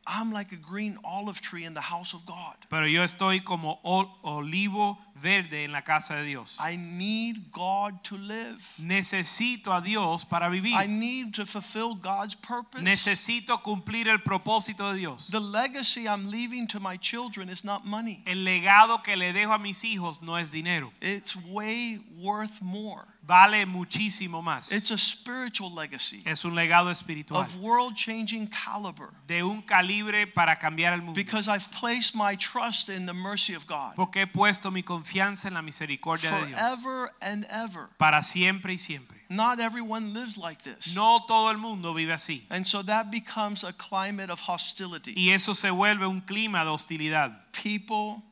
I'm 0.07 0.33
like 0.33 0.53
a 0.53 0.57
green 0.57 0.97
olive 1.05 1.41
tree 1.41 1.65
in 1.65 1.75
the 1.75 1.81
house 1.81 2.15
of 2.15 2.25
God. 2.27 2.55
Pero 2.71 2.87
yo 2.87 3.03
estoy 3.03 3.41
como 3.43 3.81
ol- 3.85 4.09
olivo 4.23 4.99
verde 5.21 5.65
en 5.65 5.73
la 5.73 5.81
casa 5.81 6.15
de 6.15 6.25
Dios. 6.25 6.57
I 6.61 6.77
need 6.77 7.51
God 7.51 8.05
to 8.05 8.17
live. 8.17 8.59
Necesito 8.81 9.73
a 9.77 9.81
Dios 9.81 10.25
para 10.25 10.49
vivir. 10.49 10.75
I 10.75 10.87
need 10.87 11.35
to 11.35 11.45
fulfill 11.47 11.95
God's 11.95 12.35
purpose. 12.35 12.83
Necesito 12.85 13.61
cumplir 13.63 14.07
el 14.09 14.19
propósito 14.19 14.93
de 14.93 14.99
Dios. 14.99 15.29
The 15.29 15.41
legacy 15.41 16.07
I'm 16.07 16.31
leaving 16.31 16.67
to 16.69 16.81
my 16.81 16.97
children 16.99 17.49
is 17.49 17.65
not 17.65 17.85
money. 17.85 18.23
El 18.27 18.45
legado 18.45 19.03
que 19.03 19.17
le 19.17 19.33
dejo 19.33 19.53
a 19.55 19.59
mis 19.59 19.83
hijos 19.85 20.23
no 20.23 20.37
es 20.37 20.53
dinero. 20.53 20.93
It's 21.01 21.35
way 21.37 21.99
worth 22.21 22.61
more. 22.63 23.07
Vale 23.27 23.67
muchísimo 23.67 24.41
más. 24.41 24.71
It's 24.71 24.93
a 24.93 24.99
spiritual 24.99 25.75
legacy 25.75 26.23
Es 26.25 26.45
un 26.45 26.55
legado 26.55 26.91
espiritual 26.93 27.41
of 27.41 27.57
world 27.57 27.97
changing 27.97 28.47
caliber 28.47 29.09
de 29.27 29.43
un 29.43 29.63
calibre 29.63 30.29
para 30.29 30.57
cambiar 30.57 30.93
el 30.93 31.01
mundo. 31.03 31.15
because 31.15 31.49
I've 31.49 31.69
placed 31.73 32.15
my 32.15 32.37
trust 32.37 32.89
in 32.89 33.05
the 33.07 33.13
mercy 33.13 33.55
of 33.55 33.67
God 33.67 33.97
Porque 33.97 34.21
he 34.21 34.27
puesto 34.27 34.71
mi 34.71 34.83
confianza 34.85 35.49
en 35.49 35.55
la 35.55 35.63
misericordia 35.63 36.31
de 36.31 36.47
Dios 36.47 36.61
forever 36.61 37.11
and 37.21 37.45
ever. 37.51 37.89
para 37.99 38.23
siempre 38.23 38.75
y 38.75 38.79
siempre. 38.79 39.17
Not 39.29 39.59
everyone 39.59 40.15
lives 40.15 40.39
like 40.39 40.63
this. 40.63 40.95
No 40.95 41.25
todo 41.27 41.51
el 41.51 41.59
mundo 41.59 41.93
vive 41.95 42.13
así. 42.13 42.45
And 42.49 42.65
so 42.65 42.83
that 42.85 43.11
becomes 43.11 43.65
a 43.65 43.73
climate 43.73 44.31
of 44.31 44.41
hostility. 44.41 45.15
Y 45.17 45.31
eso 45.31 45.53
se 45.53 45.71
vuelve 45.71 46.07
un 46.07 46.21
clima 46.21 46.65
de 46.65 46.71
hostilidad. 46.71 47.33
People 47.53 48.23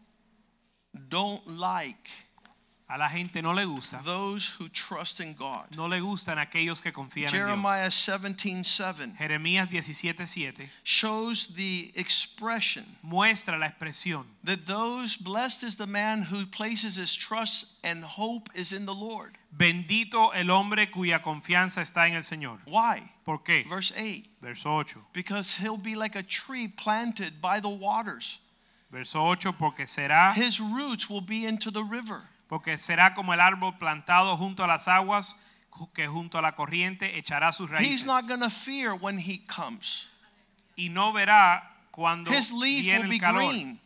don't 1.08 1.44
like 1.48 2.08
A 2.86 2.98
la 2.98 3.08
gente 3.08 3.40
no 3.40 3.52
le 3.52 3.64
gusta. 3.64 3.98
those 4.04 4.48
who 4.58 4.68
trust 4.68 5.18
in 5.18 5.32
God. 5.34 5.74
No 5.74 5.86
le 5.86 6.00
gustan 6.00 6.36
aquellos 6.38 6.82
que 6.82 6.92
confían 6.92 7.30
Jeremiah 7.30 7.86
en 7.86 7.90
Dios. 7.90 8.04
Jeremiah 8.04 8.28
17:7 8.28 9.16
Jeremías 9.16 9.68
17:7 9.70 10.68
shows 10.82 11.46
the 11.54 11.90
expression 11.96 12.84
muestra 13.02 13.58
la 13.58 13.68
expresión 13.68 14.24
that 14.44 14.66
those 14.66 15.16
blessed 15.16 15.62
is 15.64 15.76
the 15.76 15.86
man 15.86 16.24
who 16.30 16.44
places 16.44 16.96
his 16.96 17.14
trust 17.16 17.78
and 17.82 18.04
hope 18.04 18.50
is 18.54 18.70
in 18.72 18.84
the 18.84 18.94
Lord. 18.94 19.38
Bendito 19.50 20.30
el 20.34 20.50
hombre 20.50 20.90
cuya 20.90 21.22
confianza 21.22 21.80
está 21.80 22.06
en 22.06 22.14
el 22.16 22.22
Señor. 22.22 22.58
Why? 22.66 23.10
¿Por 23.24 23.38
qué? 23.38 23.66
Verse 23.66 23.92
8 23.96 24.24
Verso 24.42 24.68
8. 24.70 24.98
because 25.14 25.56
he'll 25.56 25.78
be 25.78 25.94
like 25.94 26.14
a 26.14 26.22
tree 26.22 26.68
planted 26.68 27.40
by 27.40 27.60
the 27.60 27.68
waters. 27.68 28.40
Verso 28.90 29.20
8 29.24 29.52
porque 29.58 29.86
será 29.86 30.34
His 30.34 30.60
roots 30.60 31.08
will 31.08 31.22
be 31.22 31.46
into 31.46 31.70
the 31.70 31.82
river. 31.82 32.28
Porque 32.48 32.76
será 32.78 33.14
como 33.14 33.32
el 33.34 33.40
árbol 33.40 33.76
plantado 33.78 34.36
junto 34.36 34.64
a 34.64 34.66
las 34.66 34.88
aguas 34.88 35.36
que 35.92 36.06
junto 36.06 36.38
a 36.38 36.42
la 36.42 36.54
corriente 36.54 37.18
echará 37.18 37.52
sus 37.52 37.68
He's 37.68 37.72
raíces 37.80 38.06
not 38.06 38.26
going 38.28 38.40
to 38.40 38.50
fear 38.50 38.94
when 38.94 39.18
he 39.18 39.38
comes. 39.46 40.06
y 40.76 40.88
no 40.88 41.12
verá 41.12 41.62
cuando 41.90 42.30
His 42.32 42.52
leaf 42.52 42.82
viene 42.84 42.98
will 42.98 43.04
el 43.04 43.10
be 43.10 43.18
calor. 43.18 43.48
green. 43.52 43.80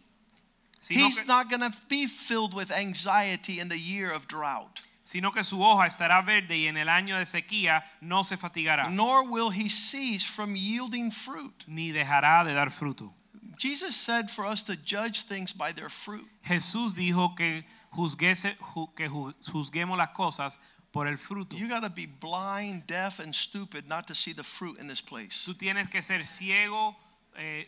Sino 0.81 1.07
He's 1.09 1.21
que, 1.21 1.27
not 1.27 1.49
going 1.49 1.61
to 1.62 1.77
be 1.88 2.07
filled 2.07 2.55
with 2.55 2.71
anxiety 2.71 3.59
in 3.59 3.68
the 3.68 3.79
year 3.79 4.11
of 4.12 4.27
drought. 4.29 4.81
sino 5.03 5.33
que 5.33 5.42
su 5.42 5.62
hoja 5.62 5.87
estará 5.87 6.21
verde 6.23 6.55
y 6.59 6.66
en 6.66 6.77
el 6.77 6.88
año 6.90 7.16
de 7.16 7.25
sequía 7.25 7.83
no 8.03 8.23
se 8.23 8.37
fatigará, 8.37 8.90
nor 8.90 9.23
will 9.27 9.51
he 9.51 9.71
cease 9.71 10.23
from 10.27 10.55
yielding 10.55 11.11
fruit. 11.11 11.64
ni 11.66 11.91
dejará 11.93 12.45
de 12.45 12.53
dar 12.53 12.70
fruto. 12.70 13.14
Jesus 13.59 13.96
said 13.96 14.30
for 14.30 14.46
us 14.46 14.62
to 14.64 14.76
judge 14.76 15.22
things 15.22 15.52
by 15.52 15.72
their 15.72 15.88
fruit. 15.90 16.26
Jesús 16.46 16.94
dijo 16.94 17.36
que, 17.36 17.64
juzguese- 17.94 18.56
que 18.94 19.09
juzguemos 19.09 19.98
las 19.98 20.11
cosas 20.16 20.59
por 20.92 21.06
el 21.06 21.16
fruto. 21.16 21.56
You 21.56 21.68
got 21.68 21.80
to 21.82 21.90
be 21.90 22.06
blind, 22.06 22.86
deaf, 22.86 23.18
and 23.18 23.34
stupid 23.34 23.86
not 23.88 24.06
to 24.06 24.14
see 24.14 24.32
the 24.32 24.44
fruit 24.44 24.78
in 24.78 24.86
this 24.86 25.00
place. 25.00 25.44
Tú 25.46 25.54
tienes 25.54 25.90
que 25.90 26.00
ser 26.00 26.24
ciego, 26.24 26.94
eh, 27.36 27.64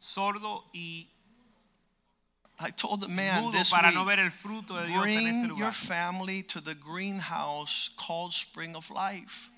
sordo 0.00 0.64
y 0.74 1.06
I 2.58 2.70
told 2.70 3.00
the 3.00 3.08
man 3.08 3.42
mudo 3.42 3.52
this 3.52 3.70
para 3.70 3.88
week, 3.88 3.94
no 3.94 4.04
ver 4.04 4.20
el 4.20 4.30
fruto 4.30 4.80
de 4.80 4.86
Dios 4.86 5.08
en 5.08 5.26
este 5.26 5.46
bring 5.48 5.58
your 5.58 5.72
family 5.72 6.42
to 6.44 6.60
the 6.60 6.74
greenhouse 6.74 7.90
called 7.96 8.32
Spring 8.32 8.76
of 8.76 8.90
Life. 8.90 9.50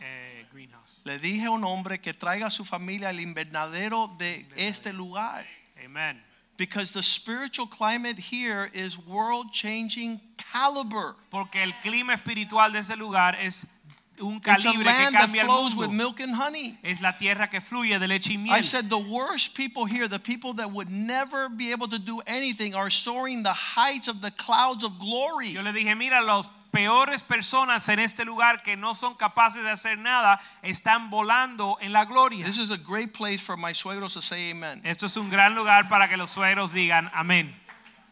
Eh, 0.00 0.46
greenhouse. 0.52 1.00
Le 1.04 1.18
dije 1.18 1.46
a 1.46 1.50
un 1.50 1.64
hombre 1.64 2.00
que 2.00 2.12
traiga 2.12 2.46
a 2.46 2.50
su 2.50 2.64
familia 2.64 3.08
al 3.08 3.20
invernadero 3.20 4.14
de 4.18 4.46
este 4.56 4.92
lugar. 4.92 5.46
Amen. 5.84 6.22
Because 6.56 6.92
the 6.92 7.02
spiritual 7.02 7.66
climate 7.66 8.18
here 8.18 8.70
is 8.72 8.96
world 8.98 9.52
changing 9.52 10.20
caliber. 10.52 11.14
Porque 11.30 11.62
el 11.62 11.72
clima 11.82 12.14
espiritual 12.14 12.72
de 12.72 12.78
ese 12.78 12.96
lugar 12.96 13.36
es 13.40 13.76
un 14.20 14.40
calibre 14.40 14.84
que 14.84 15.12
cambia 15.12 15.42
el 15.42 15.48
mundo. 15.48 15.88
milk 15.88 16.20
and 16.20 16.34
honey. 16.34 16.78
Es 16.82 17.00
la 17.00 17.16
tierra 17.16 17.48
que 17.48 17.60
fluye 17.60 17.98
de 17.98 18.06
leche 18.08 18.32
y 18.32 18.34
I 18.34 18.38
miel. 18.38 18.56
I 18.56 18.62
said 18.62 18.88
the 18.88 18.98
worst 18.98 19.54
people 19.54 19.84
here, 19.84 20.08
the 20.08 20.18
people 20.18 20.54
that 20.54 20.70
would 20.70 20.90
never 20.90 21.48
be 21.48 21.72
able 21.72 21.88
to 21.88 21.98
do 21.98 22.20
anything, 22.26 22.74
are 22.74 22.90
soaring 22.90 23.42
the 23.42 23.52
heights 23.52 24.08
of 24.08 24.20
the 24.20 24.30
clouds 24.30 24.84
of 24.84 24.98
glory. 24.98 25.50
Yo 25.50 25.62
le 25.62 25.72
dije, 25.72 25.96
mira, 25.96 26.22
los 26.22 26.48
peores 26.76 27.22
personas 27.22 27.88
en 27.88 27.98
este 27.98 28.24
lugar 28.24 28.62
que 28.62 28.76
no 28.76 28.94
son 28.94 29.14
capaces 29.14 29.64
de 29.64 29.70
hacer 29.70 29.96
nada 29.96 30.38
están 30.62 31.08
volando 31.08 31.78
en 31.80 31.92
la 31.92 32.04
gloria. 32.04 32.44
This 32.44 32.58
is 32.58 32.70
a 32.70 32.76
great 32.76 33.14
place 33.14 33.38
for 33.38 33.56
my 33.56 33.72
suegros 33.72 34.12
to 34.12 34.20
say 34.20 34.50
amen. 34.50 34.82
Esto 34.84 35.06
es 35.06 35.16
un 35.16 35.30
gran 35.30 35.54
lugar 35.54 35.88
para 35.88 36.06
que 36.06 36.18
los 36.18 36.30
suegros 36.30 36.72
digan 36.74 37.10
amén. 37.14 37.50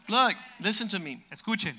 Look, 0.07 0.35
listen 0.59 0.87
to 0.89 0.99
me. 0.99 1.23
Escuchen, 1.31 1.75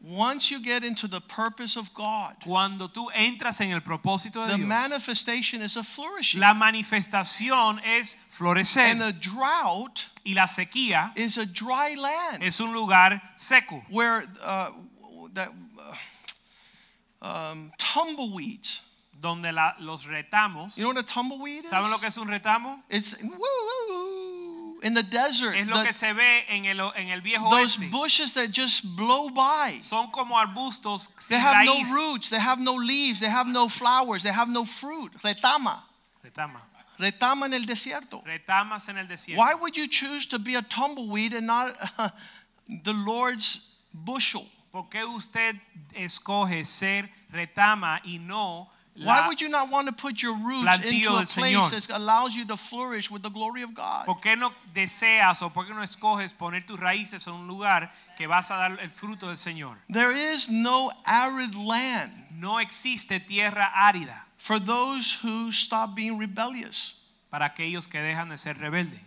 Once 0.00 0.50
you 0.50 0.60
get 0.62 0.84
into 0.84 1.08
the 1.08 1.20
purpose 1.20 1.76
of 1.76 1.92
God, 1.92 2.36
cuando 2.44 2.86
tú 2.86 3.08
entras 3.16 3.60
en 3.60 3.72
el 3.72 3.80
propósito 3.80 4.46
de 4.46 4.52
the 4.52 4.56
Dios, 4.58 4.68
manifestation 4.68 5.60
is 5.60 5.76
a 5.76 5.82
flourishing. 5.82 6.40
la 6.40 6.54
manifestación 6.54 7.80
es 7.84 8.14
And 8.14 8.32
florecer 8.32 9.02
a 9.02 9.12
drought 9.12 10.04
y 10.24 10.34
la 10.34 10.46
sequía 10.46 11.10
is 11.16 11.36
a 11.36 11.46
dry 11.46 11.96
land 11.96 12.44
es 12.44 12.60
un 12.60 12.72
lugar 12.72 13.20
seco 13.36 13.82
where 13.90 14.28
uh, 14.44 14.70
that 15.38 15.50
uh, 17.22 17.26
um, 17.52 17.72
tumbleweeds. 17.78 18.80
donde 19.20 19.52
la- 19.52 19.74
los 19.80 20.04
retamos. 20.06 20.76
You 20.76 20.84
know 20.84 20.90
what 20.94 20.98
a 20.98 21.02
tumbleweed 21.02 21.64
is? 21.64 21.70
¿Saben 21.70 21.90
lo 21.90 21.98
que 21.98 22.06
es 22.06 22.16
un 22.18 22.28
retamo? 22.28 22.78
It's 22.88 23.16
woo, 23.20 23.30
woo, 23.30 23.88
woo, 23.88 24.80
in 24.84 24.94
the 24.94 25.02
desert. 25.02 25.56
Es 25.56 25.66
lo 25.66 25.78
the- 25.78 25.86
que 25.86 25.92
se 25.92 26.12
ve 26.12 26.44
en 26.48 26.66
el, 26.66 26.78
en 26.94 27.08
el 27.08 27.20
viejo 27.20 27.50
those 27.50 27.78
oeste. 27.80 27.90
bushes 27.90 28.32
that 28.34 28.52
just 28.52 28.84
blow 28.96 29.28
by. 29.30 29.78
Son 29.80 30.08
como 30.12 30.36
arbustos 30.38 31.08
They 31.28 31.36
sin 31.36 31.40
have 31.40 31.64
no 31.66 31.82
roots, 31.92 32.28
they 32.30 32.38
have 32.38 32.60
no 32.60 32.74
leaves, 32.76 33.18
they 33.18 33.28
have 33.28 33.48
no 33.48 33.66
flowers, 33.68 34.22
they 34.22 34.30
have 34.32 34.48
no 34.48 34.64
fruit. 34.64 35.10
Retama. 35.24 35.82
Retama. 36.24 36.60
Retama 37.00 37.46
en 37.46 37.54
el 37.54 37.66
desierto. 37.66 38.22
Retamas 38.24 38.88
en 38.88 38.98
el 38.98 39.06
desierto. 39.08 39.38
Why 39.40 39.54
would 39.54 39.76
you 39.76 39.88
choose 39.88 40.26
to 40.26 40.38
be 40.38 40.54
a 40.54 40.62
tumbleweed 40.62 41.32
and 41.32 41.46
not 41.48 41.74
the 42.84 42.92
Lord's 42.92 43.74
bushel? 43.92 44.46
¿Por 44.70 44.88
qué 44.88 45.04
usted 45.04 45.56
escoge 45.94 46.64
ser 46.64 47.08
retama 47.30 48.00
y 48.04 48.18
no 48.18 48.68
Why 49.04 49.28
would 49.28 49.40
you 49.40 49.48
not 49.48 49.70
want 49.70 49.86
to 49.86 49.92
put 49.92 50.22
your 50.22 50.36
roots 50.36 50.84
into 50.84 51.14
a 51.14 51.24
place 51.24 51.86
that 51.86 51.96
allows 51.96 52.34
you 52.34 52.44
to 52.46 52.56
flourish 52.56 53.10
with 53.10 53.22
the 53.22 53.30
glory 53.30 53.62
of 53.62 53.74
God? 53.74 54.06
¿Por 54.06 54.16
qué 54.20 54.36
no 54.36 54.52
deseas 54.74 55.40
o 55.42 55.50
por 55.50 55.66
qué 55.66 55.74
no 55.74 55.82
escoges 55.82 56.34
poner 56.34 56.66
tus 56.66 56.78
raíces 56.80 57.26
en 57.28 57.34
un 57.34 57.46
lugar 57.46 57.90
que 58.16 58.26
vas 58.26 58.50
a 58.50 58.56
dar 58.56 58.78
el 58.80 58.90
fruto 58.90 59.28
del 59.28 59.36
Señor? 59.36 59.76
There 59.88 60.12
is 60.12 60.48
no 60.50 60.90
arid 61.06 61.54
land 61.54 62.12
No 62.32 62.58
existe 62.58 63.20
tierra 63.20 63.70
árida 63.72 64.26
for 64.36 64.58
those 64.58 65.18
who 65.22 65.52
stop 65.52 65.94
being 65.94 66.18
rebellious. 66.18 66.96
para 67.30 67.46
aquellos 67.46 67.88
que 67.88 68.00
dejan 68.00 68.30
de 68.30 68.38
ser 68.38 68.56
rebeldes. 68.58 69.00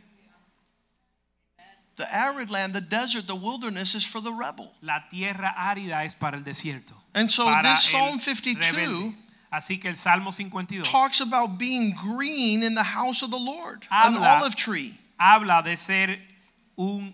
The 2.01 2.15
arid 2.15 2.49
land, 2.49 2.73
the 2.73 2.81
desert, 2.81 3.27
the 3.27 3.35
wilderness 3.35 3.93
is 3.93 4.03
for 4.03 4.21
the 4.21 4.33
rebel. 4.33 4.71
La 4.81 5.01
tierra 5.11 5.53
árida 5.55 6.03
es 6.03 6.15
para 6.15 6.35
el 6.35 6.43
desierto. 6.43 6.93
And 7.13 7.29
so 7.29 7.45
para 7.45 7.61
this 7.61 7.83
Psalm 7.83 8.17
52 8.17 8.75
rebelde. 8.75 9.13
Así 9.53 9.79
que 9.79 9.87
el 9.87 9.95
Salmo 9.95 10.31
52 10.31 10.89
talks 10.89 11.21
about 11.21 11.59
being 11.59 11.93
green 11.93 12.63
in 12.63 12.73
the 12.73 12.81
house 12.81 13.21
of 13.21 13.29
the 13.29 13.37
Lord, 13.37 13.85
an 13.91 14.15
olive 14.17 14.55
tree. 14.55 14.95
habla 15.19 15.61
de 15.61 15.77
ser 15.77 16.17
un, 16.75 17.13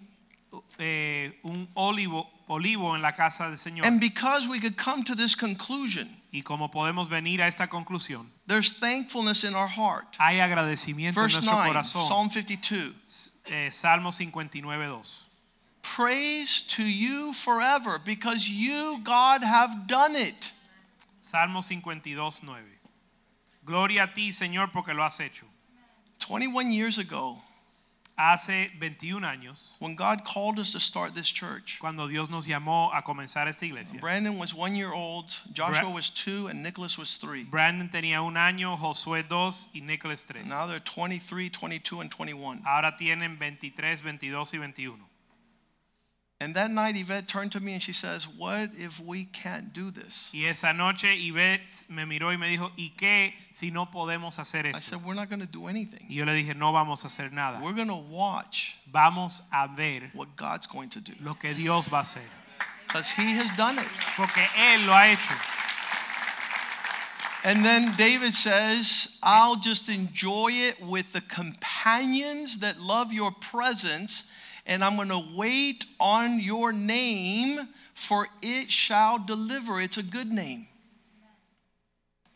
eh, 0.80 1.38
un 1.44 1.68
olivo, 1.76 2.30
olivo 2.48 2.96
en 2.96 3.02
la 3.02 3.12
casa 3.14 3.50
del 3.50 3.58
Señor. 3.58 3.86
And 3.86 4.00
because 4.00 4.48
we 4.48 4.60
could 4.60 4.78
come 4.78 5.04
to 5.04 5.16
this 5.16 5.36
conclusion, 5.36 6.08
y 6.32 6.42
como 6.42 6.70
podemos 6.70 7.10
venir 7.10 7.42
a 7.42 7.48
esta 7.48 7.68
conclusión, 7.68 8.28
there's 8.48 8.80
thankfulness 8.80 9.44
in 9.44 9.54
our 9.56 9.68
heart. 9.68 10.06
hay 10.18 10.40
agradecimiento 10.40 11.20
en 11.20 11.24
Verse 11.24 11.42
nuestro 11.42 11.54
9, 11.54 11.68
corazón. 11.70 12.08
Psalm 12.08 12.30
52. 12.30 13.32
Eh, 13.50 13.70
Salmo 13.72 14.12
59, 14.12 14.88
2. 14.88 15.26
Praise 15.82 16.62
to 16.62 16.84
you 16.84 17.34
forever 17.34 17.98
because 18.04 18.50
you, 18.50 19.00
God, 19.04 19.42
have 19.42 19.88
done 19.88 20.16
it. 20.16 20.52
Salmo 21.22 21.62
52, 21.62 22.44
9. 22.44 22.62
Gloria 23.66 24.04
a 24.04 24.08
ti, 24.08 24.32
Señor, 24.32 24.72
porque 24.72 24.94
lo 24.94 25.04
has 25.04 25.20
hecho. 25.20 25.46
21 26.20 26.72
years 26.72 26.98
ago, 26.98 27.42
Hace 28.18 28.72
21 28.80 29.22
años, 29.24 29.76
when 29.80 29.96
God 29.96 30.24
called 30.26 30.58
us 30.58 30.72
to 30.72 30.80
start 30.80 31.14
this 31.14 31.30
church, 31.30 31.78
cuando 31.80 32.08
Dios 32.08 32.32
nos 32.32 32.48
llamó 32.48 32.90
a 32.92 33.04
comenzar 33.04 33.48
esta 33.48 33.66
iglesia, 33.66 34.00
Brandon 34.02 34.38
was 34.40 34.56
one 34.56 34.76
year 34.76 34.92
old, 34.92 35.32
Joshua 35.54 35.84
Bra- 35.84 35.94
was 35.94 36.10
two, 36.10 36.48
and 36.48 36.64
Nicholas 36.64 36.98
was 36.98 37.18
three. 37.18 37.44
Brandon 37.44 37.90
tenía 37.90 38.24
un 38.26 38.34
año, 38.36 38.76
Josué 38.76 39.22
dos 39.28 39.70
y 39.76 39.82
Nicholas 39.82 40.24
tres. 40.26 40.50
Now 40.50 40.66
they're 40.66 40.80
23, 40.80 41.50
22, 41.52 42.02
and 42.02 42.10
21. 42.10 42.64
Ahora 42.66 42.96
tienen 42.98 43.38
23, 43.38 44.02
22 44.02 44.54
y 44.54 44.58
21. 44.58 44.98
And 46.40 46.54
that 46.54 46.70
night, 46.70 46.96
Yvette 46.96 47.28
turned 47.28 47.52
to 47.54 47.60
me 47.60 47.74
and 47.74 47.82
she 47.82 47.94
says, 47.94 48.28
What 48.28 48.70
if 48.78 49.00
we 49.00 49.26
can't 49.26 49.74
do 49.74 49.90
this? 49.90 50.30
Y 50.32 50.46
esa 50.48 50.72
noche 50.72 51.08
Ivette 51.08 51.90
me 51.90 52.06
miró 52.06 52.32
y 52.32 52.38
me 52.38 52.56
dijo, 52.56 52.70
¿y 52.78 52.92
qué 52.96 53.34
si 53.52 53.72
no 53.72 53.88
podemos 53.88 54.38
hacer 54.38 54.68
I 54.68 54.74
said, 54.74 55.04
We're 55.04 55.16
not 55.16 55.30
going 55.30 55.42
to 55.42 55.48
do 55.48 55.66
anything. 55.66 56.06
Y 56.08 56.16
yo 56.18 56.26
le 56.26 56.34
dije, 56.34 56.56
no 56.56 56.72
vamos 56.72 57.04
a 57.04 57.08
hacer 57.08 57.32
nada. 57.32 57.60
We're 57.64 57.74
going 57.74 57.88
to 57.88 57.96
watch 57.96 58.78
Vamos 58.92 59.42
a 59.52 59.68
ver 59.68 60.12
what 60.14 60.36
God's 60.36 60.68
going 60.68 60.90
to 60.90 61.02
do 61.02 61.14
lo 61.24 61.34
que 61.34 61.56
Dios 61.56 61.88
va 61.88 62.00
a 62.00 62.02
hacer. 62.02 62.22
because 62.88 63.12
He 63.12 63.34
has 63.34 63.56
done 63.58 63.78
it. 63.78 63.88
Porque 64.16 64.46
Él 64.56 64.86
lo 64.86 64.94
ha 64.94 65.08
hecho. 65.12 65.36
And 67.44 67.64
then 67.64 67.94
David 67.96 68.34
says, 68.34 69.20
I'll 69.24 69.56
just 69.56 69.90
enjoy 69.90 70.50
it 70.52 70.82
with 70.82 71.14
the 71.14 71.22
companions 71.22 72.60
that 72.60 72.80
love 72.80 73.14
your 73.14 73.32
presence, 73.32 74.34
and 74.68 74.84
I'm 74.84 74.96
going 74.96 75.10
to 75.10 75.24
wait 75.36 75.86
on 76.00 76.40
your 76.40 76.72
name, 76.72 77.68
for 77.94 78.28
it 78.42 78.70
shall 78.70 79.18
deliver. 79.18 79.82
It's 79.82 79.98
a 79.98 80.04
good 80.04 80.32
name. 80.32 80.68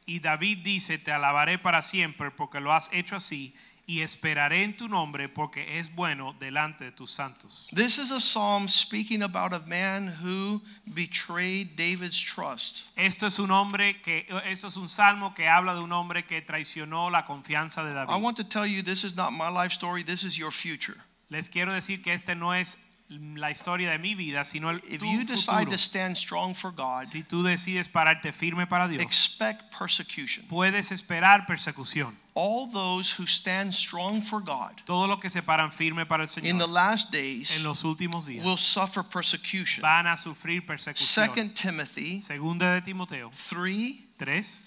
Y 0.08 0.20
David 0.20 0.64
dice, 0.64 0.98
te 0.98 1.12
alabaré 1.12 1.62
para 1.62 1.82
siempre 1.82 2.32
porque 2.32 2.60
lo 2.60 2.72
has 2.72 2.90
hecho 2.92 3.16
así 3.16 3.54
y 3.86 4.02
esperaré 4.02 4.64
en 4.64 4.76
tu 4.76 4.88
nombre 4.88 5.28
porque 5.28 5.78
es 5.78 5.94
bueno 5.94 6.34
delante 6.40 6.86
de 6.86 6.92
tus 6.92 7.12
santos. 7.12 7.68
This 7.74 7.98
is 7.98 8.12
a 8.12 8.20
psalm 8.20 8.68
speaking 8.68 9.22
about 9.22 9.54
a 9.54 9.60
man 9.68 10.08
who 10.08 10.62
betrayed 10.94 11.76
David's 11.76 12.20
trust. 12.20 12.86
Esto 12.98 13.28
es 13.28 13.40
un 13.40 13.52
hombre 13.52 14.02
que 14.02 14.26
esto 14.46 14.68
es 14.68 14.78
un 14.78 14.88
salmo 14.88 15.34
que 15.36 15.48
habla 15.48 15.74
de 15.74 15.82
un 15.82 15.92
hombre 15.92 16.24
que 16.24 16.42
traicionó 16.42 17.12
la 17.12 17.24
confianza 17.24 17.84
de 17.84 17.94
David. 17.94 18.12
I 18.12 18.18
want 18.18 18.38
to 18.38 18.44
tell 18.44 18.66
you 18.66 18.82
this 18.82 19.04
is 19.04 19.16
not 19.16 19.32
my 19.34 19.50
life 19.50 19.72
story, 19.72 20.04
this 20.04 20.24
is 20.24 20.38
your 20.38 20.52
future. 20.52 20.98
Les 21.32 21.50
quiero 21.50 21.72
decir 21.72 22.02
que 22.04 22.14
este 22.14 22.36
no 22.36 22.54
es 22.54 22.90
la 23.08 23.52
historia 23.52 23.90
de 23.90 24.00
mi 24.00 24.16
vida, 24.16 24.44
sino 24.44 24.70
el 24.70 24.78
If 24.90 25.02
you 25.02 25.20
decide 25.20 25.66
futuro. 25.66 25.72
to 25.72 25.78
stand 25.78 26.18
strong 26.18 26.54
for 26.54 26.72
God, 26.74 27.06
Si 27.06 27.24
tú 27.24 27.42
decides 27.42 27.88
pararte 27.88 28.34
firme 28.34 28.68
para 28.68 28.90
Dios, 28.90 29.02
expect 29.02 29.74
persecution. 29.74 30.46
puedes 30.48 30.92
esperar 30.92 31.46
persecución. 31.46 32.18
All 32.34 32.70
those 32.70 33.14
who 33.18 33.26
stand 33.26 33.74
strong 33.74 34.22
for 34.22 34.42
God 34.42 35.20
que 35.22 35.30
se 35.30 35.42
paran 35.42 35.72
firme 35.72 36.06
para 36.06 36.24
el 36.24 36.30
in 36.44 36.58
the 36.58 36.66
Señor 36.66 36.70
last 36.70 37.12
days 37.12 37.52
en 37.52 37.64
los 37.64 37.86
últimos 37.86 38.26
días 38.26 38.46
will 38.46 38.58
suffer 38.58 39.02
persecution. 39.04 39.82
van 39.82 40.08
a 40.08 40.18
sufrir 40.18 40.66
persecución. 40.66 41.28
Second 41.28 41.54
Timothy 41.54 42.20
Segunda 42.20 42.74
de 42.74 42.82
Timoteo 42.82 43.32
3, 43.50 43.96
3, 44.18 44.62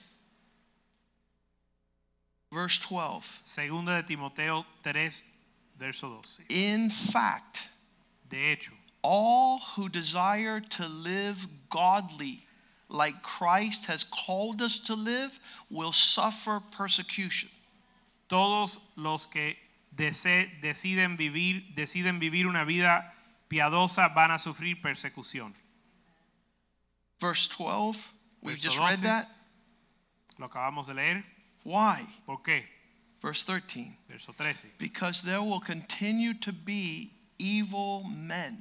verse 2.51 2.81
12. 2.81 3.41
Segunda 3.43 3.97
de 3.97 4.03
Timoteo 4.03 4.65
3, 4.83 5.25
verso 5.79 6.09
12. 6.09 6.47
In 6.51 6.89
fact, 6.91 7.69
De 8.29 8.53
hecho, 8.53 8.73
all 9.03 9.59
who 9.77 9.89
desire 9.89 10.61
to 10.61 10.87
live 10.89 11.47
godly 11.69 12.41
like 12.89 13.23
Christ 13.23 13.87
has 13.87 14.03
called 14.05 14.61
us 14.63 14.79
to 14.81 14.95
live 14.95 15.39
will 15.71 15.93
suffer 15.93 16.61
persecution. 16.61 17.49
Todos 18.29 18.79
los 18.97 19.27
que 19.27 19.57
dese- 19.95 20.49
deciden 20.63 21.17
vivir 21.17 21.63
deciden 21.75 22.19
vivir 22.19 22.47
una 22.47 22.65
vida 22.65 23.13
piadosa 23.49 24.09
van 24.15 24.31
a 24.33 24.39
sufrir 24.39 24.81
persecución. 24.81 25.53
Verse 27.21 27.47
12, 27.49 28.13
we 28.43 28.55
just 28.57 28.79
read 28.79 28.99
that. 29.03 29.29
Lo 30.39 30.49
acabamos 30.49 30.87
de 30.87 30.95
leer. 30.95 31.25
Why? 31.65 32.05
¿Por 32.27 32.39
qué? 32.43 32.65
Verse 33.25 33.43
13. 33.45 33.97
Verso 34.11 34.33
13. 34.33 34.71
Because 34.79 35.23
there 35.23 35.43
will 35.43 35.61
continue 35.61 36.35
to 36.35 36.53
be 36.53 37.11
evil 37.39 38.05
men, 38.15 38.59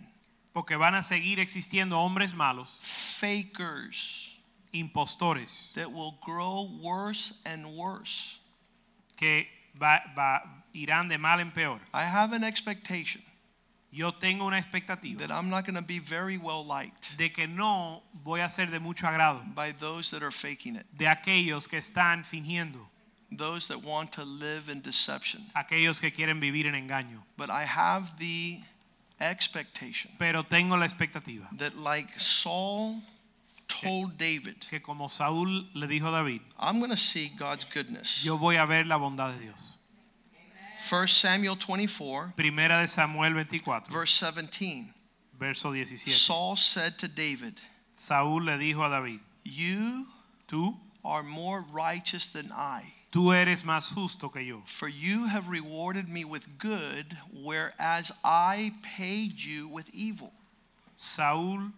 Porque 0.54 0.78
van 0.78 0.94
a 0.96 1.04
seguir 1.04 1.40
existiendo 1.40 1.94
hombres 1.98 2.34
malos, 2.34 2.80
fakers, 2.82 4.38
impostores, 4.74 5.74
that 5.74 5.92
will 5.92 6.16
grow 6.22 6.70
worse 6.82 7.34
and 7.46 7.66
worse. 7.76 8.40
que 9.18 9.46
va- 9.80 10.02
va- 10.16 10.42
irán 10.74 11.08
de 11.10 11.18
mal 11.18 11.40
en 11.40 11.52
peor. 11.52 11.80
I 11.94 12.04
have 12.04 12.34
an 12.34 12.44
expectation 12.44 13.22
Yo 13.92 14.10
tengo 14.12 14.48
una 14.48 14.58
expectativa 14.58 15.20
that 15.20 15.32
I'm 15.32 15.50
not 15.52 15.66
going 15.66 15.76
to 15.76 15.84
be 15.84 16.00
very 16.00 16.38
well 16.40 16.66
liked 16.66 17.16
de 17.16 17.30
que 17.30 17.46
no 17.48 18.02
voy 18.26 18.40
a 18.44 18.50
ser 18.50 18.66
de 18.66 18.80
mucho 18.80 19.06
agrado 19.06 19.44
by 19.54 19.72
those 19.72 20.10
that 20.10 20.24
are 20.24 20.32
faking 20.32 20.76
it, 20.78 20.86
de 20.98 21.06
aquellos 21.06 21.68
que 21.70 21.78
están 21.78 22.24
fingiendo, 22.26 22.80
those 23.38 23.68
that 23.68 23.84
want 23.84 24.12
to 24.14 24.24
live 24.24 24.70
in 24.70 24.82
deception. 24.82 25.42
aquellos 25.56 26.00
que 26.00 26.12
quieren 26.12 26.40
vivir 26.40 26.66
en 26.66 26.76
engaño. 26.76 27.20
But 27.38 27.50
I 27.50 27.64
have 27.64 28.18
the 28.18 28.60
expectation 29.20 30.12
Pero 30.18 30.44
tengo 30.44 30.76
la 30.76 30.86
expectativa 30.86 31.48
that, 31.58 31.78
like 31.78 32.20
Saul 32.20 33.02
told 33.68 34.18
David, 34.18 34.56
que 34.70 34.80
como 34.80 35.08
Saúl 35.08 35.66
le 35.74 35.88
dijo 35.88 36.08
a 36.08 36.12
David, 36.12 36.42
I'm 36.60 36.80
going 36.80 36.92
to 36.92 36.98
see 36.98 37.32
God's 37.38 37.64
goodness. 37.66 38.24
yo 38.24 38.38
voy 38.38 38.56
a 38.58 38.66
ver 38.66 38.84
la 38.86 38.98
bondad 38.98 39.34
de 39.34 39.46
Dios. 39.46 39.78
1 40.92 41.08
Samuel 41.08 41.56
24, 41.56 42.34
Primera 42.36 42.82
de 42.82 42.88
Samuel 42.88 43.34
24, 43.34 43.90
verse 43.90 44.12
17. 44.20 44.94
verso 45.40 45.72
17. 45.72 46.12
Saul 46.12 46.56
said 46.58 46.98
to 47.00 47.08
David, 47.08 47.54
Saúl 47.96 48.46
le 48.46 48.58
dijo 48.58 48.86
a 48.86 48.90
David, 48.90 49.20
You 49.44 50.08
tú, 50.48 50.76
are 51.06 51.24
more 51.24 51.64
righteous 51.72 52.28
than 52.28 52.52
I, 52.52 52.84
tú 53.14 53.32
eres 53.32 53.64
más 53.64 53.94
justo 53.94 54.32
que 54.32 54.44
yo, 54.44 54.64
for 54.66 54.90
you 54.90 55.28
have 55.28 55.48
rewarded 55.48 56.10
me 56.10 56.26
with 56.26 56.58
good, 56.58 57.16
whereas 57.32 58.12
I 58.24 58.74
paid 58.82 59.36
you 59.38 59.68
with 59.68 59.88
evil. 59.94 60.34
Saúl 60.98 61.72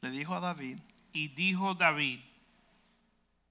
Le 0.00 0.10
dijo 0.10 0.34
a 0.34 0.40
David, 0.40 0.78
y 1.12 1.28
dijo 1.28 1.74
David, 1.74 2.20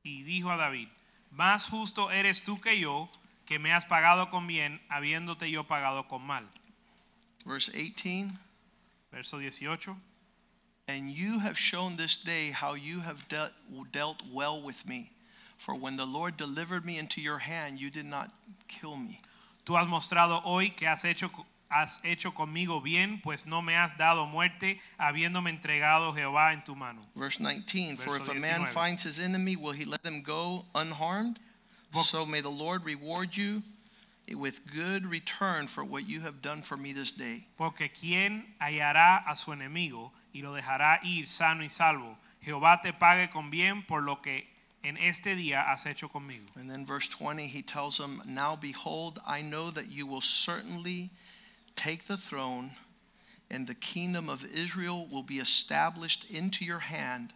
y 0.03 0.23
dijo 0.23 0.49
a 0.49 0.57
David, 0.57 0.87
más 1.29 1.69
justo 1.69 2.09
eres 2.09 2.41
tú 2.43 2.59
que 2.59 2.79
yo, 2.79 3.09
que 3.45 3.59
me 3.59 3.71
has 3.71 3.85
pagado 3.85 4.31
con 4.31 4.47
bien, 4.47 4.81
habiéndote 4.89 5.51
yo 5.51 5.65
pagado 5.65 6.07
con 6.07 6.25
mal. 6.25 6.49
verse 7.45 7.71
18, 7.71 8.33
Verso 9.11 9.37
18. 9.37 10.06
And 10.87 11.11
you 11.11 11.39
have 11.39 11.57
shown 11.57 11.97
this 11.97 12.15
day 12.15 12.51
how 12.51 12.73
you 12.73 13.01
have 13.01 13.27
dealt, 13.27 13.51
dealt 13.91 14.23
well 14.31 14.61
with 14.61 14.87
me. 14.87 15.11
For 15.57 15.75
when 15.75 15.97
the 15.97 16.05
Lord 16.05 16.37
delivered 16.37 16.85
me 16.85 16.97
into 16.97 17.19
your 17.21 17.39
hand, 17.39 17.79
you 17.79 17.89
did 17.89 18.05
not 18.05 18.31
kill 18.67 18.95
me. 18.95 19.19
Tú 19.65 19.75
has 19.77 19.87
mostrado 19.87 20.41
hoy 20.43 20.69
que 20.69 20.87
has 20.87 21.03
hecho, 21.03 21.29
has 21.69 21.99
hecho 22.05 22.31
conmigo 22.31 22.81
bien, 22.81 23.19
pues 23.21 23.45
no 23.45 23.61
me 23.61 23.73
has 23.73 23.93
dado 23.97 24.25
muerte, 24.25 24.79
habiéndome 24.99 25.49
entregado 25.49 26.13
Jehová 26.13 26.53
en 26.53 26.61
tu 26.63 26.75
mano. 26.75 27.01
Verse 27.15 27.39
19 27.39 27.97
For 27.97 28.15
if 28.15 28.29
a 28.29 28.35
man 28.35 28.65
finds 28.65 29.03
his 29.03 29.19
enemy, 29.19 29.55
will 29.55 29.73
he 29.73 29.83
let 29.83 30.05
him 30.05 30.21
go 30.21 30.65
unharmed? 30.73 31.39
So 31.93 32.25
may 32.25 32.41
the 32.41 32.49
Lord 32.49 32.85
reward 32.85 33.35
you 33.35 33.63
with 34.35 34.61
good 34.73 35.05
return 35.05 35.67
for 35.67 35.83
what 35.83 36.07
you 36.07 36.21
have 36.21 36.41
done 36.41 36.61
for 36.61 36.77
me 36.77 36.93
this 36.93 37.11
day. 37.11 37.45
Porque 37.57 37.89
quien 37.93 38.43
hallará 38.61 39.23
a 39.27 39.35
su 39.35 39.51
enemigo 39.51 40.11
y 40.33 40.41
lo 40.41 40.53
dejará 40.53 40.99
ir 41.03 41.27
sano 41.27 41.63
y 41.63 41.69
salvo, 41.69 42.17
Jehová 42.41 42.81
te 42.81 42.93
pague 42.93 43.29
con 43.29 43.49
bien 43.49 43.83
por 43.83 44.01
lo 44.01 44.21
que 44.21 44.47
en 44.83 44.97
este 44.97 45.35
día 45.35 45.69
has 45.69 45.85
hecho 45.85 46.07
conmigo. 46.07 46.45
And 46.55 46.69
then 46.69 46.85
verse 46.85 47.07
20, 47.07 47.47
he 47.47 47.61
tells 47.61 47.97
him, 47.99 48.21
Now 48.25 48.55
behold, 48.55 49.19
I 49.27 49.41
know 49.41 49.71
that 49.71 49.91
you 49.91 50.07
will 50.07 50.21
certainly 50.21 51.09
take 51.75 52.05
the 52.05 52.17
throne, 52.17 52.71
and 53.49 53.67
the 53.67 53.75
kingdom 53.75 54.29
of 54.29 54.45
Israel 54.45 55.07
will 55.11 55.23
be 55.23 55.39
established 55.39 56.25
into 56.29 56.63
your 56.63 56.79
hand. 56.79 57.33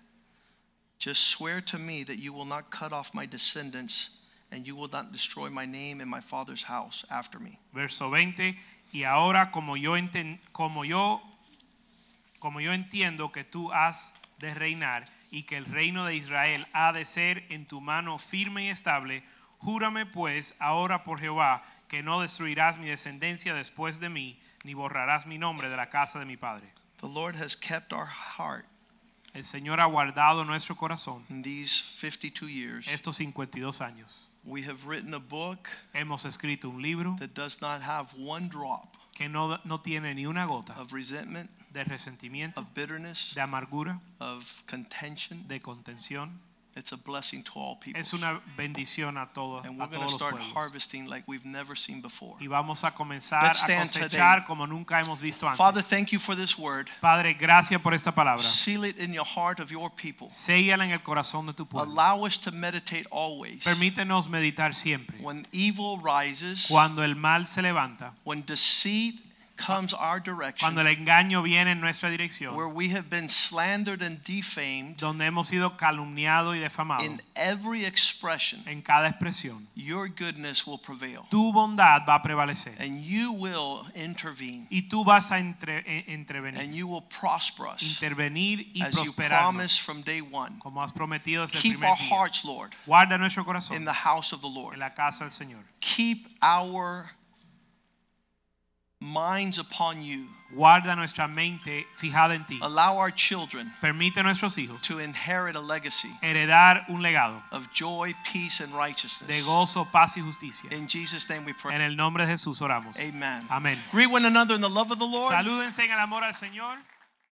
Just 0.98 1.28
swear 1.28 1.62
to 1.62 1.80
me 1.80 2.04
that 2.04 2.20
you 2.20 2.32
will 2.32 2.46
not 2.46 2.70
cut 2.70 2.94
off 2.94 3.14
my 3.14 3.26
descendants, 3.26 4.18
and 4.52 4.68
you 4.68 4.76
will 4.76 4.90
not 4.90 5.12
destroy 5.12 5.50
my 5.50 5.66
name 5.66 6.00
and 6.00 6.10
my 6.10 6.22
father's 6.22 6.64
house 6.64 7.04
after 7.10 7.40
me. 7.40 7.60
Verso 7.74 8.10
20, 8.10 8.56
y 8.94 9.04
ahora 9.04 9.50
como 9.52 9.76
yo, 9.76 9.92
enten- 9.94 10.40
como 10.54 10.84
yo, 10.84 11.22
como 12.42 12.60
yo 12.60 12.74
entiendo 12.74 13.32
que 13.32 13.44
tú 13.44 13.72
has 13.72 14.16
de 14.40 14.52
reinar 14.56 15.06
y 15.30 15.44
que 15.44 15.58
el 15.58 15.66
reino 15.66 16.06
de 16.06 16.16
Israel 16.16 16.68
ha 16.74 16.92
de 16.92 17.06
ser 17.06 17.46
en 17.50 17.68
tu 17.68 17.82
mano 17.82 18.18
firme 18.18 18.66
y 18.66 18.70
estable, 18.70 19.24
júrame 19.60 20.08
pues 20.08 20.56
ahora 20.60 21.04
por 21.04 21.20
Jehová 21.20 21.62
que 21.88 22.02
no 22.02 22.20
destruirás 22.20 22.80
mi 22.80 22.88
descendencia 22.88 23.54
después 23.54 24.00
de 24.00 24.10
mí, 24.10 24.40
ni 24.64 24.74
borrarás 24.74 25.28
mi 25.28 25.38
nombre 25.38 25.70
de 25.70 25.78
la 25.78 25.90
casa 25.90 26.18
de 26.18 26.26
mi 26.26 26.36
padre. 26.36 26.68
The 27.00 27.08
Lord 27.08 27.36
has 27.36 27.56
kept 27.56 27.94
our 27.94 28.08
heart 28.08 28.66
El 29.36 29.44
Señor 29.44 29.80
ha 29.80 29.86
guardado 29.86 30.44
nuestro 30.44 30.76
corazón 30.76 31.24
in 31.30 31.44
these 31.44 31.72
52 32.00 32.50
years. 32.50 32.88
estos 32.88 33.18
52 33.18 33.82
años. 33.82 34.32
We 34.44 34.64
have 34.64 34.88
written 34.88 35.14
a 35.14 35.20
book 35.20 35.70
Hemos 35.94 36.26
escrito 36.26 36.70
un 36.70 36.82
libro 36.82 37.16
that 37.20 37.36
does 37.36 37.62
not 37.62 37.84
have 37.84 38.08
one 38.18 38.50
drop 38.50 38.98
que 39.22 39.30
no, 39.30 39.60
no 39.66 39.80
tiene 39.80 40.16
ni 40.16 40.26
una 40.26 40.46
gota 40.46 40.74
of 40.82 40.92
resentment, 40.94 41.48
de 41.70 41.84
resentimiento, 41.84 42.60
of 42.60 42.68
bitterness, 42.74 43.34
de 43.36 43.42
amargura, 43.42 44.02
of 44.18 44.64
contention. 44.68 45.48
de 45.48 45.62
contención. 45.62 46.42
It's 46.74 46.94
a 46.94 46.96
blessing 46.98 47.44
to 47.44 47.52
all 47.60 47.76
people. 47.78 48.00
Es 48.00 48.14
una 48.14 48.40
bendición 48.56 49.18
a 49.18 49.28
todos, 49.34 49.66
And 49.66 49.78
we're 49.78 49.88
going 49.88 50.08
to 50.08 50.14
start 50.14 50.36
pueblos. 50.38 50.54
harvesting 50.54 51.06
like 51.06 51.26
we've 51.28 51.46
never 51.46 51.76
seen 51.78 52.02
before. 52.02 52.38
Y 52.40 52.48
vamos 52.48 52.86
a 52.86 52.92
comenzar 52.92 53.44
Let's 53.44 53.64
a 53.64 53.68
cosechar 53.68 54.38
today. 54.38 54.48
como 54.48 54.66
nunca 54.66 55.02
hemos 55.02 55.20
visto 55.20 55.46
antes. 55.46 55.58
Father, 55.58 55.82
thank 55.84 56.12
you 56.14 56.20
for 56.20 56.34
this 56.34 56.58
word. 56.58 56.90
Padre, 57.02 57.34
gracias 57.34 57.82
por 57.82 57.94
esta 57.94 58.14
palabra. 58.14 58.42
Seal 58.42 58.86
it 58.86 58.98
in 59.00 59.12
your 59.14 59.26
heart 59.26 59.60
of 59.60 59.70
your 59.70 59.90
people. 59.92 60.30
Séllala 60.30 60.86
en 60.86 60.92
el 60.92 61.02
corazón 61.04 61.46
de 61.46 61.54
tu 61.54 61.66
pueblo. 61.66 61.92
Allow 61.92 62.26
us 62.26 62.40
to 62.40 62.52
meditate 62.54 63.06
always. 63.12 63.64
Permítenos 63.66 64.30
meditar 64.30 64.74
siempre. 64.74 65.18
When 65.20 65.46
evil 65.52 65.98
rises, 66.02 66.68
Cuando 66.70 67.04
el 67.04 67.16
mal 67.16 67.48
se 67.48 67.62
levanta, 67.62 68.14
when 68.24 68.46
deceit 68.46 69.16
comes 69.66 69.94
our 69.94 70.20
cuando 70.22 70.36
direction, 70.36 70.78
el 70.80 70.88
engaño 70.88 71.44
viene 71.44 71.72
en 71.72 71.80
nuestra 71.82 72.10
dirección, 72.10 72.56
where 72.56 72.68
we 72.68 72.90
have 72.90 73.10
been 73.10 73.30
slandered 73.30 74.02
and 74.02 74.24
defamed 74.24 74.98
donde 74.98 75.26
hemos 75.26 75.48
sido 75.48 75.78
calumniados 75.78 76.56
y 76.56 76.60
defamados 76.60 77.06
in 77.06 77.22
every 77.36 77.86
expression, 77.86 78.62
en 78.68 78.82
cada 78.82 79.08
expresión, 79.08 79.68
your 79.76 80.08
goodness 80.10 80.66
will 80.66 80.80
prevail. 80.80 81.26
tu 81.30 81.52
bondad 81.54 82.04
va 82.08 82.16
a 82.16 82.22
prevalecer. 82.22 82.74
And 82.80 83.04
you 83.04 83.32
will 83.32 83.86
intervene. 83.96 84.68
Y 84.70 84.84
tú 84.90 85.06
vas 85.06 85.32
a 85.32 85.40
entre- 85.40 85.84
entrevenir, 86.08 86.62
And 86.62 86.74
you 86.74 86.88
will 86.88 87.04
prosper 87.04 87.68
us 87.68 87.82
intervenir 87.82 88.68
y 88.74 88.82
as 88.82 88.96
you 89.04 89.12
promised 89.14 89.82
from 89.82 90.02
day 90.02 90.22
one. 90.22 90.58
como 90.60 90.82
has 90.82 90.92
prometido 90.92 91.44
desde 91.44 91.58
el 91.58 91.62
Keep 91.62 91.72
primer 91.80 91.90
our 91.92 91.98
día. 91.98 92.10
hearts, 92.10 92.44
Lord, 92.44 92.76
Guarda 92.86 93.18
nuestro 93.18 93.46
in 93.72 93.86
the 93.86 93.94
house 93.94 94.34
of 94.34 94.42
the 94.42 94.50
Lord, 94.50 94.74
en 94.74 94.80
la 94.80 94.94
casa 94.94 95.26
del 95.26 95.32
Señor. 95.32 95.64
Keep 95.80 96.28
our 96.42 97.12
minds 99.02 99.58
upon 99.60 100.02
you. 100.04 100.28
Guarda 100.54 100.98
nuestra 100.98 101.30
mente 101.30 101.88
fijada 101.96 102.36
en 102.36 102.44
ti. 102.44 102.60
Allow 102.62 102.98
our 102.98 103.10
children 103.10 103.72
Permite 103.80 104.18
a 104.18 104.24
nuestros 104.24 104.58
hijos 104.58 104.84
to 104.84 105.00
inherit 105.00 105.56
a 105.56 105.62
legacy 105.62 106.10
heredar 106.22 106.84
un 106.90 107.02
legado 107.02 107.42
of 107.52 107.72
joy, 107.74 108.14
peace, 108.26 108.60
and 108.60 108.74
righteousness. 108.74 109.28
de 109.28 109.42
gozo, 109.44 109.86
paz 109.90 110.18
y 110.18 110.22
justicia. 110.22 110.70
In 110.74 110.88
Jesus' 110.88 111.30
name 111.30 111.46
we 111.46 111.54
pray. 111.54 111.74
En 111.74 111.82
el 111.82 111.96
nombre 111.96 112.26
de 112.26 112.34
Jesús 112.34 112.62
oramos. 112.62 113.00
Amen. 113.00 113.46
Amén. 113.50 113.80
Greet 113.94 114.12
one 114.12 114.26
another 114.26 114.56
in 114.56 114.62
the 114.62 114.70
love 114.70 114.92
of 114.92 115.00
the 115.00 115.08
Lord. 115.08 115.34
Salúdense 115.34 115.86
en 115.86 115.92
el 115.92 116.00
amor 116.00 116.24
al 116.24 116.34
Señor. 116.34 116.78